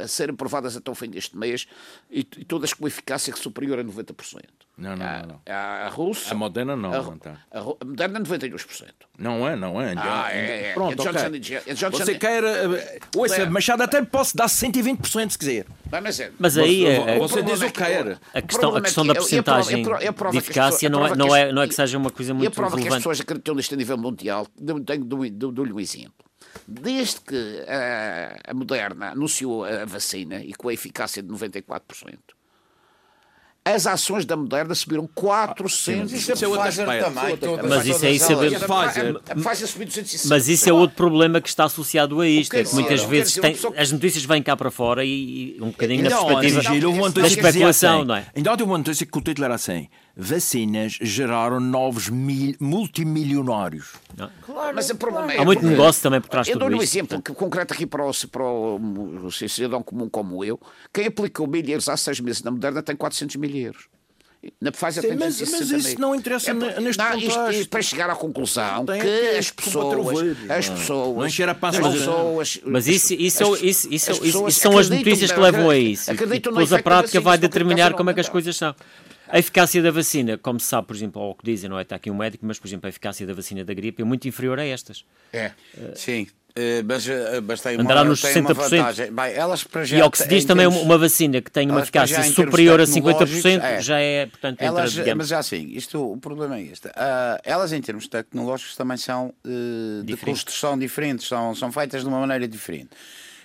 a 0.02 0.08
serem 0.08 0.34
aprovadas 0.34 0.78
até 0.78 0.92
o 0.92 0.96
fim 0.96 1.10
deste 1.10 1.38
mês 1.38 1.68
e, 2.10 2.20
e 2.20 2.46
todas 2.46 2.74
com 2.74 2.88
eficácia 2.88 3.36
superior 3.36 3.80
a 3.80 3.84
90%. 3.84 4.42
Não, 4.76 4.96
não, 4.96 5.06
não. 5.06 5.28
não. 5.28 5.42
A, 5.48 5.86
a 5.86 5.90
Rússia. 5.90 6.32
A 6.32 6.36
Moderna 6.36 6.76
não, 6.76 6.92
a, 6.92 6.98
a, 6.98 7.60
a 7.60 7.86
Moderna 7.86 8.20
92%. 8.22 8.86
Não 9.20 9.48
é, 9.48 9.56
não 9.56 9.80
é. 9.80 9.94
Ah, 9.96 10.30
é, 10.32 10.70
é, 10.70 10.74
Pronto, 10.74 11.08
é 11.08 11.10
okay. 11.10 11.62
é 11.68 11.90
Você 11.92 12.16
quer. 12.18 12.44
Uh, 12.44 12.80
ouça, 13.16 13.46
Machado, 13.46 13.84
até 13.84 14.02
posso 14.04 14.36
dar 14.36 14.48
120% 14.48 15.30
se 15.30 15.38
quiser. 15.38 15.66
mas, 15.92 16.20
é, 16.20 16.32
mas 16.40 16.58
aí 16.58 16.86
é, 16.88 17.20
você 17.20 17.44
diz 17.44 17.62
o 17.62 17.66
que 17.66 17.72
quer. 17.72 18.18
A 18.34 18.42
questão, 18.42 18.76
a 18.76 18.82
questão 18.82 19.06
da 19.06 19.14
porcentagem 19.14 19.84
de 19.84 20.38
eficácia 20.38 20.90
não 20.90 21.06
é, 21.06 21.16
não, 21.16 21.36
é, 21.36 21.52
não 21.52 21.62
é 21.62 21.68
que 21.68 21.76
seja 21.76 21.98
uma 21.98 22.10
coisa 22.10 22.34
muito 22.34 22.44
relevante. 22.44 22.44
E 22.44 22.48
a 22.48 22.52
prova 22.52 22.76
relevante. 22.76 22.90
que 22.90 22.94
as 22.96 23.00
pessoas 23.00 23.22
acreditam 23.22 23.56
nisto 23.56 23.74
a 23.76 23.78
nível 23.78 23.98
mundial, 23.98 24.48
dou-lhe 24.58 25.72
um 25.72 25.80
exemplo. 25.80 26.26
Desde 26.68 27.22
que 27.22 27.64
a, 27.68 28.52
a 28.52 28.54
Moderna 28.54 29.12
anunciou 29.12 29.66
a 29.66 29.86
vacina 29.86 30.42
e 30.44 30.54
com 30.54 30.70
a 30.70 30.74
eficácia 30.74 31.22
de 31.22 31.30
94%, 31.30 31.82
as 33.66 33.88
ações 33.88 34.26
da 34.26 34.36
Moderna 34.36 34.76
subiram 34.76 35.08
400. 35.08 36.12
Isso 36.12 36.32
é 36.32 36.36
Pfizer 36.36 36.86
também. 36.86 37.70
Mas 37.70 37.88
isso 37.88 38.06
aí 38.06 38.20
sabemos. 38.20 38.62
Mas 40.28 40.48
isso 40.50 40.70
é 40.70 40.74
outro 40.74 40.96
problema 40.98 41.40
que 41.40 41.48
está 41.48 41.64
associado 41.66 42.20
a 42.20 42.28
isto. 42.28 42.54
É 42.56 42.64
que 42.64 42.74
muitas 42.74 43.04
vezes 43.04 43.36
tem, 43.36 43.56
as 43.78 43.92
notícias 43.92 44.26
vêm 44.26 44.44
cá 44.44 44.58
para 44.58 44.70
fora 44.70 45.06
e, 45.06 45.58
um 45.62 45.68
bocadinho 45.68 46.04
na 46.04 46.10
perspectiva 46.10 47.12
da 47.12 47.28
especulação, 47.28 48.04
não 48.04 48.16
é? 48.16 48.26
Ainda 48.36 48.52
ontem 48.52 48.64
uma 48.64 48.78
notícia 48.78 49.06
que 49.06 49.18
o 49.18 49.22
título 49.22 49.46
era 49.46 49.56
assim: 49.56 49.88
vacinas 50.16 50.98
geraram 51.02 51.60
novos 51.60 52.10
mil, 52.10 52.56
multimilionários. 52.60 53.94
Claro, 54.46 54.76
mas 54.76 54.90
o 54.90 54.96
problema 54.96 55.34
é 55.34 55.40
Há 55.40 55.46
muito 55.46 55.66
negócio 55.66 56.04
também 56.04 56.22
por 56.22 56.30
trás 56.30 56.46
de 56.46 56.54
tudo 56.54 56.64
Eu 56.64 56.70
dou-lhe 56.70 56.80
um 56.80 56.84
exemplo 56.84 57.22
que, 57.22 57.34
concreto 57.34 57.74
aqui 57.74 57.86
para 57.86 58.06
o, 58.06 58.12
para 58.30 58.44
o 58.44 59.32
cidadão 59.32 59.82
comum 59.82 60.08
como 60.08 60.44
eu. 60.44 60.60
Quem 60.94 61.08
aplicou 61.08 61.48
mil 61.48 61.68
euros 61.68 61.90
há 61.90 61.98
seis 61.98 62.20
meses 62.20 62.44
na 62.44 62.52
Moderna 62.52 62.84
tem 62.84 62.96
400 62.96 63.36
mil 63.38 63.56
euros. 63.56 63.88
Na 64.60 64.74
Pfizer 64.74 65.02
Sim, 65.02 65.10
tem 65.10 65.18
mas, 65.18 65.40
mas 65.40 65.72
isso 65.72 66.02
não 66.02 66.14
interessa 66.14 66.52
é, 66.52 66.54
neste 66.54 67.02
não, 67.02 67.18
isto, 67.18 67.52
isto, 67.52 67.70
para 67.70 67.82
chegar 67.82 68.10
à 68.10 68.16
conclusão 68.16 68.86
que 68.86 69.38
as 69.38 69.50
pessoas, 69.50 70.18
as 70.50 70.68
pessoas, 70.68 71.18
não 71.18 71.26
encher 71.26 71.48
a 71.48 71.56
pança 71.56 71.80
as 71.80 71.94
pessoas, 71.94 72.60
mas 72.66 72.86
isso, 72.90 73.14
isso, 73.14 73.56
isso, 73.56 73.66
isso, 73.66 73.94
isso, 73.94 74.48
isso 74.50 74.60
são 74.60 74.78
as 74.78 74.90
notícias 74.90 75.32
que 75.32 75.40
levam 75.40 75.70
a 75.70 75.78
isso. 75.78 76.12
E 76.12 76.40
depois 76.40 76.74
a 76.74 76.80
prática 76.80 77.22
vai 77.22 77.38
determinar 77.38 77.94
como 77.94 78.10
é 78.10 78.14
que 78.14 78.20
as 78.20 78.28
coisas 78.28 78.54
são. 78.54 78.76
A 79.34 79.40
eficácia 79.40 79.82
da 79.82 79.90
vacina, 79.90 80.38
como 80.38 80.60
se 80.60 80.68
sabe, 80.68 80.86
por 80.86 80.96
exemplo, 80.96 81.20
ou 81.20 81.32
o 81.32 81.34
que 81.34 81.44
dizem, 81.44 81.68
não 81.68 81.80
é? 81.80 81.82
Está 81.82 81.96
aqui 81.96 82.12
um 82.12 82.16
médico, 82.16 82.46
mas, 82.46 82.60
por 82.60 82.68
exemplo, 82.68 82.86
a 82.86 82.90
eficácia 82.90 83.26
da 83.26 83.34
vacina 83.34 83.66
da 83.66 83.74
gripe 83.74 84.04
é 84.04 84.06
muito 84.06 84.28
inferior 84.28 84.60
a 84.60 84.64
estas. 84.64 85.04
É, 85.34 85.48
uh, 85.76 85.92
sim. 85.96 86.28
Uh, 86.52 86.86
mas, 86.86 87.08
uh, 87.08 87.12
mas 87.44 87.62
tem 87.62 87.80
Andará 87.80 88.02
uma, 88.02 88.12
nos 88.12 88.22
60%. 88.22 89.10
Bem, 89.10 89.34
elas 89.34 89.64
para 89.64 89.86
já, 89.86 89.98
e 89.98 90.02
ao 90.02 90.12
que 90.12 90.20
se 90.20 90.28
diz 90.28 90.46
também 90.46 90.70
termos, 90.70 90.86
uma 90.86 91.00
vacina 91.00 91.42
que 91.42 91.50
tem 91.50 91.68
uma 91.68 91.82
eficácia 91.82 92.22
superior 92.26 92.80
a 92.80 92.84
50%, 92.84 93.60
é, 93.60 93.82
já 93.82 94.00
é, 94.00 94.28
portanto, 94.28 94.62
elas, 94.62 94.96
entra, 94.96 95.16
Mas 95.16 95.30
já 95.30 95.40
assim, 95.40 95.68
isto, 95.70 96.14
o 96.14 96.18
problema 96.18 96.58
é 96.58 96.62
este. 96.62 96.90
Uh, 96.90 96.92
elas, 97.44 97.74
em 97.74 97.82
termos 97.82 98.08
tecnológicos, 98.08 98.76
também 98.76 98.98
são 98.98 99.34
de 100.06 100.16
construção 100.16 100.78
diferente, 100.78 101.26
são, 101.26 101.56
são 101.56 101.72
feitas 101.72 102.04
de 102.04 102.08
uma 102.08 102.20
maneira 102.20 102.48
diferente. 102.48 102.92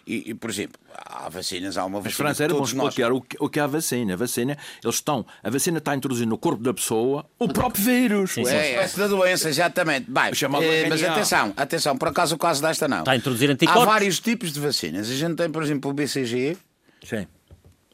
E, 0.08 0.30
e, 0.30 0.34
por 0.34 0.48
exemplo, 0.48 0.80
há 1.04 1.28
vacinas, 1.28 1.76
há 1.76 1.84
uma 1.84 2.00
vacina. 2.00 2.08
Mas 2.08 2.14
França 2.14 2.44
era 2.44 2.54
bom 2.54 2.64
explicar 2.64 3.10
nós... 3.10 3.22
o, 3.38 3.48
que, 3.50 3.60
é 3.60 3.62
a 3.62 3.66
vacina. 3.66 4.14
A 4.14 4.16
vacina, 4.16 4.56
eles 4.82 4.94
estão, 4.94 5.26
a 5.42 5.50
vacina 5.50 5.76
está 5.76 5.94
introduzindo 5.94 6.30
no 6.30 6.38
corpo 6.38 6.62
da 6.62 6.72
pessoa 6.72 7.26
o 7.38 7.46
próprio 7.46 7.84
vírus. 7.84 8.30
Sim, 8.30 8.46
sim. 8.46 8.54
É, 8.54 8.76
é 8.76 8.88
da 8.88 9.06
doença, 9.06 9.50
exatamente. 9.50 10.10
Bem, 10.10 10.30
é, 10.62 10.88
mas 10.88 11.04
atenção, 11.04 11.52
atenção, 11.54 11.98
por 11.98 12.08
acaso 12.08 12.36
o 12.36 12.38
caso 12.38 12.62
desta 12.62 12.88
não. 12.88 13.00
Está 13.00 13.12
a 13.12 13.16
introduzir 13.16 13.50
anticorpos. 13.50 13.82
Há 13.82 13.84
vários 13.84 14.18
tipos 14.18 14.50
de 14.50 14.58
vacinas. 14.60 15.10
A 15.10 15.14
gente 15.14 15.36
tem, 15.36 15.50
por 15.50 15.62
exemplo, 15.62 15.90
o 15.90 15.92
BCG, 15.92 16.56
sim. 17.04 17.26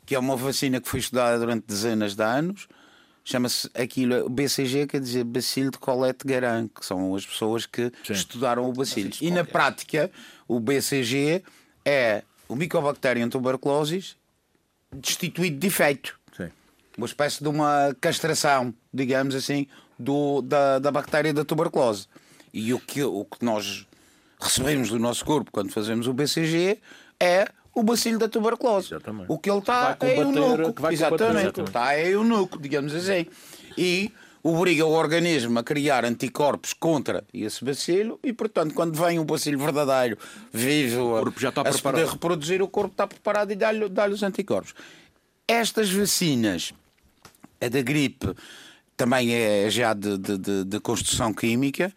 que 0.07 0.15
é 0.15 0.19
uma 0.19 0.37
vacina 0.37 0.81
que 0.81 0.89
foi 0.89 1.01
estudada 1.01 1.37
durante 1.41 1.65
dezenas 1.67 2.15
de 2.15 2.23
anos. 2.23 2.69
Chama-se 3.25 3.69
aquilo, 3.75 4.27
o 4.27 4.29
BCG 4.29 4.87
quer 4.87 5.01
dizer 5.01 5.25
Bacilo 5.25 5.73
de 5.73 5.79
Colette 5.79 6.25
Garan, 6.25 6.69
que 6.69 6.87
são 6.87 7.17
as 7.17 7.27
pessoas 7.27 7.67
que 7.67 7.91
sim. 8.07 8.13
estudaram 8.13 8.69
o 8.69 8.73
bacilo. 8.73 9.11
E 9.21 9.31
na 9.33 9.43
prática, 9.43 10.11
o 10.47 10.61
BCG 10.61 11.43
é 11.85 12.23
o 12.49 12.57
Mycobacterium 12.57 13.29
tuberculosis 13.29 14.17
destituído 14.93 15.59
de 15.59 15.67
efeito. 15.67 16.19
Sim. 16.37 16.51
Uma 16.97 17.07
espécie 17.07 17.43
de 17.43 17.49
uma 17.49 17.95
castração, 18.01 18.73
digamos 18.93 19.35
assim, 19.35 19.67
do, 19.99 20.43
da, 20.43 20.79
da 20.79 20.91
bactéria 20.91 21.33
da 21.33 21.45
tuberculose. 21.45 22.07
E 22.53 22.73
o 22.73 22.79
que, 22.79 23.03
o 23.03 23.25
que 23.25 23.45
nós 23.45 23.87
recebemos 24.41 24.91
do 24.91 24.99
nosso 24.99 25.25
corpo 25.25 25.51
quando 25.51 25.73
fazemos 25.73 26.07
o 26.07 26.13
BCG 26.13 26.81
é 27.19 27.49
o 27.75 27.83
bacilo 27.83 28.19
da 28.19 28.29
tuberculose. 28.29 28.89
Exatamente. 28.89 29.27
O 29.29 29.39
que 29.39 29.51
ele 29.51 29.59
está 29.59 29.97
é 30.01 30.21
eunuco. 30.21 30.93
Exatamente. 30.93 31.61
Está 31.61 31.95
é 31.95 32.09
eunuco, 32.11 32.59
digamos 32.61 32.95
assim. 32.95 33.27
E 33.77 34.13
obriga 34.45 34.85
o 34.85 34.91
organismo 34.91 35.59
a 35.59 35.65
criar 35.65 36.05
anticorpos 36.05 36.75
contra 36.75 37.25
esse 37.33 37.65
bacilo 37.65 38.21
e, 38.23 38.31
portanto, 38.31 38.75
quando 38.75 38.95
vem 38.95 39.19
um 39.19 39.25
bacilo 39.25 39.59
verdadeiro, 39.59 40.19
vivo, 40.53 41.19
o 41.19 41.33
já 41.41 41.49
está 41.49 41.63
a, 41.63 41.69
a 41.69 41.73
poder 41.73 42.07
reproduzir, 42.07 42.61
o 42.61 42.69
corpo 42.69 42.93
está 42.93 43.07
preparado 43.07 43.51
e 43.53 43.57
dá-lhe 43.57 43.89
dá 43.89 44.07
os 44.07 44.23
anticorpos. 44.23 44.75
Estas 45.49 45.91
vacinas, 45.91 46.75
a 47.59 47.69
da 47.69 47.81
gripe, 47.81 48.35
também 48.97 49.35
é 49.35 49.69
já 49.71 49.95
de, 49.95 50.19
de, 50.19 50.37
de, 50.37 50.65
de 50.65 50.81
construção 50.81 51.33
química 51.33 51.91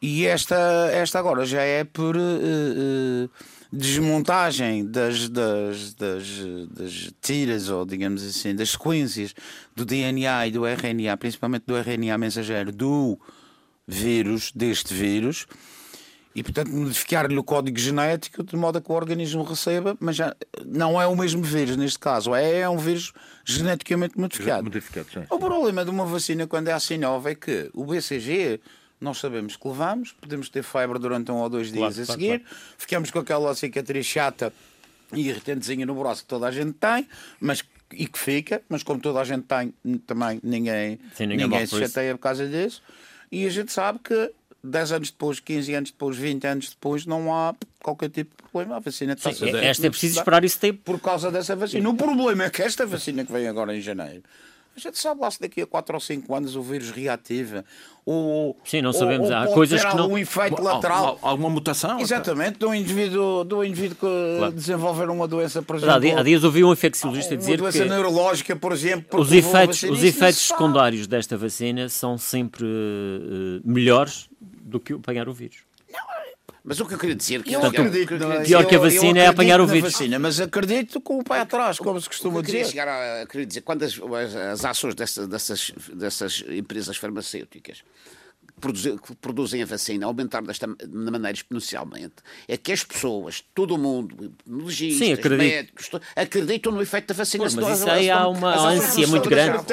e 0.00 0.24
esta, 0.24 0.56
esta 0.92 1.18
agora 1.18 1.44
já 1.44 1.62
é 1.62 1.82
por. 1.82 2.16
Uh, 2.16 3.24
uh, 3.24 3.57
desmontagem 3.72 4.86
das, 4.86 5.28
das, 5.28 5.94
das, 5.94 6.26
das 6.70 7.10
tiras, 7.20 7.68
ou 7.68 7.84
digamos 7.84 8.24
assim, 8.24 8.54
das 8.54 8.70
sequências 8.70 9.34
do 9.76 9.84
DNA 9.84 10.46
e 10.46 10.50
do 10.50 10.66
RNA, 10.66 11.16
principalmente 11.16 11.64
do 11.66 11.76
RNA 11.76 12.16
mensageiro 12.16 12.72
do 12.72 13.18
vírus, 13.86 14.52
deste 14.52 14.92
vírus, 14.94 15.46
e 16.34 16.42
portanto 16.42 16.70
modificar-lhe 16.70 17.36
o 17.36 17.42
código 17.42 17.78
genético 17.78 18.42
de 18.42 18.56
modo 18.56 18.78
a 18.78 18.80
que 18.80 18.90
o 18.90 18.94
organismo 18.94 19.42
receba, 19.42 19.96
mas 19.98 20.16
já 20.16 20.34
não 20.64 21.00
é 21.00 21.06
o 21.06 21.16
mesmo 21.16 21.42
vírus 21.42 21.76
neste 21.76 21.98
caso, 21.98 22.34
é, 22.34 22.60
é 22.60 22.68
um 22.68 22.78
vírus 22.78 23.12
geneticamente 23.44 24.18
modificado. 24.18 24.64
modificado 24.64 25.08
o 25.30 25.38
problema 25.38 25.84
de 25.84 25.90
uma 25.90 26.04
vacina 26.04 26.46
quando 26.46 26.68
é 26.68 26.72
assim 26.72 26.96
nova 26.96 27.30
é 27.30 27.34
que 27.34 27.70
o 27.74 27.84
BCG 27.84 28.60
nós 29.00 29.18
sabemos 29.18 29.56
que 29.56 29.68
levamos, 29.68 30.12
podemos 30.12 30.48
ter 30.48 30.62
febre 30.62 30.98
durante 30.98 31.30
um 31.30 31.36
ou 31.36 31.48
dois 31.48 31.70
dias 31.70 31.94
claro, 31.94 32.02
a 32.02 32.14
seguir, 32.14 32.40
claro. 32.40 32.56
ficamos 32.76 33.10
com 33.10 33.18
aquela 33.18 33.54
cicatriz 33.54 34.06
chata 34.06 34.52
e 35.12 35.28
irritantezinha 35.28 35.86
no 35.86 35.94
braço 35.94 36.22
que 36.22 36.28
toda 36.28 36.46
a 36.46 36.50
gente 36.50 36.72
tem, 36.72 37.06
mas 37.40 37.64
e 37.92 38.06
que 38.06 38.18
fica, 38.18 38.62
mas 38.68 38.82
como 38.82 39.00
toda 39.00 39.20
a 39.20 39.24
gente 39.24 39.44
tem, 39.44 39.72
também 40.06 40.40
ninguém, 40.42 40.98
Sim, 41.14 41.26
ninguém, 41.26 41.48
ninguém 41.48 41.66
se 41.66 41.78
chateia 41.78 42.14
por 42.14 42.20
causa 42.20 42.46
disso. 42.46 42.82
E 43.30 43.46
a 43.46 43.50
gente 43.50 43.72
sabe 43.72 43.98
que 44.00 44.30
10 44.62 44.92
anos 44.92 45.10
depois, 45.10 45.40
15 45.40 45.74
anos 45.74 45.90
depois, 45.90 46.16
20 46.16 46.46
anos 46.46 46.70
depois, 46.70 47.06
não 47.06 47.34
há 47.34 47.54
qualquer 47.82 48.10
tipo 48.10 48.36
de 48.36 48.42
problema. 48.50 48.76
A 48.76 48.80
vacina 48.80 49.12
está 49.14 49.32
Sim, 49.32 49.56
Esta 49.56 49.86
é 49.86 49.90
preciso 49.90 50.18
esperar 50.18 50.44
isso 50.44 50.58
tempo. 50.58 50.80
Por 50.84 51.00
causa 51.00 51.30
dessa 51.30 51.54
vacina. 51.56 51.88
O 51.88 51.94
problema 51.94 52.44
é 52.44 52.50
que 52.50 52.62
esta 52.62 52.86
vacina 52.86 53.24
que 53.24 53.32
vem 53.32 53.48
agora 53.48 53.76
em 53.76 53.80
janeiro 53.80 54.22
a 54.78 54.90
gente 54.90 54.98
sabe 54.98 55.20
lá 55.20 55.30
se 55.30 55.40
daqui 55.40 55.62
a 55.62 55.66
4 55.66 55.94
ou 55.94 56.00
5 56.00 56.34
anos 56.34 56.56
o 56.56 56.62
vírus 56.62 56.90
reativa. 56.90 57.64
Ou, 58.06 58.56
Sim, 58.64 58.80
não 58.80 58.92
sabemos. 58.92 59.28
Ou, 59.28 59.36
ou 59.36 59.42
Há 59.42 59.46
coisas 59.48 59.84
que 59.84 59.94
não. 59.94 60.04
algum 60.04 60.18
efeito 60.18 60.62
lateral. 60.62 61.18
Alguma 61.20 61.50
mutação? 61.50 62.00
Exatamente, 62.00 62.58
do 62.58 62.74
indivíduo, 62.74 63.44
do 63.44 63.62
indivíduo 63.62 63.96
que 63.96 64.38
claro. 64.38 64.52
desenvolver 64.52 65.10
uma 65.10 65.28
doença, 65.28 65.60
por 65.60 65.76
exemplo. 65.76 66.18
Há 66.18 66.22
dias 66.22 66.42
ouvi 66.42 66.64
um 66.64 66.72
infecciologista 66.72 67.36
dizer 67.36 67.52
uma 67.52 67.70
doença 67.70 67.82
que. 67.82 67.88
neurológica, 67.88 68.56
por 68.56 68.72
exemplo. 68.72 69.20
Os 69.20 69.30
efeitos, 69.30 69.82
os 69.82 70.02
efeitos 70.02 70.40
secundários 70.40 71.06
desta 71.06 71.36
vacina 71.36 71.88
são 71.88 72.16
sempre 72.16 72.64
uh, 72.64 73.60
melhores 73.62 74.30
do 74.40 74.80
que 74.80 74.94
apanhar 74.94 75.28
o 75.28 75.34
vírus. 75.34 75.67
Mas 76.68 76.80
o 76.80 76.86
que 76.86 76.92
eu 76.92 76.98
queria 76.98 77.16
dizer 77.16 77.42
que 77.42 77.54
eu 77.54 77.64
acredito, 77.64 78.14
é? 78.14 78.44
pior 78.44 78.66
que 78.66 78.76
a 78.76 78.78
vacina 78.78 79.20
é 79.20 79.26
apanhar 79.26 79.58
o 79.58 79.66
vírus. 79.66 79.92
Vacina, 79.92 80.18
mas 80.18 80.38
acredito 80.38 81.00
com 81.00 81.18
o 81.18 81.24
pé 81.24 81.40
atrás, 81.40 81.78
como 81.78 81.98
se 81.98 82.06
costuma 82.06 82.42
dizer. 82.42 82.66
Chegar 82.66 82.86
a, 82.86 83.26
queria 83.26 83.46
dizer, 83.46 83.62
quando 83.62 83.84
as, 83.84 83.98
as, 83.98 84.36
as 84.36 84.64
ações 84.66 84.94
dessas, 84.94 85.26
dessas, 85.26 85.72
dessas 85.94 86.44
empresas 86.46 86.98
farmacêuticas 86.98 87.82
que 88.58 89.14
produzem 89.16 89.62
a 89.62 89.66
vacina 89.66 90.06
aumentar 90.06 90.42
desta 90.42 90.66
maneira 90.88 91.32
exponencialmente 91.32 92.16
é 92.46 92.56
que 92.56 92.72
as 92.72 92.84
pessoas, 92.84 93.44
todo 93.54 93.74
o 93.74 93.78
mundo, 93.78 94.32
legistas, 94.46 95.18
Sim, 95.22 95.36
médicos, 95.36 95.90
acreditam 96.14 96.72
no 96.72 96.82
efeito 96.82 97.08
da 97.08 97.14
vacina. 97.14 97.44
Pô, 97.48 97.56
mas 97.62 97.78
isso 97.78 97.90
aí 97.90 98.10
há 98.10 98.28
uma 98.28 98.54
ânsia 98.68 99.06
muito 99.06 99.28
grande. 99.28 99.64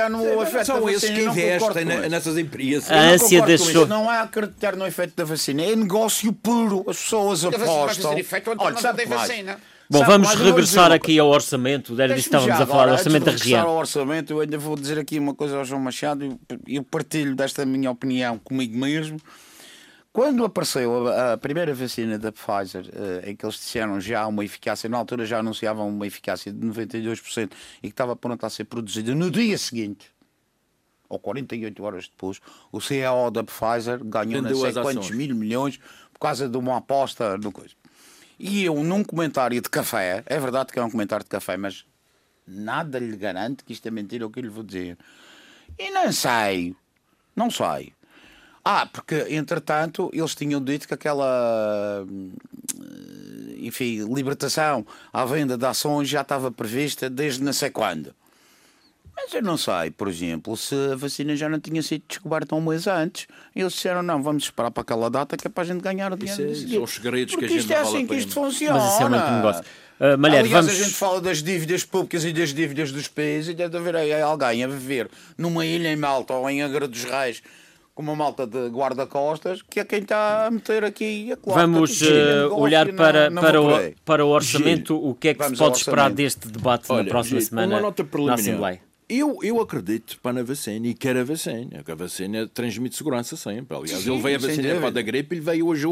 São 0.66 0.90
esses 0.90 1.10
que 1.10 1.22
investem 1.22 1.86
nessas 1.86 2.38
empresas. 2.38 2.92
A 2.92 3.00
ânsia 3.00 3.42
das 3.42 3.62
pessoas. 3.62 3.90
Não 3.90 4.12
é 4.12 4.20
acreditar 4.20 4.76
no 4.76 4.86
efeito 4.86 5.16
da 5.16 5.24
vacina, 5.24 5.64
é 5.64 5.76
negócio 5.76 6.32
puro. 6.34 6.86
As 6.88 6.98
pessoas 6.98 7.46
apostam. 7.46 8.16
Olha, 8.58 8.78
sabe 8.78 9.06
vacina. 9.06 9.60
Bom, 9.90 10.00
Sabe, 10.00 10.12
vamos 10.12 10.34
regressar 10.34 10.92
aqui 10.92 11.20
ao 11.20 11.30
orçamento. 11.30 12.00
Era 12.00 12.16
disso 12.16 12.28
estávamos 12.28 12.60
a 12.60 12.66
falar, 12.66 12.94
orçamento 12.94 13.26
da 13.26 13.32
região. 13.32 13.68
ao 13.68 13.78
orçamento, 13.78 14.34
eu 14.34 14.40
ainda 14.40 14.58
vou 14.58 14.76
dizer 14.76 14.98
aqui 14.98 15.20
uma 15.20 15.36
coisa 15.36 15.58
ao 15.58 15.66
João 15.66 15.80
Machado. 15.80 16.40
Eu 16.68 16.84
partilho 16.84 17.36
desta 17.36 17.66
minha 17.66 17.92
opinião 17.92 18.40
comigo 18.40 18.76
mesmo. 18.78 19.20
Quando 20.12 20.46
apareceu 20.46 21.08
a, 21.10 21.34
a 21.34 21.38
primeira 21.38 21.74
vacina 21.74 22.18
da 22.18 22.32
Pfizer, 22.32 22.86
uh, 22.86 23.30
em 23.30 23.36
que 23.36 23.46
eles 23.46 23.56
disseram 23.56 24.00
já 24.00 24.26
uma 24.26 24.46
eficácia, 24.46 24.90
na 24.90 24.98
altura 24.98 25.26
já 25.26 25.40
anunciavam 25.40 25.90
uma 25.90 26.08
eficácia 26.08 26.54
de 26.54 26.66
92% 26.66 27.52
e 27.84 27.88
que 27.88 27.88
estava 27.88 28.16
pronta 28.16 28.48
a 28.48 28.50
ser 28.50 28.64
produzida 28.64 29.14
no 29.14 29.30
dia 29.30 29.58
seguinte, 29.58 30.10
ou 31.10 31.20
48 31.20 31.84
horas 31.84 32.08
depois, 32.08 32.40
o 32.72 32.80
CEO 32.80 33.30
da 33.30 33.44
Pfizer 33.44 34.04
ganhou 34.04 34.42
não 34.42 34.56
sei 34.56 34.72
quantos 34.72 35.12
mil 35.12 35.36
milhões 35.36 35.80
por 36.14 36.20
causa 36.20 36.48
de 36.48 36.58
uma 36.58 36.78
aposta 36.78 37.38
no 37.38 37.52
coisa. 37.52 37.76
E 38.40 38.66
eu, 38.66 38.84
num 38.84 39.04
comentário 39.04 39.62
de 39.62 39.70
café, 39.70 40.24
é 40.26 40.40
verdade 40.40 40.74
que 40.74 40.80
é 40.80 40.84
um 40.84 40.92
comentário 40.92 41.24
de 41.24 41.30
café, 41.30 41.56
mas 41.58 41.86
nada 42.48 43.00
lhe 43.00 43.16
garante 43.16 43.64
que 43.64 43.74
isto 43.74 43.88
é 43.88 43.92
mentira 43.92 44.26
o 44.26 44.30
que 44.30 44.40
eu 44.40 44.44
lhe 44.44 44.50
vou 44.50 44.64
dizer. 44.64 44.98
E 45.78 45.90
não 45.92 46.12
sei, 46.12 46.76
não 47.36 47.50
sei. 47.50 47.94
Ah, 48.64 48.86
porque 48.86 49.28
entretanto 49.30 50.10
eles 50.14 50.34
tinham 50.36 50.64
dito 50.64 50.88
que 50.88 50.94
aquela 50.94 52.06
enfim, 53.58 54.06
libertação 54.14 54.86
à 55.12 55.26
venda 55.26 55.58
de 55.58 55.66
ações 55.66 56.08
já 56.08 56.22
estava 56.22 56.52
prevista 56.52 57.10
desde 57.10 57.44
não 57.44 57.54
sei 57.54 57.70
quando. 57.70 58.14
Mas 59.16 59.34
eu 59.34 59.42
não 59.42 59.56
sei, 59.56 59.92
por 59.92 60.10
exemplo, 60.10 60.58
se 60.58 60.76
a 60.92 60.96
vacina 60.96 61.36
já 61.36 61.48
não 61.48 61.60
tinha 61.60 61.82
sido 61.82 62.04
descoberta 62.08 62.54
um 62.54 62.62
mês 62.62 62.86
antes. 62.86 63.28
E 63.56 63.62
eles 63.62 63.74
disseram, 63.74 64.04
não, 64.04 64.22
vamos 64.22 64.44
esperar 64.44 64.72
para 64.72 64.82
aquela 64.82 65.10
data 65.10 65.38
que 65.38 65.48
é 65.48 65.50
para 65.50 65.64
a 65.64 65.66
gente 65.66 65.82
ganhar 65.82 66.12
o 66.12 66.18
dinheiro. 66.18 66.52
Isso 66.52 66.66
é, 66.66 66.70
são 66.70 66.84
os 66.84 66.92
segredos 66.92 67.34
Porque 67.34 67.48
que 67.48 67.54
a 67.54 67.58
gente 67.58 67.62
isto 67.62 67.74
é 67.74 67.78
assim 67.78 68.06
que 68.06 68.16
isto 68.16 68.34
funciona. 68.34 68.80
Mas 68.80 68.94
isso 68.94 69.04
é 69.04 69.10
muito 69.10 69.32
negócio. 69.32 69.64
Uh, 69.98 70.18
Malher, 70.18 70.40
Aliás, 70.40 70.66
vamos... 70.66 70.82
a 70.82 70.84
gente 70.84 70.96
fala 70.96 71.22
das 71.22 71.42
dívidas 71.42 71.86
públicas 71.86 72.26
e 72.26 72.34
das 72.34 72.54
dívidas 72.54 72.92
dos 72.92 73.08
países 73.08 73.50
e 73.50 73.54
deve 73.54 73.78
haver 73.78 73.96
aí 73.96 74.22
alguém 74.22 74.64
a 74.66 74.68
viver 74.68 75.10
numa 75.38 75.66
ilha 75.66 75.88
em 75.88 75.96
Malta 75.96 76.34
ou 76.34 76.50
em 76.50 76.62
Agra 76.62 76.86
dos 76.86 77.06
Reis 77.06 77.42
com 77.94 78.04
uma 78.04 78.14
malta 78.14 78.46
de 78.46 78.68
guarda-costas 78.68 79.62
que 79.62 79.80
é 79.80 79.86
quem 79.86 80.00
está 80.00 80.48
a 80.48 80.52
meter 80.52 80.84
aqui 80.84 81.32
a 81.32 81.38
cloca. 81.38 81.62
Vamos 81.62 82.02
uh, 82.02 82.54
olhar 82.54 82.92
para, 82.92 83.30
na, 83.30 83.40
para, 83.40 83.62
o, 83.62 83.70
para 84.04 84.26
o 84.26 84.30
orçamento. 84.30 84.98
O 85.02 85.16
que 85.16 85.30
é 85.30 85.34
que 85.34 85.40
Vamos 85.40 85.58
se 85.58 85.64
pode 85.64 85.78
esperar 85.78 86.12
deste 86.12 86.50
debate 86.50 86.88
Olha, 86.90 87.04
na 87.04 87.10
próxima 87.10 87.40
semana 87.40 87.76
uma 87.76 87.82
nota 87.82 88.06
na 88.26 88.34
Assembleia? 88.34 88.82
Eu, 89.08 89.38
eu 89.44 89.62
acredito 89.62 90.18
para 90.20 90.40
a 90.40 90.44
vacina 90.44 90.88
e 90.88 90.94
quero 90.96 91.20
a 91.20 91.24
vacina. 91.24 91.84
A 91.88 91.96
vacina 91.96 92.48
transmite 92.48 92.96
segurança 92.96 93.38
sempre. 93.38 93.78
Aliás, 93.78 94.02
sim, 94.02 94.12
ele 94.12 94.22
veio 94.22 94.36
a 94.38 94.40
vacina 94.40 94.80
para 94.80 94.90
da 94.90 95.02
gripe, 95.04 95.36
ele 95.36 95.42
veio 95.42 95.68
hoje 95.68 95.86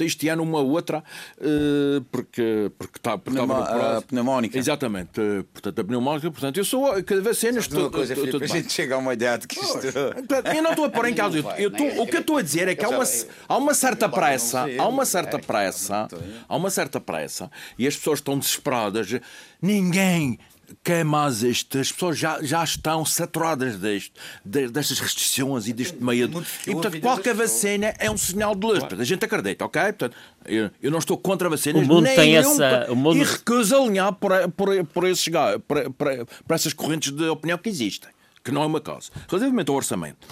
este 0.00 0.28
ano 0.28 0.42
uma 0.42 0.58
outra 0.58 1.04
uh, 1.38 2.04
porque, 2.10 2.72
porque, 2.76 2.98
tá, 2.98 3.16
porque 3.16 3.38
Pneuma, 3.38 3.60
estava 3.60 3.98
a 3.98 4.02
pneumónica. 4.02 4.58
Exatamente. 4.58 5.20
Uh, 5.20 5.44
portanto, 5.44 5.78
a 5.78 5.84
pneumónica. 5.84 6.30
Portanto, 6.30 6.56
eu 6.56 6.64
sou 6.64 6.90
a 6.90 7.00
vacina. 7.22 7.60
Estou, 7.60 7.88
coisa, 7.88 8.14
estou, 8.14 8.42
a 8.42 8.46
gente 8.46 8.72
chega 8.72 8.96
a 8.96 8.98
uma 8.98 9.14
ideia 9.14 9.38
de 9.38 9.46
que 9.46 9.60
isto. 9.60 9.86
Eu 9.86 10.62
não 10.62 10.70
estou 10.70 10.86
a 10.86 10.90
pôr 10.90 11.06
em 11.06 11.14
causa. 11.16 11.38
Eu, 11.38 11.50
eu 11.56 11.70
tô, 11.70 11.84
o 12.02 12.06
que 12.06 12.16
eu 12.16 12.20
estou 12.20 12.38
a 12.38 12.42
dizer 12.42 12.66
é 12.66 12.74
que 12.74 12.84
há 12.84 12.88
uma, 12.88 13.04
há 13.48 13.56
uma 13.56 13.74
certa 13.74 14.08
pressa. 14.08 14.66
Há 14.76 14.88
uma 14.88 15.04
certa 15.04 15.38
pressa. 15.38 16.08
Há 16.48 16.56
uma 16.56 16.70
certa 16.70 17.00
pressa. 17.00 17.48
E 17.78 17.86
as 17.86 17.96
pessoas 17.96 18.18
estão 18.18 18.36
desesperadas. 18.36 19.20
Ninguém 19.62 20.38
quer 20.82 21.04
mais 21.04 21.42
isto? 21.42 21.78
As 21.78 21.92
pessoas 21.92 22.18
já, 22.18 22.42
já 22.42 22.62
estão 22.62 23.04
saturadas 23.04 23.76
deste, 23.76 24.12
destas 24.44 24.98
restrições 24.98 25.66
e 25.66 25.72
deste 25.72 26.02
meio. 26.02 26.26
E, 26.66 26.72
portanto, 26.72 27.00
qualquer 27.00 27.34
vacina 27.34 27.94
é 27.98 28.10
um 28.10 28.16
sinal 28.16 28.54
de 28.54 28.66
luz. 28.66 28.78
Claro. 28.80 29.00
A 29.00 29.04
gente 29.04 29.24
acredita, 29.24 29.64
ok? 29.64 29.82
Portanto, 29.82 30.16
eu, 30.44 30.70
eu 30.82 30.90
não 30.90 30.98
estou 30.98 31.16
contra 31.16 31.48
vacinas. 31.48 31.82
O 31.82 31.86
mundo 31.86 32.02
nem 32.02 32.16
tem 32.16 32.36
essa. 32.36 32.86
O 32.90 32.96
mundo... 32.96 33.18
E 33.18 33.22
recuso 33.24 33.76
alinhar 33.76 34.12
por, 34.14 34.30
por, 34.52 34.84
por, 34.86 35.06
esses, 35.06 35.28
por, 35.66 35.90
por, 35.92 36.26
por 36.46 36.54
essas 36.54 36.72
correntes 36.72 37.12
de 37.12 37.24
opinião 37.28 37.58
que 37.58 37.68
existem, 37.68 38.10
que 38.44 38.50
não 38.50 38.62
é 38.62 38.66
uma 38.66 38.80
causa. 38.80 39.10
Relativamente 39.28 39.70
ao 39.70 39.76
orçamento. 39.76 40.26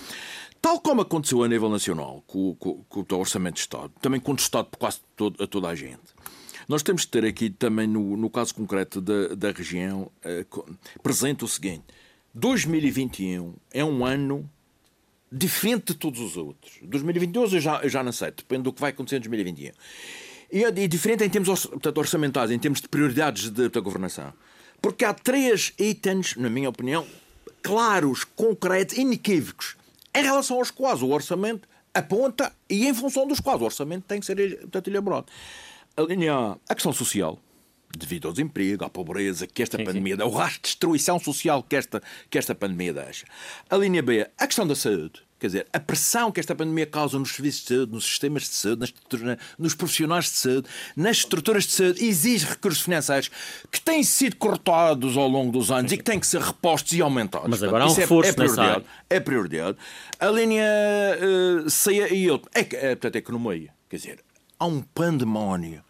Tal 0.65 0.81
como 0.81 1.03
aconteceu 1.03 1.43
a 1.45 1.49
nível 1.49 1.69
nacional 1.69 2.25
com, 2.27 2.55
com, 2.55 2.83
com 2.85 3.05
o 3.15 3.19
Orçamento 3.19 3.57
de 3.57 3.61
Estado, 3.61 3.93
também 4.01 4.19
contestado 4.19 4.67
por 4.71 4.79
quase 4.79 4.99
todo, 5.15 5.45
a 5.45 5.47
toda 5.47 5.69
a 5.69 5.75
gente, 5.75 6.01
nós 6.69 6.83
temos 6.83 7.03
de 7.03 7.09
ter 7.09 7.25
aqui 7.25 7.51
também, 7.51 7.87
no, 7.87 8.17
no 8.17 8.31
caso 8.31 8.55
concreto 8.55 9.01
da, 9.01 9.35
da 9.35 9.51
região, 9.51 10.11
uh, 10.25 10.77
presente 11.03 11.45
o 11.45 11.49
seguinte: 11.49 11.85
2021 12.35 13.55
é 13.73 13.85
um 13.85 14.05
ano 14.05 14.49
diferente 15.31 15.93
de 15.93 15.95
todos 15.95 16.21
os 16.21 16.37
outros. 16.37 16.79
2022 16.83 17.55
eu 17.55 17.61
já, 17.61 17.81
eu 17.83 17.89
já 17.89 18.03
não 18.03 18.13
sei, 18.13 18.31
depende 18.31 18.63
do 18.63 18.73
que 18.73 18.81
vai 18.81 18.91
acontecer 18.91 19.17
em 19.17 19.21
2021. 19.21 19.73
E 20.53 20.65
é 20.65 20.71
diferente 20.71 21.25
em 21.25 21.31
termos 21.31 21.67
portanto, 21.67 21.99
orçamentais, 21.99 22.51
em 22.51 22.59
termos 22.59 22.81
de 22.81 22.89
prioridades 22.89 23.51
de, 23.51 23.69
da 23.69 23.81
governação. 23.81 24.33
Porque 24.81 25.05
há 25.05 25.13
três 25.13 25.73
itens, 25.79 26.37
na 26.37 26.49
minha 26.49 26.69
opinião, 26.69 27.07
claros, 27.63 28.23
concretos, 28.25 28.97
inequívocos, 28.97 29.77
em 30.15 30.23
relação 30.23 30.59
aos 30.59 30.71
quais 30.71 31.03
o 31.03 31.09
orçamento 31.09 31.69
aponta 31.93 32.53
e 32.69 32.87
em 32.87 32.95
função 32.95 33.27
dos 33.27 33.41
quais 33.41 33.61
o 33.61 33.65
orçamento 33.65 34.05
tem 34.07 34.21
que 34.21 34.27
ser 34.27 34.59
portanto, 34.61 34.89
elaborado. 34.89 35.27
A 35.97 36.03
linha 36.03 36.35
A, 36.35 36.57
a 36.69 36.75
questão 36.75 36.93
social, 36.93 37.39
devido 37.97 38.27
ao 38.27 38.33
desemprego, 38.33 38.85
à 38.85 38.91
pobreza 38.91 39.47
que 39.47 39.63
esta 39.63 39.77
sim, 39.77 39.85
pandemia 39.85 40.17
dá, 40.17 40.27
o 40.27 40.31
rastro 40.31 40.63
de 40.63 40.69
destruição 40.69 41.21
social 41.21 41.63
que 41.63 41.77
esta, 41.77 42.03
que 42.29 42.37
esta 42.37 42.55
pandemia 42.55 42.93
deixa. 42.93 43.27
A 43.71 43.77
linha 43.77 44.03
B, 44.03 44.29
a 44.37 44.47
questão 44.47 44.67
da 44.67 44.75
saúde. 44.75 45.23
Quer 45.39 45.49
dizer, 45.49 45.67
a 45.73 45.79
pressão 45.79 46.33
que 46.33 46.41
esta 46.41 46.55
pandemia 46.55 46.87
causa 46.87 47.19
nos 47.19 47.33
serviços 47.33 47.63
de 47.63 47.69
saúde, 47.69 47.93
nos 47.93 48.05
sistemas 48.07 48.43
de 48.45 48.49
saúde, 48.49 48.81
nas, 48.81 49.39
nos 49.59 49.75
profissionais 49.75 50.25
de 50.25 50.31
saúde, 50.31 50.69
nas 50.97 51.19
estruturas 51.19 51.65
de 51.65 51.73
saúde, 51.73 52.05
exige 52.05 52.47
recursos 52.47 52.83
financeiros 52.83 53.31
que 53.71 53.81
têm 53.81 54.03
sido 54.03 54.37
cortados 54.37 55.17
ao 55.17 55.29
longo 55.29 55.53
dos 55.53 55.71
anos 55.71 55.93
e 55.93 55.99
que 55.99 56.03
têm 56.03 56.19
que 56.19 56.27
ser 56.27 56.41
repostos 56.41 56.93
e 56.95 57.03
aumentados. 57.03 57.49
Mas 57.49 57.63
agora 57.63 57.85
há 57.85 57.89
um 57.89 57.93
é- 57.93 57.97
reforço 57.97 58.29
é, 58.29 58.31
é 58.31 58.35
prioridade, 58.35 58.85
É 59.11 59.21
prioridade. 59.21 59.79
A 60.19 60.27
linha 60.29 60.65
uh, 61.63 61.69
C 61.69 61.93
e 62.15 62.31
outra, 62.31 62.51
é, 62.55 62.61
é, 62.61 62.95
portanto, 62.97 63.17
economia. 63.17 63.71
Quer 63.91 63.97
dizer, 63.97 64.24
há 64.59 64.67
um 64.67 64.81
pandemónio 64.81 65.83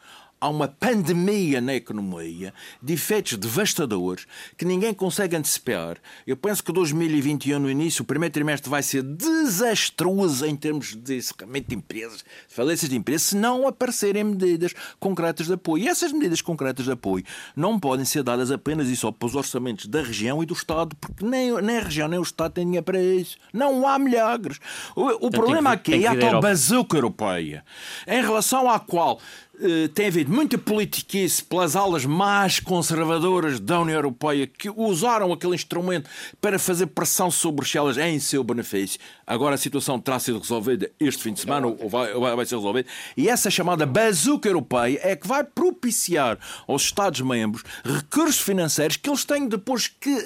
há 0.45 0.49
uma 0.49 0.69
pandemia 0.69 1.59
na 1.59 1.75
economia 1.75 2.53
de 2.83 2.93
efeitos 2.93 3.39
devastadores 3.39 4.27
que 4.59 4.67
ninguém 4.67 4.93
consegue 4.93 5.35
antecipar. 5.35 5.97
Eu 6.27 6.37
penso 6.37 6.63
que 6.63 6.71
2021, 6.71 7.59
no 7.59 7.71
início, 7.71 8.03
o 8.03 8.05
primeiro 8.05 8.35
trimestre 8.35 8.69
vai 8.69 8.83
ser 8.83 9.03
desastroso 9.03 10.45
em 10.45 10.55
termos 10.55 10.95
de 10.95 11.17
encerramento 11.17 11.71
de 11.71 11.77
empresas, 11.77 12.19
de 12.19 12.55
falências 12.55 12.91
de 12.91 12.97
empresas, 12.97 13.29
se 13.29 13.37
não 13.37 13.67
aparecerem 13.67 14.23
medidas 14.23 14.75
concretas 15.01 15.47
de 15.47 15.55
apoio. 15.55 15.85
E 15.85 15.89
essas 15.89 16.13
medidas 16.13 16.43
concretas 16.43 16.85
de 16.85 16.93
apoio 16.93 17.25
não 17.57 17.81
podem 17.81 18.05
ser 18.05 18.23
dadas 18.23 18.51
apenas 18.51 18.89
e 18.89 18.97
só 18.97 19.11
para 19.11 19.27
os 19.27 19.35
orçamentos 19.35 19.87
da 19.87 20.03
região 20.03 20.43
e 20.43 20.47
do 20.47 20.53
Estado, 20.53 20.95
porque 20.97 21.25
nem, 21.25 21.53
nem 21.63 21.79
a 21.79 21.83
região 21.83 22.07
nem 22.07 22.19
o 22.19 22.23
Estado 22.23 22.53
têm 22.53 22.67
dinheiro 22.67 22.85
para 22.85 23.01
isso. 23.01 23.39
Não 23.51 23.89
há 23.89 23.99
milagres. 23.99 24.61
O, 24.95 25.27
o 25.27 25.31
problema 25.31 25.73
aqui 25.73 26.05
é 26.05 26.09
a 26.09 26.19
tal 26.19 26.43
bazuca 26.43 26.99
europeia, 26.99 27.65
em 28.07 28.21
relação 28.21 28.69
à 28.69 28.79
qual 28.79 29.19
eh, 29.61 29.89
tem 29.95 30.09
havido 30.09 30.33
muita 30.35 30.59
politiquice 30.59 31.45
pelas 31.45 31.77
alas 31.77 32.05
mais 32.05 32.59
conservadoras 32.59 33.61
da 33.61 33.81
União 33.81 33.95
Europeia 33.95 34.49
que 34.49 34.69
usaram 34.69 35.33
aquele 35.33 35.55
instrumento 35.55 36.11
para 36.41 36.59
fazer 36.59 36.87
pressão 36.87 37.31
sobre 37.31 37.59
Bruxelas 37.59 37.97
em 37.97 38.19
seu 38.19 38.43
benefício. 38.43 38.99
Agora 39.25 39.55
a 39.55 39.59
situação 39.59 40.01
terá 40.01 40.19
sido 40.19 40.41
resolvida 40.41 40.91
este 40.99 41.23
fim 41.23 41.33
de 41.33 41.39
semana, 41.39 41.69
ou 41.69 41.89
vai, 41.89 42.13
vai 42.13 42.45
ser 42.45 42.57
resolvida, 42.57 42.89
e 43.17 43.29
essa 43.29 43.49
chamada 43.49 43.87
bazuca 43.87 44.49
europeia 44.49 44.99
é 45.05 45.15
que 45.15 45.29
vai 45.29 45.45
propiciar 45.45 46.37
aos 46.67 46.83
Estados-membros 46.83 47.63
recursos 47.85 48.41
financeiros 48.41 48.97
que 48.97 49.09
eles 49.09 49.25
têm 49.25 49.47
depois 49.47 49.87
que, 49.87 50.17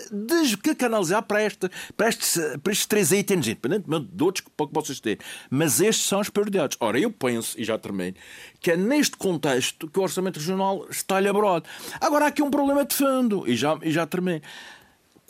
que 0.63 0.75
canalizar 0.75 1.23
para, 1.23 1.45
este, 1.45 1.69
para, 1.95 2.09
estes, 2.09 2.41
para 2.63 2.73
estes 2.73 2.87
três 2.87 3.13
itens, 3.13 3.47
independentemente 3.47 4.09
de 4.11 4.25
outros 4.25 4.43
que 4.43 4.51
vocês 4.73 5.01
têm. 5.01 5.19
Mas 5.51 5.83
estes 5.83 6.07
são 6.07 6.21
as 6.21 6.31
prioridades. 6.31 6.79
Ora, 6.81 6.99
eu 6.99 7.11
penso, 7.11 7.61
e 7.61 7.65
já 7.65 7.77
termino, 7.77 8.17
que 8.61 8.73
é 8.73 8.77
neste 8.77 9.17
contexto 9.17 9.89
que 9.89 9.99
o 9.99 10.03
orçamento 10.03 10.39
regional 10.39 10.87
está 10.91 11.21
elaborado. 11.21 11.69
Agora 12.01 12.27
há 12.27 12.29
aqui 12.29 12.43
um 12.43 12.51
problema 12.51 12.85
de 12.85 12.95
fundo, 12.95 13.45
e 13.47 13.57
já, 13.57 13.79
e 13.83 13.91
já 13.91 14.07
terminei. 14.07 14.43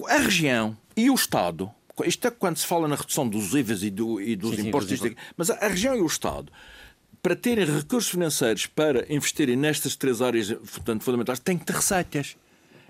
A 0.09 0.19
região 0.19 0.77
e 0.97 1.11
o 1.11 1.15
Estado, 1.15 1.71
isto 2.05 2.27
é 2.27 2.31
quando 2.31 2.57
se 2.57 2.67
fala 2.67 2.87
na 2.89 2.95
redução 2.95 3.29
dos 3.29 3.55
IVAs 3.55 3.83
e, 3.83 3.91
do, 3.91 4.21
e 4.21 4.37
dos 4.37 4.57
sim, 4.57 4.69
impostos, 4.69 4.99
sim, 4.99 5.15
mas 5.37 5.51
a, 5.51 5.55
a 5.55 5.69
região 5.69 5.97
e 5.97 6.01
o 6.01 6.07
Estado 6.07 6.53
para 7.23 7.35
terem 7.35 7.65
recursos 7.65 8.11
financeiros 8.11 8.67
para 8.67 9.13
investirem 9.13 9.57
nestas 9.57 9.97
três 9.97 10.23
áreas 10.23 10.53
portanto, 10.53 11.03
fundamentais, 11.03 11.39
têm 11.39 11.59
que 11.59 11.65
ter 11.65 11.75
receitas. 11.75 12.37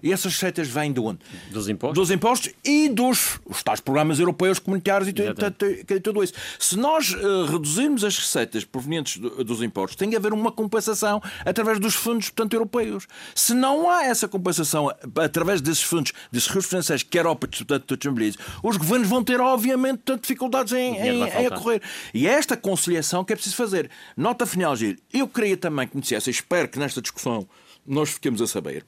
E 0.02 0.12
essas 0.12 0.34
receitas 0.34 0.68
vêm 0.68 0.92
de 0.92 1.00
onde? 1.00 1.18
Dos 1.50 1.68
impostos? 1.68 1.98
Dos 1.98 2.10
impostos 2.10 2.52
e 2.64 2.88
dos 2.88 3.40
os 3.44 3.62
tais 3.62 3.80
programas 3.80 4.18
europeus 4.20 4.58
comunitários 4.58 5.08
e, 5.08 5.94
e 5.94 6.00
tudo 6.00 6.22
isso. 6.22 6.34
Se 6.58 6.76
nós 6.76 7.12
uh, 7.12 7.46
reduzirmos 7.46 8.04
as 8.04 8.16
receitas 8.16 8.64
provenientes 8.64 9.18
do, 9.18 9.44
dos 9.44 9.62
impostos, 9.62 9.96
tem 9.96 10.10
que 10.10 10.16
haver 10.16 10.32
uma 10.32 10.52
compensação 10.52 11.20
através 11.44 11.78
dos 11.78 11.94
fundos, 11.94 12.30
portanto, 12.30 12.54
europeus. 12.54 13.06
Se 13.34 13.54
não 13.54 13.90
há 13.90 14.04
essa 14.04 14.28
compensação 14.28 14.92
através 15.16 15.60
desses 15.60 15.82
fundos, 15.82 16.12
desses 16.30 16.48
recursos 16.48 16.70
financeiros 16.70 17.02
que 17.02 17.18
a 17.18 17.20
Europa, 17.20 17.48
portanto, 17.48 17.96
disponibiliza, 17.96 18.38
os 18.62 18.76
governos 18.76 19.08
vão 19.08 19.22
ter, 19.24 19.40
obviamente, 19.40 20.16
dificuldades 20.20 20.72
em, 20.72 20.96
em, 20.96 21.22
em 21.22 21.46
acorrer. 21.46 21.82
E 22.12 22.26
é 22.26 22.32
esta 22.32 22.56
conciliação 22.56 23.24
que 23.24 23.32
é 23.32 23.36
preciso 23.36 23.56
fazer. 23.56 23.90
Nota 24.16 24.46
final, 24.46 24.76
Gil, 24.76 24.96
eu 25.12 25.26
queria 25.28 25.56
também 25.56 25.86
que 25.86 25.96
me 25.96 26.02
dissesse, 26.02 26.30
espero 26.30 26.68
que 26.68 26.78
nesta 26.78 27.00
discussão 27.00 27.48
nós 27.86 28.10
fiquemos 28.10 28.40
a 28.42 28.46
saber 28.46 28.84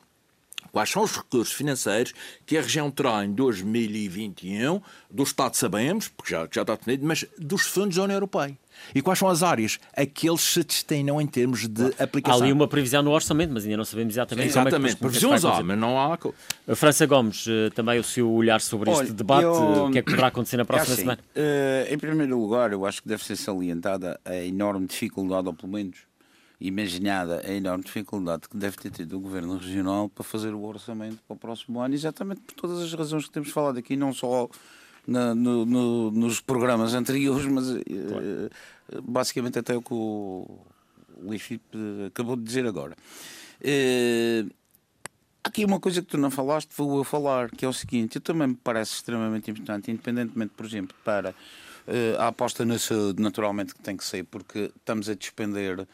Quais 0.72 0.90
são 0.90 1.02
os 1.02 1.16
recursos 1.16 1.52
financeiros 1.52 2.12
que 2.46 2.56
a 2.56 2.62
região 2.62 2.90
terá 2.90 3.24
em 3.24 3.32
2021? 3.32 4.80
Do 5.10 5.22
Estado 5.22 5.56
sabemos, 5.56 6.08
porque 6.08 6.32
já, 6.32 6.48
já 6.50 6.62
está 6.62 6.76
definido, 6.76 7.06
mas 7.06 7.24
dos 7.38 7.62
fundos 7.62 7.96
da 7.96 8.04
União 8.04 8.16
Europeia. 8.16 8.56
E 8.94 9.02
quais 9.02 9.18
são 9.18 9.28
as 9.28 9.42
áreas? 9.42 9.78
Aqueles 9.96 10.40
se 10.40 10.64
destinam 10.64 11.20
em 11.20 11.26
termos 11.26 11.66
de 11.68 11.92
aplicação. 11.98 12.40
Há 12.40 12.44
ali 12.44 12.52
uma 12.52 12.66
previsão 12.66 13.02
no 13.02 13.10
orçamento, 13.10 13.52
mas 13.52 13.64
ainda 13.64 13.76
não 13.76 13.84
sabemos 13.84 14.14
exatamente 14.14 14.44
Sim, 14.44 14.50
Exatamente, 14.50 14.76
como 14.76 14.86
é 14.86 14.90
que, 14.90 14.96
previsões 14.96 15.44
há, 15.44 15.62
mas 15.62 15.78
não 15.78 15.98
há. 15.98 16.18
A 16.68 16.76
França 16.76 17.06
Gomes, 17.06 17.46
eh, 17.48 17.70
também 17.70 17.98
o 17.98 18.04
seu 18.04 18.30
olhar 18.30 18.60
sobre 18.60 18.90
Olha, 18.90 19.02
este 19.02 19.12
debate, 19.12 19.44
eu... 19.44 19.86
o 19.86 19.90
que 19.90 19.98
é 19.98 20.02
que 20.02 20.10
poderá 20.10 20.28
acontecer 20.28 20.56
na 20.56 20.64
próxima 20.64 20.92
é 20.92 20.94
assim, 20.94 21.02
semana? 21.02 21.20
Uh, 21.36 21.94
em 21.94 21.98
primeiro 21.98 22.38
lugar, 22.38 22.72
eu 22.72 22.86
acho 22.86 23.02
que 23.02 23.08
deve 23.08 23.24
ser 23.24 23.36
salientada 23.36 24.18
a 24.24 24.36
enorme 24.36 24.86
dificuldade, 24.86 25.46
ou 25.46 25.54
pelo 25.54 25.72
menos 25.72 26.09
imaginada 26.61 27.40
a 27.44 27.52
enorme 27.52 27.84
dificuldade 27.84 28.48
que 28.48 28.56
deve 28.56 28.76
ter 28.76 28.90
tido 28.90 29.16
o 29.16 29.20
Governo 29.20 29.56
Regional 29.56 30.08
para 30.11 30.22
fazer 30.22 30.52
o 30.52 30.62
orçamento 30.62 31.18
para 31.26 31.34
o 31.34 31.38
próximo 31.38 31.80
ano, 31.80 31.94
exatamente 31.94 32.42
por 32.42 32.54
todas 32.54 32.80
as 32.80 32.92
razões 32.92 33.24
que 33.24 33.30
temos 33.30 33.48
falado 33.50 33.78
aqui, 33.78 33.96
não 33.96 34.12
só 34.12 34.48
na, 35.06 35.34
no, 35.34 35.64
no, 35.64 36.11
nos 36.11 36.40
programas 36.40 36.92
anteriores, 36.92 37.46
mas 37.46 37.66
claro. 37.66 38.50
uh, 38.92 39.02
basicamente 39.02 39.58
até 39.58 39.74
o 39.74 39.80
que 39.80 39.94
o 39.94 40.46
Luís 41.22 41.40
Filipe 41.40 41.78
acabou 42.08 42.36
de 42.36 42.42
dizer 42.42 42.66
agora. 42.66 42.94
Uh, 43.62 44.50
aqui 45.42 45.64
uma 45.64 45.80
coisa 45.80 46.02
que 46.02 46.08
tu 46.08 46.18
não 46.18 46.30
falaste, 46.30 46.70
vou 46.76 46.98
eu 46.98 47.04
falar, 47.04 47.50
que 47.50 47.64
é 47.64 47.68
o 47.68 47.72
seguinte, 47.72 48.16
eu 48.16 48.20
também 48.20 48.48
me 48.48 48.54
parece 48.54 48.92
extremamente 48.92 49.50
importante, 49.50 49.90
independentemente, 49.90 50.52
por 50.54 50.66
exemplo, 50.66 50.94
para 51.02 51.34
a 52.18 52.28
aposta 52.28 52.64
na 52.64 52.78
saúde, 52.78 53.20
naturalmente 53.20 53.74
que 53.74 53.80
tem 53.80 53.96
que 53.96 54.04
ser, 54.04 54.24
porque 54.24 54.70
estamos 54.76 55.08
a 55.08 55.14
despender 55.14 55.88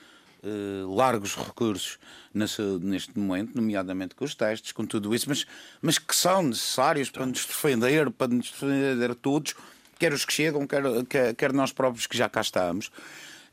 eh, 0.46 0.84
largos 0.86 1.34
recursos 1.34 1.98
neste 2.32 3.18
momento, 3.18 3.56
nomeadamente 3.56 4.14
com 4.14 4.24
os 4.24 4.32
testes, 4.32 4.70
com 4.70 4.86
tudo 4.86 5.12
isso, 5.12 5.28
mas, 5.28 5.44
mas 5.82 5.98
que 5.98 6.14
são 6.14 6.44
necessários 6.44 7.10
para 7.10 7.26
nos 7.26 7.44
defender, 7.44 8.10
para 8.12 8.28
nos 8.28 8.52
defender 8.52 9.14
todos, 9.16 9.54
quer 9.98 10.12
os 10.12 10.24
que 10.24 10.32
chegam, 10.32 10.64
quer, 10.64 10.82
quer, 11.08 11.34
quer 11.34 11.52
nós 11.52 11.72
próprios 11.72 12.06
que 12.06 12.16
já 12.16 12.28
cá 12.28 12.42
estamos. 12.42 12.92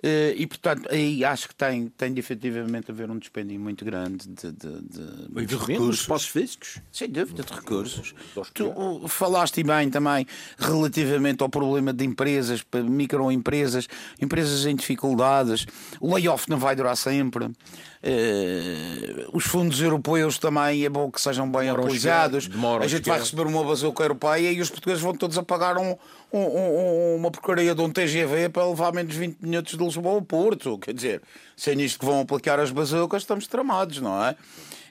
Eh, 0.05 0.35
e, 0.35 0.45
portanto, 0.45 0.89
aí 0.91 1.23
acho 1.23 1.47
que 1.47 1.55
tem, 1.55 1.87
tem 1.87 2.13
de 2.13 2.19
efetivamente 2.19 2.91
haver 2.91 3.09
um 3.09 3.17
dispêndio 3.17 3.57
muito 3.57 3.85
grande 3.85 4.27
de, 4.27 4.51
de, 4.51 4.81
de, 4.81 5.45
de 5.45 5.55
recursos. 5.55 6.01
espaços 6.01 6.27
físicos? 6.27 6.79
Sem 6.91 7.09
dúvida, 7.09 7.41
de 7.41 7.53
recursos. 7.53 8.13
Tu 8.53 9.07
falaste 9.07 9.63
bem 9.63 9.89
também 9.89 10.27
relativamente 10.57 11.41
ao 11.41 11.47
problema 11.47 11.93
de 11.93 12.03
empresas, 12.03 12.61
microempresas, 12.73 13.87
empresas 14.21 14.65
em 14.65 14.75
dificuldades. 14.75 15.65
O 16.01 16.13
layoff 16.13 16.49
não 16.49 16.57
vai 16.57 16.75
durar 16.75 16.97
sempre. 16.97 17.45
Uh, 17.45 19.29
os 19.31 19.45
fundos 19.45 19.79
europeus 19.79 20.37
também 20.37 20.83
é 20.83 20.89
bom 20.89 21.09
que 21.09 21.21
sejam 21.21 21.49
bem 21.49 21.61
demoram 21.61 21.85
utilizados. 21.85 22.49
A, 22.53 22.83
a 22.83 22.87
gente 22.87 23.07
vai 23.07 23.19
receber 23.19 23.47
uma 23.47 23.63
bazuca 23.63 24.03
europeia 24.03 24.51
e 24.51 24.59
os 24.59 24.69
portugueses 24.69 25.01
vão 25.01 25.15
todos 25.15 25.37
a 25.37 25.43
pagar 25.43 25.77
um, 25.77 25.95
um, 26.33 26.39
um, 26.39 27.15
uma 27.17 27.29
porcaria 27.29 27.75
de 27.75 27.81
um 27.81 27.89
TGV 27.89 28.49
para 28.49 28.67
levar 28.67 28.91
menos 28.91 29.15
20 29.15 29.37
minutos 29.39 29.77
de 29.77 29.83
Lisboa 29.83 30.15
ao 30.15 30.21
Porto. 30.21 30.79
Quer 30.79 30.93
dizer, 30.93 31.21
sem 31.55 31.79
isto 31.81 31.99
que 31.99 32.05
vão 32.05 32.21
aplicar 32.21 32.59
as 32.59 32.71
bazucas, 32.71 33.21
estamos 33.21 33.45
tramados, 33.45 33.99
não 33.99 34.23
é? 34.25 34.35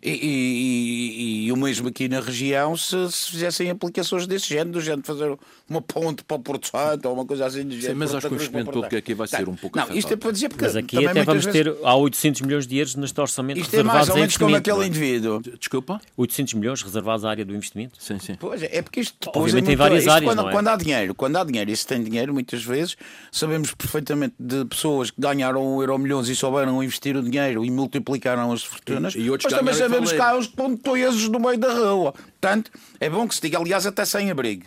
E, 0.04 0.10
e, 0.10 1.46
e, 1.46 1.52
o 1.52 1.56
mesmo 1.56 1.86
aqui 1.86 2.08
na 2.08 2.18
região, 2.18 2.76
se, 2.76 3.12
se, 3.12 3.30
fizessem 3.30 3.70
aplicações 3.70 4.26
desse 4.26 4.48
género, 4.48 4.70
do 4.70 4.80
género 4.80 5.02
de 5.02 5.06
fazer 5.06 5.38
uma 5.70 5.80
ponte 5.80 6.24
para 6.24 6.36
o 6.36 6.40
Porto 6.40 6.68
Santo 6.68 7.06
ou 7.06 7.14
uma 7.14 7.24
coisa 7.24 7.46
assim 7.46 7.62
do 7.62 7.70
género. 7.70 7.92
Sim, 7.92 7.98
mas 7.98 8.12
acho 8.12 8.26
que 8.26 8.32
o 8.32 8.34
investimento 8.34 8.72
público 8.72 8.96
aqui 8.96 9.14
vai 9.14 9.28
ser 9.28 9.48
um 9.48 9.54
pouco 9.54 9.78
Não, 9.78 9.94
isto 9.94 10.12
é 10.12 10.16
para 10.16 10.32
dizer 10.32 10.48
porque. 10.48 10.64
Mas 10.64 10.74
aqui 10.74 11.06
até 11.06 11.22
vamos 11.22 11.44
vezes... 11.44 11.62
ter. 11.62 11.76
Há 11.84 11.94
800 11.94 12.40
milhões 12.40 12.66
de 12.66 12.78
euros 12.78 12.96
neste 12.96 13.20
orçamento 13.20 13.60
isto 13.60 13.76
é 13.76 13.82
mais 13.84 14.08
ou 14.08 14.16
menos 14.16 14.36
como 14.36 14.56
aquele 14.56 14.86
indivíduo. 14.86 15.40
Desculpa? 15.40 16.00
800 16.16 16.54
milhões 16.54 16.82
reservados 16.82 17.24
à 17.24 17.30
área 17.30 17.44
do 17.44 17.54
investimento? 17.54 18.02
Sim, 18.02 18.18
sim. 18.18 18.34
Pois 18.40 18.60
é, 18.60 18.78
é 18.78 18.82
porque 18.82 19.00
isto. 19.00 19.28
Obviamente 19.28 19.50
é 19.50 19.52
muito, 19.52 19.66
tem 19.66 19.76
várias 19.76 20.08
áreas. 20.08 20.34
Quando, 20.34 20.48
é? 20.48 20.50
quando, 20.50 20.68
há 20.68 20.76
dinheiro, 20.76 21.14
quando 21.14 21.36
há 21.36 21.44
dinheiro 21.44 21.70
e 21.70 21.76
se 21.76 21.86
tem 21.86 22.02
dinheiro, 22.02 22.34
muitas 22.34 22.64
vezes 22.64 22.96
sabemos 23.30 23.72
perfeitamente 23.72 24.34
de 24.36 24.64
pessoas 24.64 25.12
que 25.12 25.20
ganharam 25.20 25.76
um 25.76 25.80
euro 25.80 25.96
milhões 25.96 26.28
e 26.28 26.34
souberam 26.34 26.82
investir 26.82 27.16
o 27.16 27.22
dinheiro 27.22 27.64
e 27.64 27.70
multiplicaram 27.70 28.50
as 28.50 28.64
fortunas. 28.64 29.14
E, 29.14 29.20
e 29.20 29.30
outros 29.30 29.52
mas 29.52 29.60
também 29.60 29.74
sabemos 29.92 30.12
que 30.12 30.20
há 30.20 30.36
uns 30.36 30.46
pontoeses 30.46 31.28
no 31.28 31.38
meio 31.38 31.58
da 31.58 31.72
rua. 31.72 32.12
Portanto, 32.12 32.70
é 32.98 33.08
bom 33.10 33.26
que 33.28 33.34
se 33.34 33.40
diga, 33.40 33.58
aliás, 33.58 33.86
até 33.86 34.04
sem 34.04 34.30
abrigo. 34.30 34.64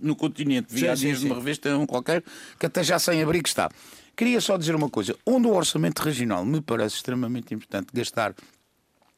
No 0.00 0.14
continente, 0.14 0.66
vi 0.70 0.86
há 0.88 0.94
dias 0.94 1.22
numa 1.22 1.36
revista 1.36 1.74
um 1.76 1.86
qualquer 1.86 2.22
que 2.58 2.66
até 2.66 2.84
já 2.84 2.98
sem 2.98 3.22
abrigo 3.22 3.48
está. 3.48 3.70
Queria 4.14 4.40
só 4.40 4.56
dizer 4.56 4.74
uma 4.74 4.90
coisa: 4.90 5.16
onde 5.24 5.46
o 5.46 5.54
orçamento 5.54 6.00
regional 6.00 6.44
me 6.44 6.60
parece 6.60 6.96
extremamente 6.96 7.54
importante 7.54 7.88
gastar 7.92 8.34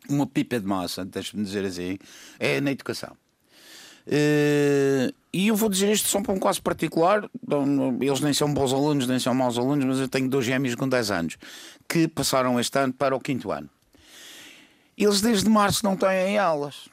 uma 0.08 0.26
pipa 0.26 0.58
de 0.58 0.66
massa, 0.66 1.04
deixe-me 1.04 1.44
dizer 1.44 1.64
assim, 1.64 1.98
é 2.38 2.60
na 2.60 2.70
educação. 2.70 3.16
Uh, 4.06 5.12
e 5.32 5.48
eu 5.48 5.54
vou 5.54 5.68
dizer 5.68 5.92
isto 5.92 6.08
só 6.08 6.22
para 6.22 6.32
um 6.32 6.38
caso 6.38 6.62
particular. 6.62 7.28
Eles 8.00 8.20
nem 8.20 8.32
são 8.32 8.52
bons 8.52 8.72
alunos, 8.72 9.06
nem 9.06 9.18
são 9.18 9.34
maus 9.34 9.58
alunos, 9.58 9.84
mas 9.84 9.98
eu 9.98 10.08
tenho 10.08 10.28
dois 10.28 10.46
gêmeos 10.46 10.74
com 10.74 10.88
10 10.88 11.10
anos 11.10 11.36
que 11.86 12.08
passaram 12.08 12.58
este 12.58 12.78
ano 12.78 12.92
para 12.92 13.14
o 13.14 13.20
quinto 13.20 13.52
ano. 13.52 13.68
Eles 14.98 15.20
desde 15.20 15.48
março 15.48 15.84
não 15.84 15.96
têm 15.96 16.38
aulas. 16.38 16.88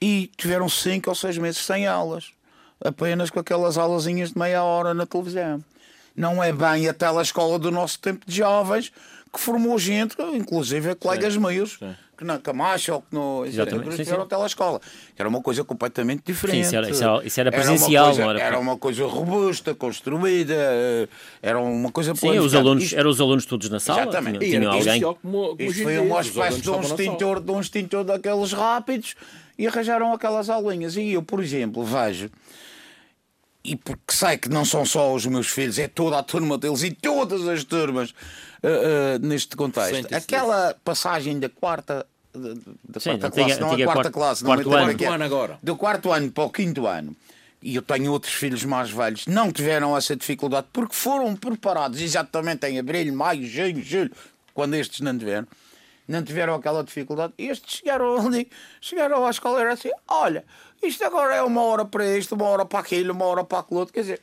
E 0.00 0.30
tiveram 0.36 0.68
cinco 0.68 1.08
ou 1.08 1.14
seis 1.14 1.38
meses 1.38 1.64
sem 1.64 1.86
aulas. 1.86 2.32
Apenas 2.84 3.30
com 3.30 3.40
aquelas 3.40 3.78
aulazinhas 3.78 4.32
de 4.32 4.38
meia 4.38 4.62
hora 4.62 4.92
na 4.92 5.06
televisão. 5.06 5.64
Não 6.14 6.42
é 6.42 6.52
bem 6.52 6.86
a 6.86 6.92
telescola 6.92 7.58
do 7.58 7.70
nosso 7.70 7.98
tempo 7.98 8.26
de 8.26 8.36
jovens 8.36 8.92
que 9.32 9.40
formou 9.40 9.78
gente, 9.78 10.16
inclusive 10.34 10.94
colegas 10.96 11.34
sim, 11.34 11.40
meus, 11.40 11.78
sim. 11.78 11.96
Que 12.20 12.24
na 12.24 12.38
Camacha 12.38 12.94
ou 12.94 13.00
que 13.00 13.14
no 13.14 13.44
fizeram 13.96 14.26
telescola. 14.26 14.78
Era 15.18 15.26
uma 15.26 15.40
coisa 15.40 15.64
completamente 15.64 16.22
diferente. 16.26 16.56
Sim, 16.56 16.60
isso, 16.60 16.76
era, 16.76 16.90
isso, 16.90 17.02
era, 17.02 17.26
isso 17.26 17.40
era 17.40 17.50
presencial, 17.50 18.12
era 18.12 18.14
uma, 18.14 18.26
coisa, 18.26 18.42
era, 18.42 18.58
uma 18.58 18.76
coisa 18.76 19.06
robusta, 19.06 19.74
construída, 19.74 21.08
era 21.40 21.58
uma 21.58 21.90
coisa 21.90 22.14
Sim, 22.14 22.38
os 22.38 22.54
alunos, 22.54 22.84
isto... 22.84 22.98
eram 22.98 23.10
os 23.10 23.20
alunos 23.20 23.46
todos 23.46 23.70
na 23.70 23.80
sala. 23.80 24.02
Exatamente. 24.02 24.38
Tinham, 24.40 24.60
tinham 24.60 24.72
alguém. 24.72 25.00
Como, 25.00 25.56
isto 25.58 25.82
foi 25.82 25.98
uma 25.98 26.20
espécie 26.20 26.60
de 26.60 26.70
um, 26.70 26.80
extintor, 26.80 27.40
de 27.40 27.50
um 27.50 27.60
extintor 27.60 28.04
daqueles 28.04 28.52
rápidos 28.52 29.14
e 29.58 29.66
arranjaram 29.66 30.12
aquelas 30.12 30.50
aulinhas. 30.50 30.96
E 30.96 31.12
eu, 31.12 31.22
por 31.22 31.42
exemplo, 31.42 31.82
vejo 31.82 32.30
e 33.64 33.76
porque 33.76 34.12
sei 34.12 34.36
que 34.38 34.48
não 34.48 34.64
são 34.64 34.84
só 34.84 35.14
os 35.14 35.24
meus 35.26 35.48
filhos, 35.48 35.78
é 35.78 35.86
toda 35.86 36.18
a 36.18 36.22
turma 36.22 36.56
deles 36.56 36.82
e 36.82 36.90
todas 36.90 37.46
as 37.46 37.64
turmas 37.64 38.14
uh, 38.62 39.16
uh, 39.16 39.26
neste 39.26 39.56
contexto. 39.56 40.14
Aquela 40.14 40.74
passagem 40.84 41.38
da 41.38 41.48
quarta 41.48 42.06
da 42.32 43.00
Sim, 43.00 43.18
quarta 43.18 43.26
antiga, 43.26 43.44
classe, 43.44 43.60
não 43.60 43.72
a 43.72 43.76
quarta 43.76 43.92
quarto, 43.92 44.12
classe, 44.12 44.44
não 44.44 44.50
quarto 44.50 44.72
ano. 44.72 45.02
É, 45.02 45.06
ano 45.06 45.24
agora. 45.24 45.58
Do 45.62 45.76
quarto 45.76 46.12
ano 46.12 46.30
para 46.30 46.44
o 46.44 46.50
quinto 46.50 46.86
ano. 46.86 47.16
E 47.62 47.74
eu 47.74 47.82
tenho 47.82 48.10
outros 48.10 48.32
filhos 48.32 48.64
mais 48.64 48.90
velhos, 48.90 49.26
não 49.26 49.52
tiveram 49.52 49.94
essa 49.94 50.16
dificuldade 50.16 50.68
porque 50.72 50.94
foram 50.94 51.36
preparados 51.36 52.00
exatamente 52.00 52.66
em 52.66 52.78
abril, 52.78 53.12
maio, 53.12 53.46
junho, 53.46 53.82
julho, 53.82 54.10
quando 54.54 54.74
estes 54.74 55.00
não 55.00 55.18
tiveram. 55.18 55.46
Não 56.08 56.22
tiveram 56.24 56.54
aquela 56.54 56.82
dificuldade. 56.82 57.34
Estes 57.36 57.78
chegaram 57.78 58.16
ali, 58.26 58.50
chegaram 58.80 59.24
à 59.26 59.30
escola 59.30 59.58
e 59.58 59.62
era 59.62 59.74
assim: 59.74 59.90
olha, 60.08 60.44
isto 60.82 61.04
agora 61.04 61.34
é 61.34 61.42
uma 61.42 61.62
hora 61.62 61.84
para 61.84 62.16
isto, 62.16 62.34
uma 62.34 62.46
hora 62.46 62.64
para 62.64 62.80
aquilo, 62.80 63.12
uma 63.12 63.26
hora 63.26 63.44
para 63.44 63.58
aquilo 63.58 63.80
outro. 63.80 63.92
Quer 63.92 64.00
dizer, 64.00 64.20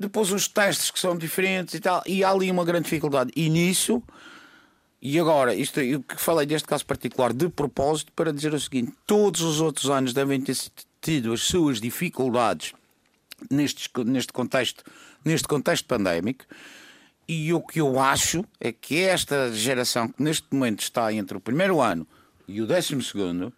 depois 0.00 0.32
os 0.32 0.48
testes 0.48 0.90
que 0.90 0.98
são 0.98 1.14
diferentes 1.14 1.74
e 1.74 1.80
tal, 1.80 2.02
e 2.06 2.24
há 2.24 2.30
ali 2.30 2.50
uma 2.50 2.64
grande 2.64 2.84
dificuldade. 2.84 3.30
E 3.36 3.50
nisso, 3.50 4.02
e 5.02 5.20
agora, 5.20 5.54
isto 5.54 5.78
eu 5.78 6.02
que 6.02 6.16
falei 6.16 6.46
deste 6.46 6.66
caso 6.66 6.86
particular 6.86 7.34
de 7.34 7.50
propósito 7.50 8.10
para 8.12 8.32
dizer 8.32 8.54
o 8.54 8.58
seguinte: 8.58 8.94
todos 9.06 9.42
os 9.42 9.60
outros 9.60 9.90
anos 9.90 10.14
devem 10.14 10.40
ter 10.40 10.56
tido 11.02 11.34
as 11.34 11.42
suas 11.42 11.82
dificuldades 11.82 12.72
neste, 13.50 13.90
neste 14.06 14.32
contexto, 14.32 14.82
neste 15.22 15.46
contexto 15.46 15.84
pandémico. 15.84 16.46
E 17.28 17.52
o 17.52 17.60
que 17.60 17.80
eu 17.80 18.00
acho 18.00 18.42
é 18.58 18.72
que 18.72 19.00
esta 19.02 19.52
geração 19.52 20.08
que 20.08 20.22
neste 20.22 20.46
momento 20.50 20.80
está 20.80 21.12
entre 21.12 21.36
o 21.36 21.40
primeiro 21.40 21.80
ano 21.80 22.06
e 22.48 22.60
o 22.60 22.66
décimo 22.66 23.02
segundo 23.02 23.52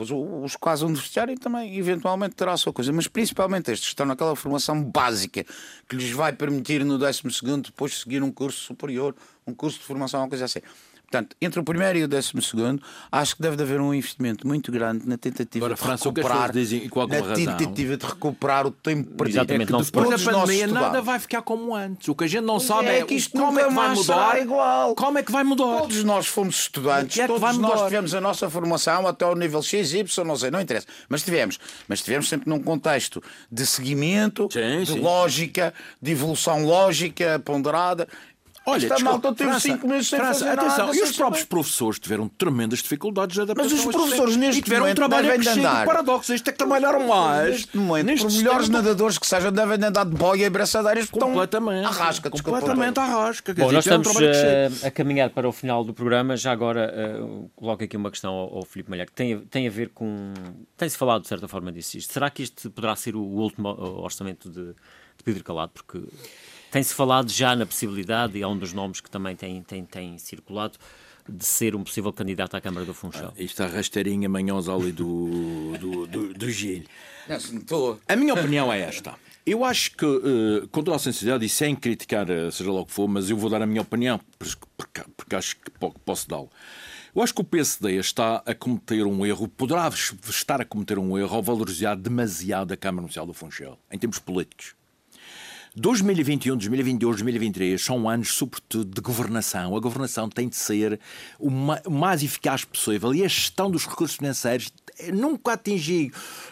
Depois 0.00 0.10
os 0.44 0.56
quase 0.56 0.82
universitários 0.82 1.38
também, 1.38 1.76
eventualmente, 1.76 2.34
terá 2.34 2.52
a 2.52 2.56
sua 2.56 2.72
coisa. 2.72 2.90
Mas 2.90 3.06
principalmente 3.06 3.70
estes 3.70 3.88
que 3.88 3.92
estão 3.92 4.06
naquela 4.06 4.34
formação 4.34 4.82
básica 4.82 5.44
que 5.86 5.94
lhes 5.94 6.10
vai 6.10 6.32
permitir 6.32 6.82
no 6.84 6.96
12 6.96 7.22
depois 7.62 8.00
seguir 8.00 8.22
um 8.22 8.32
curso 8.32 8.58
superior, 8.60 9.14
um 9.46 9.52
curso 9.52 9.78
de 9.78 9.84
formação, 9.84 10.20
uma 10.20 10.28
coisa 10.28 10.46
assim. 10.46 10.60
Portanto, 11.10 11.34
entre 11.40 11.58
o 11.58 11.64
primeiro 11.64 11.98
e 11.98 12.04
o 12.04 12.08
décimo 12.08 12.40
segundo, 12.40 12.80
acho 13.10 13.34
que 13.34 13.42
deve 13.42 13.60
haver 13.60 13.80
um 13.80 13.92
investimento 13.92 14.46
muito 14.46 14.70
grande 14.70 15.08
na 15.08 15.18
tentativa 15.18 15.66
Agora, 15.66 15.74
de 15.74 15.80
França, 15.80 16.08
recuperar, 16.08 16.52
dizem, 16.52 16.88
na 16.88 17.16
razão. 17.18 17.34
tentativa 17.34 17.96
de 17.96 18.06
recuperar 18.06 18.66
o 18.68 18.70
tempo 18.70 19.10
perdido. 19.16 19.38
Exatamente, 19.38 19.70
é 19.70 19.72
não 19.72 19.82
depois 19.82 20.08
da 20.08 20.32
pandemia 20.32 20.68
nada 20.68 21.02
vai 21.02 21.18
ficar 21.18 21.42
como 21.42 21.74
antes. 21.74 22.06
O 22.06 22.14
que 22.14 22.22
a 22.22 22.26
gente 22.28 22.44
não 22.44 22.60
sabe 22.60 22.90
é, 22.90 23.00
é 23.00 23.04
que 23.04 23.14
isto 23.14 23.32
como 23.36 23.58
é 23.58 23.64
que 23.64 23.74
vai 23.74 23.92
mudar. 23.92 24.40
Igual. 24.40 24.94
Como 24.94 25.18
é 25.18 25.22
que 25.24 25.32
vai 25.32 25.42
mudar? 25.42 25.78
Todos 25.80 26.04
nós 26.04 26.28
fomos 26.28 26.60
estudantes, 26.60 27.18
é 27.18 27.26
todos 27.26 27.58
nós 27.58 27.82
tivemos 27.82 28.14
a 28.14 28.20
nossa 28.20 28.48
formação 28.48 29.08
até 29.08 29.24
ao 29.24 29.34
nível 29.34 29.62
XY, 29.62 30.04
não 30.24 30.36
sei, 30.36 30.52
não 30.52 30.60
interessa. 30.60 30.86
Mas 31.08 31.24
tivemos, 31.24 31.58
mas 31.88 32.02
tivemos 32.02 32.28
sempre 32.28 32.48
num 32.48 32.62
contexto 32.62 33.20
de 33.50 33.66
seguimento, 33.66 34.48
sim, 34.52 34.84
de 34.84 34.92
sim. 34.92 35.00
lógica, 35.00 35.74
de 36.00 36.12
evolução 36.12 36.64
lógica 36.64 37.42
ponderada. 37.44 38.06
Olha, 38.66 38.82
Esta 38.82 38.94
desculpa, 38.96 39.28
malta 39.28 39.34
teve 39.34 39.60
5 39.60 39.88
meses 39.88 40.08
sem 40.08 40.18
França, 40.18 40.44
fazer 40.44 40.50
atenção, 40.50 40.86
nada. 40.86 40.98
E 40.98 41.02
os 41.02 41.16
próprios 41.16 41.44
professores 41.46 41.98
tiveram 41.98 42.28
tremendas 42.28 42.80
dificuldades 42.80 43.34
de 43.34 43.40
adaptação. 43.40 43.76
Mas 43.76 43.86
os 43.86 43.92
professores 43.92 44.36
neste 44.36 44.60
tiveram 44.60 44.82
momento 44.82 44.98
um 44.98 45.08
trabalho 45.08 45.28
devem 45.28 45.48
andar. 45.48 45.86
paradoxo. 45.86 46.34
Isto 46.34 46.48
é 46.48 46.52
que 46.52 46.58
trabalharam 46.58 47.08
mais. 47.08 47.50
Neste 47.50 47.76
momento, 47.78 48.06
neste 48.06 48.26
por 48.26 48.32
melhores 48.34 48.68
nadadores 48.68 49.18
que 49.18 49.26
sejam, 49.26 49.50
devem 49.50 49.82
andar 49.82 50.04
de 50.04 50.14
boia 50.14 50.44
e 50.44 50.50
braçadeiras 50.50 51.06
porque 51.06 51.24
completamente, 51.24 51.86
estão 51.86 52.02
à 52.02 52.06
rasca. 52.06 52.30
Completamente 52.30 53.00
à 53.00 53.04
rasca. 53.04 53.54
Bom, 53.54 53.72
nós 53.72 53.86
estamos 53.86 54.08
uh, 54.08 54.86
a 54.86 54.90
caminhar 54.90 55.30
para 55.30 55.48
o 55.48 55.52
final 55.52 55.82
do 55.82 55.94
programa. 55.94 56.36
Já 56.36 56.52
agora 56.52 56.92
uh, 57.18 57.50
coloco 57.56 57.82
aqui 57.82 57.96
uma 57.96 58.10
questão 58.10 58.34
ao, 58.34 58.58
ao 58.58 58.64
Filipe 58.66 58.90
Malher 58.90 59.06
que 59.06 59.12
tem, 59.12 59.38
tem 59.40 59.66
a 59.66 59.70
ver 59.70 59.88
com... 59.88 60.34
Tem-se 60.76 60.98
falado 60.98 61.22
de 61.22 61.28
certa 61.28 61.48
forma 61.48 61.72
disso. 61.72 61.98
Será 62.02 62.28
que 62.28 62.42
este 62.42 62.68
poderá 62.68 62.94
ser 62.94 63.16
o 63.16 63.22
último 63.22 63.68
orçamento 64.02 64.50
de, 64.50 64.66
de 64.66 65.24
Pedro 65.24 65.42
Calado? 65.42 65.72
Porque 65.72 66.02
tem-se 66.70 66.94
falado 66.94 67.30
já 67.30 67.54
na 67.56 67.66
possibilidade, 67.66 68.38
e 68.38 68.42
é 68.42 68.46
um 68.46 68.56
dos 68.56 68.72
nomes 68.72 69.00
que 69.00 69.10
também 69.10 69.34
tem, 69.34 69.62
tem, 69.62 69.84
tem 69.84 70.18
circulado, 70.18 70.78
de 71.28 71.44
ser 71.44 71.76
um 71.76 71.84
possível 71.84 72.12
candidato 72.12 72.56
à 72.56 72.60
Câmara 72.60 72.84
do 72.84 72.94
Funchal. 72.94 73.32
Ah, 73.36 73.42
isto 73.42 73.62
a 73.62 73.66
rasteirinha 73.66 74.28
manhosa 74.28 74.74
ali 74.74 74.92
do, 74.92 75.76
do, 75.78 76.06
do, 76.06 76.34
do 76.34 76.50
Gil. 76.50 76.84
A 78.08 78.16
minha 78.16 78.34
opinião 78.34 78.72
é 78.72 78.80
esta. 78.80 79.14
Eu 79.46 79.64
acho 79.64 79.96
que, 79.96 80.04
uh, 80.04 80.68
com 80.68 80.82
toda 80.82 80.96
a 80.96 80.98
sinceridade, 80.98 81.44
e 81.44 81.48
sem 81.48 81.74
criticar, 81.74 82.28
uh, 82.28 82.52
seja 82.52 82.70
lá 82.70 82.80
o 82.80 82.86
que 82.86 82.92
for, 82.92 83.08
mas 83.08 83.30
eu 83.30 83.36
vou 83.36 83.48
dar 83.48 83.62
a 83.62 83.66
minha 83.66 83.80
opinião, 83.80 84.20
porque, 84.38 85.02
porque 85.16 85.36
acho 85.36 85.56
que 85.56 85.70
posso 86.04 86.28
dá-lo. 86.28 86.50
Eu 87.14 87.22
acho 87.22 87.34
que 87.34 87.40
o 87.40 87.44
PSD 87.44 87.96
está 87.96 88.42
a 88.46 88.54
cometer 88.54 89.04
um 89.04 89.26
erro, 89.26 89.48
poderá 89.48 89.88
estar 89.88 90.60
a 90.60 90.64
cometer 90.64 90.98
um 90.98 91.18
erro 91.18 91.36
ao 91.36 91.42
valorizar 91.42 91.96
demasiado 91.96 92.72
a 92.72 92.76
Câmara 92.76 93.02
Municipal 93.02 93.26
do 93.26 93.34
Funchal, 93.34 93.78
em 93.90 93.98
termos 93.98 94.18
políticos. 94.18 94.74
2021, 95.76 96.56
2022, 96.56 97.16
2023 97.16 97.80
são 97.80 98.08
anos, 98.08 98.32
sobretudo, 98.32 98.92
de 98.92 99.00
governação. 99.00 99.76
A 99.76 99.80
governação 99.80 100.28
tem 100.28 100.48
de 100.48 100.56
ser 100.56 100.98
o 101.38 101.48
mais 101.48 102.22
eficaz 102.22 102.64
possível 102.64 103.14
e 103.14 103.24
a 103.24 103.28
gestão 103.28 103.70
dos 103.70 103.86
recursos 103.86 104.16
financeiros 104.16 104.72
nunca 105.12 105.52
atingiu 105.52 106.10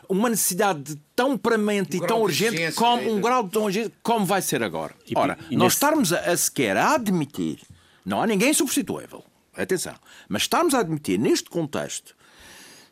uma 0.08 0.28
necessidade 0.28 0.96
tão 1.16 1.36
premente 1.36 1.98
um 1.98 2.04
e 2.04 2.06
tão 2.06 2.22
urgente 2.22 2.72
como 2.72 3.12
um 3.12 3.20
grau 3.20 3.48
tão 3.48 3.64
urgente 3.64 3.92
como 4.02 4.24
vai 4.24 4.40
ser 4.40 4.62
agora. 4.62 4.94
E, 5.06 5.12
Ora, 5.16 5.36
e 5.50 5.56
nós 5.56 5.64
nesse... 5.64 5.76
estarmos 5.76 6.12
a, 6.12 6.20
a 6.20 6.36
sequer 6.36 6.76
a 6.76 6.94
admitir, 6.94 7.60
não 8.04 8.22
há 8.22 8.26
ninguém 8.26 8.54
substituível, 8.54 9.24
atenção, 9.56 9.94
mas 10.28 10.42
estarmos 10.42 10.74
a 10.74 10.78
admitir 10.78 11.18
neste 11.18 11.50
contexto 11.50 12.16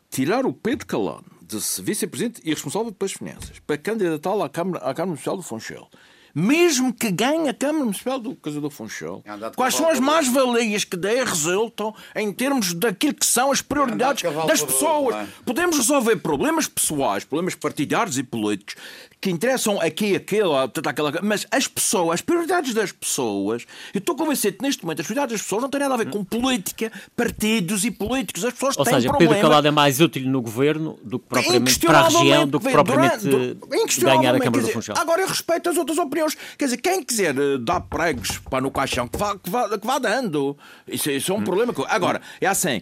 tirar 0.09 0.45
o 0.45 0.53
Pedro 0.53 0.85
Calano 0.85 1.25
de 1.41 1.57
vice-presidente 1.81 2.41
e 2.43 2.49
responsável 2.49 2.91
pelas 2.91 3.13
finanças 3.13 3.59
para 3.65 3.77
candidatá-lo 3.77 4.43
à 4.43 4.49
Câmara, 4.49 4.83
à 4.83 4.93
Câmara 4.93 5.17
Social 5.17 5.37
do 5.37 5.43
Funchal 5.43 5.89
mesmo 6.33 6.93
que 6.93 7.11
ganhe 7.11 7.49
a 7.49 7.53
Câmara 7.53 7.85
Municipal 7.85 8.19
do 8.19 8.35
Casador 8.35 8.69
Funchal, 8.69 9.23
quais 9.55 9.75
são 9.75 9.89
as 9.89 9.99
mais-valias 9.99 10.83
que 10.83 10.97
daí 10.97 11.23
resultam 11.23 11.93
em 12.15 12.31
termos 12.31 12.73
daquilo 12.73 13.13
que 13.13 13.25
são 13.25 13.51
as 13.51 13.61
prioridades 13.61 14.23
das 14.47 14.61
pessoas? 14.61 15.15
É? 15.15 15.27
Podemos 15.45 15.77
resolver 15.77 16.15
problemas 16.17 16.67
pessoais, 16.67 17.23
problemas 17.23 17.55
partidários 17.55 18.17
e 18.17 18.23
políticos 18.23 18.75
que 19.19 19.31
interessam 19.31 19.81
aqui, 19.81 20.15
aquele, 20.15 20.49
aquela, 20.85 21.11
mas 21.23 21.47
as 21.51 21.67
pessoas, 21.67 22.15
as 22.15 22.21
prioridades 22.21 22.73
das 22.73 22.91
pessoas, 22.91 23.65
eu 23.93 23.99
estou 23.99 24.15
convencido 24.15 24.57
que 24.57 24.63
neste 24.63 24.83
momento 24.83 24.99
as 24.99 25.07
prioridades 25.07 25.33
das 25.33 25.41
pessoas 25.41 25.63
não 25.63 25.69
têm 25.69 25.79
nada 25.79 25.95
a 25.95 25.97
ver 25.97 26.09
com 26.09 26.23
política, 26.23 26.91
partidos 27.15 27.83
e 27.83 27.91
políticos. 27.91 28.45
As 28.45 28.53
pessoas 28.53 28.77
Ou 28.77 28.85
têm 28.85 28.93
seja, 28.95 29.09
problemas. 29.09 29.35
Pedro 29.35 29.49
Calado 29.49 29.67
é 29.67 29.71
mais 29.71 29.99
útil 29.99 30.29
no 30.29 30.41
governo 30.41 30.99
do 31.03 31.17
que 31.19 31.27
propriamente 31.27 31.79
para 31.79 31.99
a 31.99 32.03
região, 32.07 32.47
do 32.47 32.59
que 32.59 32.69
propriamente 32.69 33.27
durante, 33.27 33.99
ganhar 34.01 34.35
a 34.35 34.39
Câmara 34.39 34.51
dizer, 34.51 34.67
do 34.67 34.73
Funchal. 34.73 34.95
Agora 34.97 35.21
eu 35.21 35.27
respeito 35.27 35.69
as 35.69 35.77
outras 35.77 35.97
opiniões. 35.97 36.37
Quer 36.57 36.65
dizer, 36.65 36.77
quem 36.77 37.03
quiser 37.03 37.35
eh, 37.35 37.57
dar 37.59 37.81
pregos 37.81 38.37
para 38.49 38.61
no 38.61 38.69
caixão, 38.69 39.07
que 39.07 39.17
vá, 39.17 39.35
que 39.35 39.49
vá, 39.49 39.77
que 39.77 39.87
vá 39.87 39.97
dando. 39.97 40.55
Isso, 40.87 41.09
isso 41.09 41.31
é 41.31 41.35
um 41.35 41.39
hum. 41.39 41.43
problema. 41.43 41.73
Agora, 41.87 42.21
é 42.39 42.45
assim. 42.45 42.81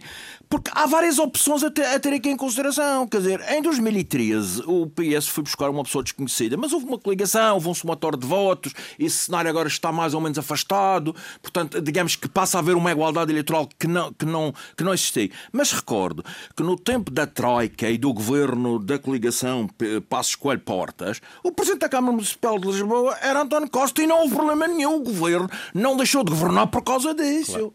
Porque 0.49 0.71
há 0.73 0.85
várias 0.85 1.19
opções 1.19 1.63
a 1.63 1.71
ter, 1.71 1.85
a 1.85 1.99
ter, 1.99 2.13
aqui 2.13 2.29
em 2.29 2.37
consideração. 2.37 3.07
Quer 3.07 3.17
dizer, 3.17 3.41
em 3.49 3.61
2013 3.61 4.63
o 4.65 4.87
PS 4.87 5.27
foi 5.27 5.43
buscar 5.43 5.69
uma 5.69 5.83
pessoa 5.83 6.03
desconhecida, 6.03 6.57
mas 6.57 6.73
houve 6.73 6.85
uma 6.85 6.97
coligação, 6.97 7.55
houve 7.55 7.69
um 7.69 7.73
somatório 7.73 8.17
de 8.17 8.27
votos, 8.27 8.73
esse 8.99 9.17
cenário 9.17 9.49
agora 9.49 9.67
está 9.67 9.91
mais 9.91 10.13
ou 10.13 10.21
menos 10.21 10.37
afastado, 10.37 11.15
portanto, 11.41 11.81
digamos 11.81 12.15
que 12.15 12.27
passa 12.27 12.57
a 12.57 12.59
haver 12.59 12.75
uma 12.75 12.91
igualdade 12.91 13.31
eleitoral 13.31 13.67
que 13.79 13.87
não, 13.87 14.13
que 14.13 14.25
não, 14.25 14.53
que 14.77 14.83
não 14.83 14.93
existia. 14.93 15.29
Mas 15.51 15.71
recordo 15.71 16.23
que 16.55 16.63
no 16.63 16.77
tempo 16.77 17.11
da 17.11 17.25
Troika 17.25 17.89
e 17.89 17.97
do 17.97 18.13
governo 18.13 18.79
da 18.79 18.99
coligação 18.99 19.69
Passos 20.09 20.35
Coelho 20.35 20.61
Portas, 20.61 21.21
o 21.43 21.51
Presidente 21.51 21.81
da 21.81 21.89
Câmara 21.89 22.13
Municipal 22.13 22.59
de 22.59 22.67
Lisboa 22.67 23.17
era 23.21 23.41
António 23.41 23.69
Costa 23.69 24.01
e 24.01 24.07
não 24.07 24.21
houve 24.21 24.35
problema 24.35 24.67
nenhum. 24.67 24.95
O 24.95 25.03
governo 25.03 25.49
não 25.73 25.97
deixou 25.97 26.23
de 26.23 26.31
governar 26.31 26.67
por 26.67 26.83
causa 26.83 27.13
disso. 27.13 27.51
Claro. 27.51 27.73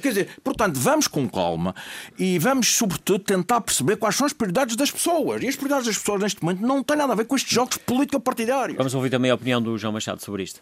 Quer 0.00 0.08
dizer, 0.08 0.28
portanto, 0.42 0.78
vamos 0.78 1.06
com 1.06 1.28
calma 1.28 1.74
e 2.18 2.38
vamos, 2.38 2.74
sobretudo, 2.74 3.20
tentar 3.24 3.60
perceber 3.60 3.96
quais 3.96 4.16
são 4.16 4.26
as 4.26 4.32
prioridades 4.32 4.76
das 4.76 4.90
pessoas. 4.90 5.42
E 5.42 5.48
as 5.48 5.56
prioridades 5.56 5.86
das 5.86 5.98
pessoas, 5.98 6.22
neste 6.22 6.42
momento, 6.42 6.60
não 6.60 6.82
têm 6.82 6.96
nada 6.96 7.12
a 7.12 7.16
ver 7.16 7.24
com 7.24 7.36
estes 7.36 7.52
jogos 7.52 7.76
político-partidários. 7.78 8.76
Vamos 8.76 8.94
ouvir 8.94 9.10
também 9.10 9.30
a 9.30 9.34
opinião 9.34 9.60
do 9.60 9.76
João 9.78 9.92
Machado 9.92 10.22
sobre 10.22 10.42
isto. 10.42 10.60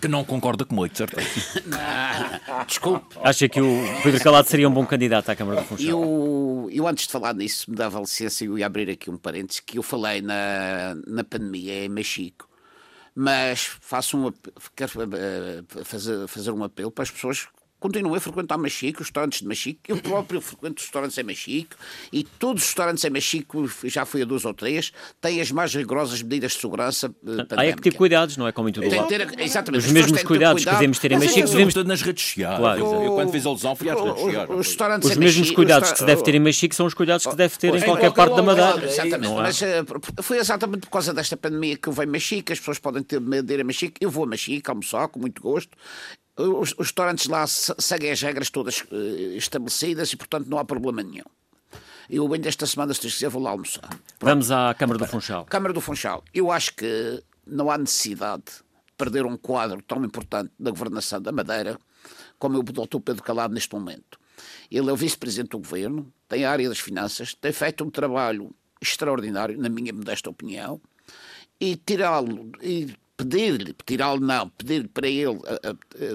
Que 0.00 0.06
não 0.06 0.24
concorda 0.24 0.64
comigo, 0.64 0.96
certo? 0.96 1.16
Desculpe. 2.66 3.16
Acha 3.24 3.48
que 3.48 3.60
o 3.60 3.82
Pedro 4.02 4.22
Calado 4.22 4.48
seria 4.48 4.68
um 4.68 4.72
bom 4.72 4.86
candidato 4.86 5.28
à 5.28 5.36
Câmara 5.36 5.60
do 5.60 5.66
Funchal? 5.66 5.88
Eu, 5.88 6.68
eu, 6.72 6.86
antes 6.86 7.06
de 7.06 7.12
falar 7.12 7.34
nisso, 7.34 7.70
me 7.70 7.76
dava 7.76 7.98
licença 7.98 8.44
e 8.44 8.46
eu 8.46 8.58
ia 8.58 8.66
abrir 8.66 8.88
aqui 8.88 9.10
um 9.10 9.16
parênteses 9.16 9.60
que 9.60 9.78
eu 9.78 9.82
falei 9.82 10.22
na, 10.22 10.96
na 11.06 11.24
pandemia 11.24 11.84
em 11.84 11.88
Mexico 11.88 12.48
mas 13.12 13.76
faço 13.80 14.16
um, 14.16 14.32
quero 14.74 14.92
eh, 15.02 15.62
fazer, 15.84 16.26
fazer 16.28 16.52
um 16.52 16.62
apelo 16.62 16.90
para 16.90 17.02
as 17.02 17.10
pessoas 17.10 17.48
continuei 17.80 18.18
a 18.18 18.20
frequentar 18.20 18.58
Machico, 18.58 19.00
os 19.00 19.08
restaurantes 19.08 19.40
de 19.40 19.48
Machico. 19.48 19.80
Eu 19.88 19.96
próprio 19.96 20.40
frequento 20.40 20.82
restaurantes 20.82 21.16
em 21.16 21.22
Machico 21.22 21.74
e 22.12 22.22
todos 22.22 22.62
os 22.62 22.68
restaurantes 22.68 23.04
em 23.04 23.10
Machico, 23.10 23.68
já 23.84 24.04
fui 24.04 24.22
a 24.22 24.24
dois 24.24 24.44
ou 24.44 24.52
três, 24.52 24.92
têm 25.20 25.40
as 25.40 25.50
mais 25.50 25.74
rigorosas 25.74 26.22
medidas 26.22 26.52
de 26.52 26.60
segurança. 26.60 27.08
Uh, 27.08 27.46
Há 27.56 27.64
é 27.64 27.72
que 27.72 27.80
ter 27.80 27.94
cuidados, 27.94 28.36
não 28.36 28.46
é 28.46 28.52
como 28.52 28.68
em 28.68 28.72
todo 28.72 28.94
lado. 28.94 29.08
Ter, 29.08 29.40
exatamente. 29.40 29.86
Os 29.86 29.92
mesmos 29.92 30.22
cuidados 30.22 30.64
que 30.64 30.70
devemos 30.70 30.98
ter 30.98 31.12
em 31.12 31.18
Machico, 31.18 31.48
devemos 31.48 31.74
ter 31.74 31.84
nas 31.84 32.02
redes 32.02 32.24
sociais. 32.24 32.58
Claro. 32.58 32.80
Eu, 32.80 33.12
quando 33.14 33.32
fiz 33.32 33.46
alusão 33.46 33.74
fui 33.74 33.88
às 33.88 33.98
redes 33.98 34.20
sociais. 34.20 34.50
Os, 34.50 34.76
os, 34.76 35.10
os 35.10 35.16
mesmos 35.16 35.50
cuidados 35.50 35.90
que 35.90 35.98
se 35.98 36.04
deve 36.04 36.22
ter 36.22 36.34
em 36.34 36.40
Machico 36.40 36.74
são 36.74 36.86
os 36.86 36.94
cuidados 36.94 37.24
que 37.24 37.30
se 37.30 37.36
deve 37.36 37.56
ter 37.56 37.74
em 37.74 37.82
qualquer 37.82 38.12
parte 38.12 38.36
da 38.36 38.42
Madeira. 38.42 38.84
Exatamente. 38.84 39.34
Mas 39.34 39.60
uh, 39.62 40.22
foi 40.22 40.38
exatamente 40.38 40.82
por 40.82 40.90
causa 40.90 41.14
desta 41.14 41.36
pandemia 41.36 41.76
que 41.76 41.88
eu 41.88 41.92
venho 41.92 42.10
a 42.10 42.12
Machico, 42.12 42.52
as 42.52 42.58
pessoas 42.58 42.78
podem 42.78 43.02
ter 43.02 43.20
medo 43.20 43.46
de 43.46 43.54
ir 43.54 43.60
a 43.60 43.64
Machico. 43.64 43.94
Eu 44.00 44.10
vou 44.10 44.24
a 44.24 44.26
Machico 44.26 44.70
almoçar 44.70 45.08
com 45.08 45.18
muito 45.18 45.40
gosto 45.40 45.70
os, 46.40 46.72
os 46.72 46.86
restaurantes 46.86 47.26
lá 47.26 47.46
seguem 47.46 48.10
as 48.10 48.20
regras 48.20 48.50
todas 48.50 48.82
uh, 48.82 49.36
estabelecidas 49.36 50.12
e, 50.12 50.16
portanto, 50.16 50.48
não 50.48 50.58
há 50.58 50.64
problema 50.64 51.02
nenhum. 51.02 51.24
Eu 52.08 52.26
bem 52.28 52.40
desta 52.40 52.66
semana, 52.66 52.92
se 52.92 53.00
quiser, 53.00 53.28
vou 53.28 53.40
lá 53.40 53.50
almoçar. 53.50 53.88
Pronto. 53.88 54.00
Vamos 54.20 54.50
à 54.50 54.74
Câmara 54.74 54.98
do 54.98 55.06
Funchal. 55.06 55.44
Câmara 55.44 55.72
do 55.72 55.80
Funchal. 55.80 56.24
Eu 56.34 56.50
acho 56.50 56.74
que 56.74 57.22
não 57.46 57.70
há 57.70 57.78
necessidade 57.78 58.42
de 58.46 58.92
perder 58.98 59.24
um 59.24 59.36
quadro 59.36 59.80
tão 59.82 60.04
importante 60.04 60.50
da 60.58 60.70
governação 60.70 61.22
da 61.22 61.30
Madeira 61.30 61.78
como 62.38 62.56
é 62.56 62.58
o 62.58 62.62
Dr. 62.62 62.98
Pedro 63.04 63.22
Calado 63.22 63.54
neste 63.54 63.72
momento. 63.74 64.18
Ele 64.70 64.88
é 64.88 64.92
o 64.92 64.96
vice-presidente 64.96 65.50
do 65.50 65.58
governo, 65.58 66.12
tem 66.28 66.44
a 66.44 66.50
área 66.50 66.68
das 66.68 66.80
finanças, 66.80 67.34
tem 67.34 67.52
feito 67.52 67.84
um 67.84 67.90
trabalho 67.90 68.50
extraordinário, 68.80 69.58
na 69.58 69.68
minha 69.68 69.92
modesta 69.92 70.30
opinião, 70.30 70.80
e 71.60 71.76
tirá-lo 71.76 72.50
e 72.62 72.92
pedir-lhe, 73.20 73.74
tirá-lo 73.84 74.20
não, 74.20 74.48
pedir 74.48 74.88
para 74.88 75.08
ele 75.08 75.38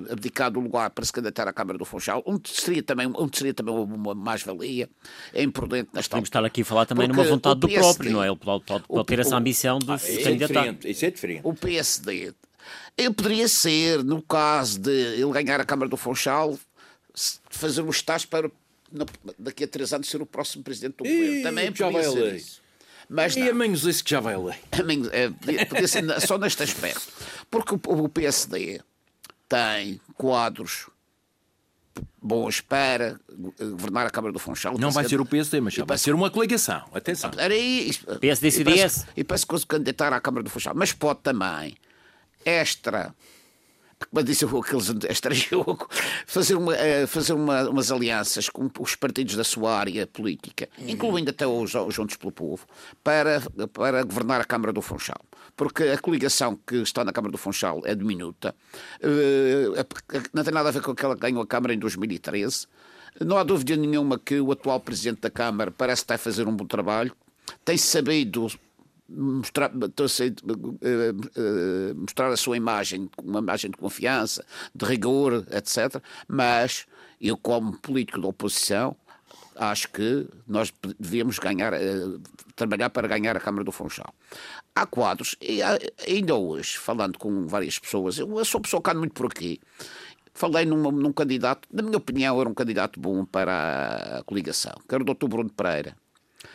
abdicar 0.10 0.52
do 0.52 0.60
lugar 0.60 0.90
para 0.90 1.06
se 1.06 1.12
candidatar 1.12 1.48
à 1.48 1.54
Câmara 1.54 1.78
do 1.78 1.86
Funchal, 1.86 2.24
onde 2.26 2.50
seria 2.50 2.82
também, 2.82 3.12
onde 3.16 3.38
seria 3.38 3.54
também 3.54 3.74
uma 3.74 4.16
mais-valia, 4.16 4.90
é 5.34 5.44
imprudente 5.44 5.90
nesta 5.94 6.10
Podemos 6.10 6.28
estar 6.28 6.44
aqui 6.44 6.62
a 6.62 6.66
falar 6.66 6.86
também 6.86 7.08
Porque 7.08 7.22
numa 7.22 7.30
vontade 7.30 7.60
PSD, 7.60 7.76
do 7.76 7.82
próprio, 7.82 8.12
não 8.12 8.24
é? 8.24 8.28
Ele 8.28 8.36
pode, 8.36 8.64
pode, 8.66 8.84
pode 8.88 9.06
ter 9.08 9.20
essa 9.20 9.36
ambição 9.36 9.80
de 9.80 9.92
ah, 9.92 9.98
se 9.98 10.24
candidatar. 10.24 10.68
É 10.84 10.90
isso 10.90 11.06
é 11.06 11.12
diferente. 11.12 11.42
O 11.44 11.54
PSD, 11.54 12.34
ele 12.98 13.14
poderia 13.14 13.48
ser, 13.48 14.04
no 14.04 14.22
caso 14.22 14.80
de 14.80 14.92
ele 14.92 15.32
ganhar 15.32 15.60
a 15.60 15.66
Câmara 15.66 15.90
do 15.90 15.98
Funchal, 15.98 16.58
fazer 17.50 17.82
um 17.82 17.90
estágio 17.90 18.28
para 18.28 18.50
daqui 19.38 19.64
a 19.64 19.68
três 19.68 19.94
anos 19.94 20.08
ser 20.08 20.22
o 20.22 20.26
próximo 20.26 20.64
presidente 20.64 20.96
do 20.98 21.04
governo. 21.04 21.44
Também 21.44 21.76
já 21.76 21.90
vai 21.90 22.06
a 22.06 22.10
lei. 22.12 22.36
Isso. 22.38 22.65
Mas 23.10 23.36
e 23.36 23.42
não. 23.42 23.50
a 23.50 23.54
menos 23.54 23.84
isso 23.86 24.04
que 24.04 24.12
já 24.12 24.20
vai 24.20 24.34
a 24.34 24.40
lei. 24.40 24.58
É, 25.12 25.66
podia 25.66 25.88
ser 25.88 26.04
só 26.22 26.38
neste 26.38 26.64
aspecto. 26.64 27.02
Porque 27.50 27.76
o 27.88 28.10
PSD 28.10 28.82
tem 29.48 30.00
quadros 30.16 30.88
bons 32.22 32.60
para 32.62 33.20
governar 33.60 34.08
a 34.08 34.10
Câmara 34.10 34.34
do 34.34 34.40
Funchal. 34.40 34.78
Não 34.78 34.92
vai 34.92 35.08
ser 35.08 35.22
o 35.22 35.26
PSD, 35.26 35.62
mas 35.62 35.76
vai 35.78 35.98
ser 35.98 36.14
uma 36.14 36.30
coligação. 36.32 36.84
Atenção. 36.94 37.32
Aí, 37.38 37.92
PSD 38.20 38.52
CDS. 38.52 39.06
E 39.16 39.24
penso 39.24 39.48
que 39.48 39.58
se 39.60 39.66
candidatar 39.66 40.12
à 40.12 40.20
Câmara 40.20 40.44
do 40.44 40.50
Funchal. 40.50 40.74
Mas 40.76 40.92
pode 40.92 41.20
também, 41.22 41.78
extra 42.44 43.14
como 44.12 44.24
disse 44.24 44.46
aqueles 44.46 44.90
extra-jogo, 45.10 45.88
fazer, 46.28 46.56
uma, 46.56 46.76
eh, 46.76 47.08
fazer 47.08 47.34
uma, 47.34 47.70
umas 47.70 47.92
alianças 47.92 48.50
com 48.50 48.70
os 48.80 48.96
partidos 48.96 49.36
da 49.36 49.44
sua 49.44 49.78
área 49.78 50.06
política, 50.06 50.70
uhum. 50.78 50.90
incluindo 50.90 51.30
até 51.30 51.48
os, 51.48 51.74
os 51.74 51.94
Juntos 51.94 52.18
pelo 52.18 52.32
Povo, 52.32 52.66
para, 53.04 53.42
para 53.72 54.04
governar 54.04 54.42
a 54.42 54.46
Câmara 54.46 54.74
do 54.74 54.82
Funchal. 54.82 55.20
Porque 55.56 55.84
a 55.84 55.98
coligação 55.98 56.60
que 56.68 56.76
está 56.78 57.04
na 57.04 57.14
Câmara 57.14 57.32
do 57.32 57.38
Funchal 57.38 57.82
é 57.86 57.96
diminuta, 57.96 58.54
uh, 59.02 60.28
não 60.34 60.44
tem 60.44 60.54
nada 60.54 60.70
a 60.70 60.72
ver 60.72 60.82
com 60.82 60.92
aquela 60.92 61.16
que 61.16 61.22
ganhou 61.22 61.42
a 61.42 61.48
Câmara 61.48 61.74
em 61.74 61.80
2013. 61.80 62.68
Não 63.22 63.38
há 63.38 63.44
dúvida 63.44 63.78
nenhuma 63.78 64.20
que 64.20 64.42
o 64.42 64.52
atual 64.52 64.80
Presidente 64.82 65.22
da 65.22 65.30
Câmara 65.30 65.72
parece 65.72 66.02
estar 66.02 66.16
a 66.16 66.18
fazer 66.18 66.48
um 66.48 66.56
bom 66.56 66.66
trabalho, 66.66 67.16
tem 67.64 67.78
sabido 67.78 68.48
mostrar, 69.08 69.72
eh, 70.82 71.94
mostrar 71.96 72.30
a 72.30 72.38
sua 72.38 72.58
imagem, 72.58 73.10
uma 73.24 73.40
imagem 73.40 73.72
de 73.72 73.78
confiança, 73.78 74.46
de 74.74 74.86
rigor, 74.86 75.46
etc. 75.52 76.02
Mas 76.28 76.86
eu, 77.22 77.38
como 77.38 77.78
político 77.78 78.20
da 78.20 78.28
oposição, 78.28 78.96
acho 79.56 79.90
que 79.90 80.28
nós 80.48 80.74
devíamos 81.00 81.40
ganhar, 81.40 81.74
eh, 81.74 82.18
trabalhar 82.56 82.90
para 82.90 83.08
ganhar 83.08 83.36
a 83.38 83.40
Câmara 83.40 83.64
do 83.64 83.72
Funchal. 83.72 84.14
Há 84.76 84.86
quadros, 84.86 85.36
e 85.42 85.62
ainda 86.06 86.36
hoje, 86.36 86.78
falando 86.78 87.18
com 87.18 87.48
várias 87.48 87.80
pessoas, 87.80 88.18
eu 88.18 88.44
sou 88.44 88.60
pessoa 88.60 88.82
que 88.82 88.90
ando 88.90 89.00
muito 89.00 89.14
por 89.14 89.28
aqui, 89.28 89.62
falei 90.34 90.66
num, 90.66 90.92
num 90.92 91.14
candidato, 91.14 91.68
na 91.72 91.82
minha 91.82 91.98
opinião, 91.98 92.40
era 92.40 92.50
um 92.50 92.54
candidato 92.54 93.00
bom 93.00 93.24
para 93.24 94.20
a 94.20 94.24
coligação, 94.24 94.74
que 94.88 94.94
era 94.94 95.02
o 95.02 95.06
Dr. 95.06 95.28
Bruno 95.28 95.50
Pereira. 95.50 95.96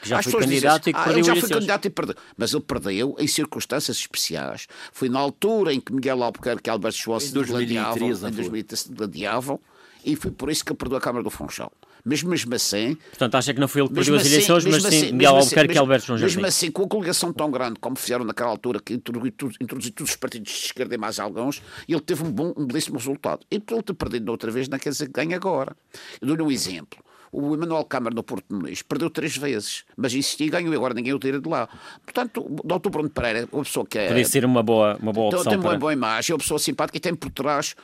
Que 0.01 0.09
já 0.09 0.22
foi 0.22 0.40
candidato 0.40 0.84
dizem, 0.84 0.90
e 0.90 0.94
que 0.94 1.01
ah, 1.01 1.05
perdeu 1.05 1.24
já 1.24 1.36
foi 1.36 1.48
candidato 1.48 1.86
e 1.86 1.90
perdeu. 1.90 2.14
Mas 2.36 2.53
ele 2.53 2.62
perdeu 2.62 3.16
em 3.18 3.26
circunstâncias 3.26 3.96
especiais. 3.96 4.66
Foi 4.92 5.09
na 5.09 5.18
altura 5.18 5.72
em 5.74 5.80
que 5.80 5.92
Miguel 5.92 6.22
Albuquerque 6.22 6.68
e 6.68 6.70
Alberto 6.70 6.98
Schwartz 6.98 7.30
gladiavam, 7.32 8.09
em 8.09 8.32
2013 8.32 8.92
gladiavam, 8.92 9.61
e 10.05 10.16
foi 10.16 10.30
por 10.30 10.51
isso 10.51 10.64
que 10.64 10.72
ele 10.72 10.78
perdeu 10.78 10.98
a 10.98 11.01
Câmara 11.01 11.22
do 11.22 11.30
Funchal. 11.30 11.72
Mesmo, 12.05 12.30
mesmo 12.30 12.55
assim. 12.55 12.96
Portanto, 13.11 13.34
acha 13.34 13.53
que 13.53 13.61
não 13.61 13.68
foi 13.68 13.82
ele 13.82 13.88
que 13.88 13.94
perdeu 13.94 14.14
as 14.14 14.22
assim, 14.22 14.32
eleições, 14.32 14.64
mas 14.64 14.84
assim, 14.84 15.01
sim 15.01 15.12
Miguel 15.12 15.36
Albuquerque 15.36 15.74
e 15.74 15.78
Alberto 15.78 16.07
João 16.07 16.18
Jardim. 16.18 16.34
Mesmo 16.36 16.46
assim, 16.46 16.70
com 16.70 16.84
a 16.84 16.88
coligação 16.88 17.32
tão 17.32 17.51
grande 17.51 17.78
como 17.78 17.96
fizeram 17.96 18.24
naquela 18.24 18.51
altura, 18.51 18.80
que 18.80 18.94
introduziu, 18.94 19.32
introduziu 19.61 19.92
todos 19.92 20.11
os 20.11 20.16
partidos 20.16 20.51
de 20.51 20.59
esquerda 20.59 20.94
e 20.94 20.98
mais 20.98 21.20
alguns, 21.20 21.62
ele 21.88 22.01
teve 22.01 22.24
um 22.24 22.30
bom, 22.30 22.55
um 22.57 22.66
belíssimo 22.66 22.96
resultado. 22.96 23.44
E 23.51 23.61
por 23.61 23.74
ele 23.74 23.82
ter 23.82 23.94
perdido 23.94 24.30
outra 24.30 24.51
vez, 24.51 24.68
não 24.68 24.78
quer 24.78 24.90
dizer 24.90 25.07
que 25.07 25.12
ganhe 25.12 25.34
agora. 25.34 25.76
Eu 26.20 26.28
dou-lhe 26.28 26.42
um 26.42 26.51
exemplo. 26.51 26.98
O 27.32 27.54
Emanuel 27.54 27.84
Câmara 27.84 28.14
no 28.14 28.22
Porto 28.22 28.44
de 28.48 28.56
Muniz 28.56 28.82
perdeu 28.82 29.08
três 29.08 29.36
vezes, 29.36 29.84
mas 29.96 30.12
insistiu 30.12 30.48
e 30.48 30.50
ganhou 30.50 30.72
e 30.72 30.76
agora 30.76 30.94
ninguém 30.94 31.12
o 31.14 31.18
tira 31.18 31.40
de 31.40 31.48
lá. 31.48 31.68
Portanto, 32.02 32.44
o 32.44 32.66
Dr. 32.66 32.90
Bruno 32.90 33.08
Pereira, 33.08 33.48
uma 33.52 33.62
pessoa 33.62 33.86
que 33.86 33.98
é. 33.98 34.08
Podia 34.08 34.24
ser 34.24 34.44
uma 34.44 34.62
boa, 34.62 34.96
uma 35.00 35.12
boa 35.12 35.28
opção. 35.28 35.44
Tem 35.44 35.58
uma 35.58 35.70
para... 35.70 35.78
boa 35.78 35.92
imagem, 35.92 36.32
é 36.32 36.34
uma 36.34 36.40
pessoa 36.40 36.58
simpática 36.58 36.96
e 36.96 37.00
tem 37.00 37.14
por 37.14 37.30
trás 37.30 37.76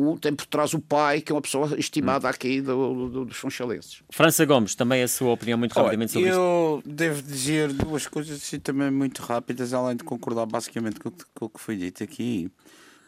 o, 0.00 0.18
tem 0.18 0.34
por 0.34 0.46
trás 0.46 0.72
o 0.72 0.80
pai, 0.80 1.20
que 1.20 1.30
é 1.30 1.34
uma 1.34 1.42
pessoa 1.42 1.78
estimada 1.78 2.26
hum. 2.26 2.30
aqui 2.30 2.60
do, 2.62 3.08
do, 3.08 3.24
dos 3.26 3.36
funchalenses. 3.36 4.02
França 4.10 4.44
Gomes, 4.46 4.74
também 4.74 5.02
a 5.02 5.08
sua 5.08 5.32
opinião 5.32 5.58
muito 5.58 5.72
rapidamente 5.74 6.12
sobre 6.12 6.28
eu 6.28 6.32
isto. 6.32 6.88
Eu 6.88 6.94
devo 6.94 7.22
dizer 7.22 7.72
duas 7.72 8.06
coisas 8.06 8.36
assim, 8.36 8.58
também 8.58 8.90
muito 8.90 9.20
rápidas, 9.20 9.74
além 9.74 9.96
de 9.96 10.04
concordar 10.04 10.46
basicamente 10.46 10.98
com, 10.98 11.10
com 11.34 11.44
o 11.44 11.48
que 11.50 11.60
foi 11.60 11.76
dito 11.76 12.02
aqui. 12.02 12.50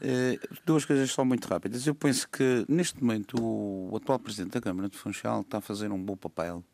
Uh, 0.03 0.57
duas 0.67 0.85
coisas 0.85 1.13
só 1.13 1.25
muito 1.25 1.47
rápidas. 1.47 1.87
Eu 1.87 1.95
penso 1.95 2.29
que 2.29 2.65
neste 2.69 3.01
momento 3.01 3.41
o, 3.41 3.91
o 3.93 3.97
atual 3.97 4.19
Presidente 4.19 4.55
da 4.55 4.61
Câmara 4.61 4.89
de 4.89 4.99
Funchal 4.99 5.43
está 5.43 5.59
a 5.59 5.61
fazer 5.61 5.93
um 5.93 6.03
bom 6.03 6.17
papel. 6.17 6.65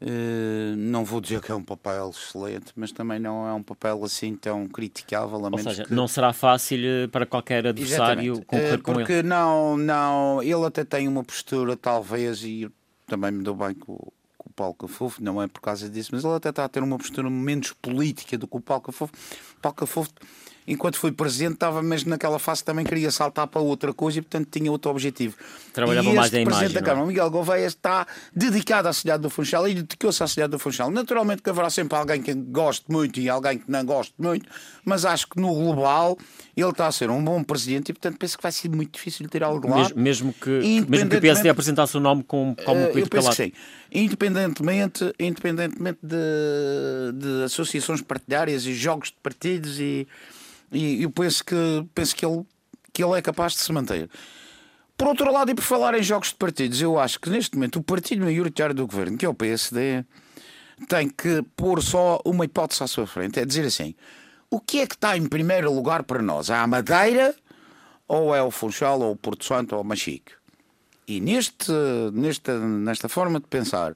Uh, 0.00 0.76
não 0.76 1.04
vou 1.04 1.20
dizer 1.20 1.40
que 1.40 1.50
é 1.50 1.54
um 1.54 1.64
papel 1.64 2.10
excelente, 2.10 2.72
mas 2.76 2.92
também 2.92 3.18
não 3.18 3.48
é 3.48 3.52
um 3.52 3.62
papel 3.62 4.04
assim 4.04 4.36
tão 4.36 4.68
criticável. 4.68 5.40
Ou 5.40 5.58
seja, 5.58 5.84
que... 5.84 5.92
não 5.92 6.06
será 6.06 6.32
fácil 6.32 6.78
eh, 6.84 7.06
para 7.08 7.26
qualquer 7.26 7.66
adversário 7.66 8.34
Exatamente. 8.34 8.46
concorrer 8.46 8.82
com 8.82 8.92
ele. 8.92 9.00
Porque 9.00 9.22
não, 9.24 9.76
não, 9.76 10.40
ele 10.40 10.64
até 10.64 10.84
tem 10.84 11.08
uma 11.08 11.24
postura, 11.24 11.76
talvez, 11.76 12.44
e 12.44 12.70
também 13.08 13.32
me 13.32 13.42
deu 13.42 13.56
bem 13.56 13.74
com, 13.74 13.96
com 13.96 14.48
o 14.48 14.52
Paulo 14.54 14.74
Cafofo, 14.74 15.20
não 15.20 15.42
é 15.42 15.48
por 15.48 15.60
causa 15.60 15.88
disso, 15.88 16.10
mas 16.12 16.24
ele 16.24 16.34
até 16.34 16.50
está 16.50 16.64
a 16.64 16.68
ter 16.68 16.84
uma 16.84 16.96
postura 16.96 17.28
menos 17.28 17.72
política 17.72 18.38
do 18.38 18.46
que 18.46 18.56
o 18.56 18.60
Paulo 18.60 18.84
Cafofo. 18.84 19.12
Paulo 19.60 19.74
Cafofo 19.74 20.10
enquanto 20.68 20.98
foi 20.98 21.10
presidente, 21.10 21.54
estava 21.54 21.82
mesmo 21.82 22.10
naquela 22.10 22.38
fase 22.38 22.62
também 22.62 22.84
queria 22.84 23.10
saltar 23.10 23.46
para 23.46 23.60
outra 23.60 23.92
coisa 23.94 24.18
e, 24.18 24.22
portanto, 24.22 24.48
tinha 24.50 24.70
outro 24.70 24.90
objetivo. 24.90 25.34
Trabalhava 25.72 26.12
mais 26.12 26.32
a 26.32 26.40
imagem. 26.40 26.44
presidente 26.44 26.74
da 26.74 26.80
é? 26.80 26.82
Câmara, 26.82 27.06
Miguel 27.06 27.30
Gouveia, 27.30 27.66
está 27.66 28.06
dedicado 28.34 28.86
à 28.86 28.92
cidade 28.92 29.22
do 29.22 29.30
Funchal 29.30 29.66
e 29.66 29.74
dedicou-se 29.74 30.22
à 30.22 30.26
cidade 30.26 30.50
do 30.50 30.58
Funchal. 30.58 30.90
Naturalmente 30.90 31.40
que 31.40 31.48
haverá 31.48 31.70
sempre 31.70 31.96
alguém 31.96 32.20
que 32.20 32.34
goste 32.34 32.84
muito 32.88 33.18
e 33.18 33.30
alguém 33.30 33.58
que 33.58 33.70
não 33.70 33.82
goste 33.82 34.12
muito, 34.18 34.46
mas 34.84 35.06
acho 35.06 35.26
que 35.28 35.40
no 35.40 35.54
global 35.54 36.18
ele 36.54 36.68
está 36.68 36.86
a 36.86 36.92
ser 36.92 37.08
um 37.08 37.24
bom 37.24 37.42
presidente 37.42 37.88
e, 37.88 37.92
portanto, 37.94 38.18
penso 38.18 38.36
que 38.36 38.42
vai 38.42 38.52
ser 38.52 38.68
muito 38.68 38.92
difícil 38.92 39.26
tirar 39.28 39.46
algo 39.46 39.68
lá. 39.68 39.88
Mesmo, 39.96 40.34
que, 40.34 40.50
mesmo 40.86 41.08
que 41.08 41.16
o 41.16 41.20
PSD 41.20 41.48
apresentasse 41.48 41.96
o 41.96 42.00
nome 42.00 42.22
como, 42.22 42.54
como 42.56 42.80
uh, 42.80 42.98
Eu 42.98 43.06
penso 43.08 43.32
sim. 43.32 43.52
Independentemente, 43.90 45.14
independentemente 45.18 46.00
de, 46.02 47.12
de 47.14 47.44
associações 47.44 48.02
partidárias 48.02 48.66
e 48.66 48.74
jogos 48.74 49.08
de 49.08 49.16
partidos 49.22 49.80
e 49.80 50.06
e 50.72 51.02
eu 51.02 51.10
penso 51.10 51.44
que, 51.44 51.86
penso 51.94 52.14
que, 52.14 52.24
ele, 52.24 52.44
que 52.92 53.02
ele 53.02 53.18
é 53.18 53.22
capaz 53.22 53.52
de 53.52 53.60
se 53.60 53.72
manter. 53.72 54.08
Por 54.96 55.06
outro 55.08 55.32
lado, 55.32 55.50
e 55.50 55.54
por 55.54 55.62
falar 55.62 55.94
em 55.96 56.02
jogos 56.02 56.30
de 56.30 56.34
partidos, 56.34 56.82
eu 56.82 56.98
acho 56.98 57.20
que 57.20 57.30
neste 57.30 57.54
momento 57.54 57.78
o 57.78 57.82
partido 57.82 58.24
maioritário 58.24 58.74
do 58.74 58.86
governo, 58.86 59.16
que 59.16 59.24
é 59.24 59.28
o 59.28 59.34
PSD, 59.34 60.04
tem 60.88 61.08
que 61.08 61.42
pôr 61.56 61.82
só 61.82 62.20
uma 62.24 62.44
hipótese 62.44 62.82
à 62.82 62.86
sua 62.86 63.06
frente: 63.06 63.38
é 63.38 63.44
dizer 63.44 63.64
assim, 63.64 63.94
o 64.50 64.60
que 64.60 64.80
é 64.80 64.86
que 64.86 64.94
está 64.94 65.16
em 65.16 65.26
primeiro 65.26 65.72
lugar 65.72 66.02
para 66.02 66.20
nós? 66.20 66.50
A 66.50 66.66
Madeira, 66.66 67.34
ou 68.06 68.34
é 68.34 68.42
o 68.42 68.50
Funchal, 68.50 69.00
ou 69.00 69.12
o 69.12 69.16
Porto 69.16 69.44
Santo, 69.44 69.76
ou 69.76 69.82
o 69.82 69.84
Machique? 69.84 70.32
E 71.06 71.20
neste, 71.20 71.72
nesta, 72.12 72.58
nesta 72.58 73.08
forma 73.08 73.40
de 73.40 73.46
pensar, 73.46 73.94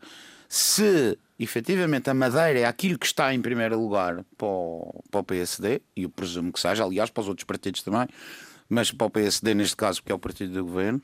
se 0.48 1.18
efetivamente 1.42 2.08
a 2.08 2.14
Madeira 2.14 2.60
é 2.60 2.64
aquilo 2.64 2.98
que 2.98 3.06
está 3.06 3.34
em 3.34 3.40
primeiro 3.40 3.78
lugar 3.80 4.24
para 4.36 4.46
o, 4.46 5.02
para 5.10 5.20
o 5.20 5.24
PSD, 5.24 5.82
e 5.96 6.04
eu 6.04 6.10
presumo 6.10 6.52
que 6.52 6.60
seja, 6.60 6.84
aliás, 6.84 7.10
para 7.10 7.22
os 7.22 7.28
outros 7.28 7.44
partidos 7.44 7.82
também, 7.82 8.06
mas 8.68 8.90
para 8.90 9.06
o 9.06 9.10
PSD 9.10 9.54
neste 9.54 9.76
caso, 9.76 10.00
porque 10.00 10.12
é 10.12 10.14
o 10.14 10.18
partido 10.18 10.52
do 10.52 10.64
governo, 10.64 11.02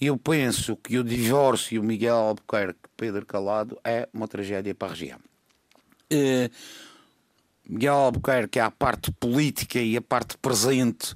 eu 0.00 0.16
penso 0.18 0.76
que 0.76 0.98
o 0.98 1.04
divórcio 1.04 1.82
Miguel 1.82 2.16
Albuquerque 2.16 2.80
Pedro 2.96 3.24
Calado 3.24 3.78
é 3.84 4.08
uma 4.12 4.28
tragédia 4.28 4.74
para 4.74 4.88
a 4.88 4.90
região. 4.90 5.18
Uh, 6.12 6.50
Miguel 7.68 7.94
Albuquerque 7.94 8.58
é 8.58 8.62
a 8.62 8.70
parte 8.70 9.10
política 9.12 9.78
e 9.78 9.96
a 9.96 10.02
parte 10.02 10.36
presente 10.38 11.14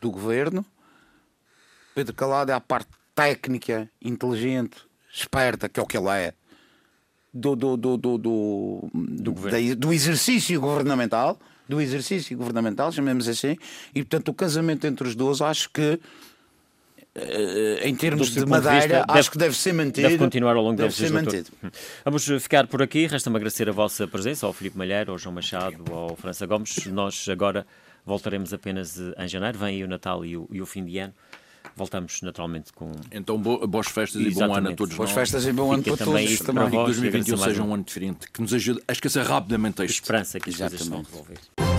do 0.00 0.10
governo. 0.10 0.64
Pedro 1.94 2.14
Calado 2.14 2.50
é 2.50 2.54
a 2.54 2.60
parte 2.60 2.90
técnica, 3.14 3.90
inteligente, 4.02 4.76
esperta, 5.12 5.68
que 5.68 5.80
é 5.80 5.82
o 5.82 5.86
que 5.86 5.96
ele 5.96 6.10
é, 6.10 6.34
do, 7.36 7.56
do, 7.56 7.76
do, 7.76 7.96
do, 7.96 8.18
do, 8.18 8.88
do, 8.92 9.76
do 9.76 9.92
exercício 9.92 10.60
governamental, 10.60 11.38
do 11.68 11.80
exercício 11.80 12.36
governamental, 12.36 12.90
chamemos 12.90 13.28
assim, 13.28 13.56
e 13.94 14.02
portanto 14.02 14.28
o 14.28 14.34
casamento 14.34 14.86
entre 14.86 15.06
os 15.06 15.14
dois 15.14 15.40
acho 15.40 15.70
que 15.70 16.00
eh, 17.14 17.88
em 17.88 17.94
termos 17.94 18.30
de 18.30 18.44
madeira, 18.44 19.04
acho 19.08 19.14
deve, 19.14 19.30
que 19.30 19.38
deve 19.38 19.56
ser 19.56 19.72
mantido. 19.72 20.08
Deve 20.08 20.18
continuar 20.18 20.54
ao 20.54 20.62
longo 20.62 20.76
deve 20.76 20.94
da 20.94 21.02
legislatura. 21.02 21.44
Vamos 22.04 22.24
ficar 22.42 22.66
por 22.66 22.82
aqui. 22.82 23.06
Resta-me 23.06 23.36
agradecer 23.36 23.68
a 23.68 23.72
vossa 23.72 24.06
presença, 24.06 24.46
ao 24.46 24.52
Filipe 24.52 24.76
Malheiro, 24.76 25.12
ao 25.12 25.18
João 25.18 25.34
Machado, 25.34 25.82
ao 25.90 26.14
França 26.14 26.44
Gomes. 26.46 26.86
Nós 26.86 27.26
agora 27.28 27.66
voltaremos 28.04 28.52
apenas 28.52 28.98
em 29.18 29.28
janeiro. 29.28 29.58
Vem 29.58 29.68
aí 29.68 29.84
o 29.84 29.88
Natal 29.88 30.24
e 30.26 30.36
o, 30.36 30.46
e 30.52 30.60
o 30.60 30.66
fim 30.66 30.84
de 30.84 30.98
ano 30.98 31.14
voltamos 31.76 32.22
naturalmente 32.22 32.72
com. 32.72 32.90
Então, 33.12 33.38
boas 33.38 33.86
festas 33.88 34.22
Exatamente. 34.22 34.32
e 34.32 34.48
bom 34.48 34.56
ano 34.56 34.70
a 34.70 34.74
todos 34.74 34.96
boas 34.96 35.10
festas 35.10 35.46
e 35.46 35.52
bom 35.52 35.72
ano 35.72 35.82
para 35.82 35.96
todos. 35.96 36.38
Também. 36.38 36.70
Que 36.70 36.76
2021 36.76 37.36
seja 37.36 37.62
um 37.62 37.74
ano 37.74 37.84
diferente, 37.84 38.30
que 38.32 38.40
nos 38.40 38.52
ajude 38.54 38.82
a 38.88 38.92
esquecer 38.92 39.24
rapidamente 39.24 39.84
isto. 39.84 39.94
Esperança 39.94 40.40
que 40.40 40.50
as 40.50 40.56
coisas 40.56 40.80
se 40.80 40.88
vão 40.88 41.02
resolver. 41.02 41.75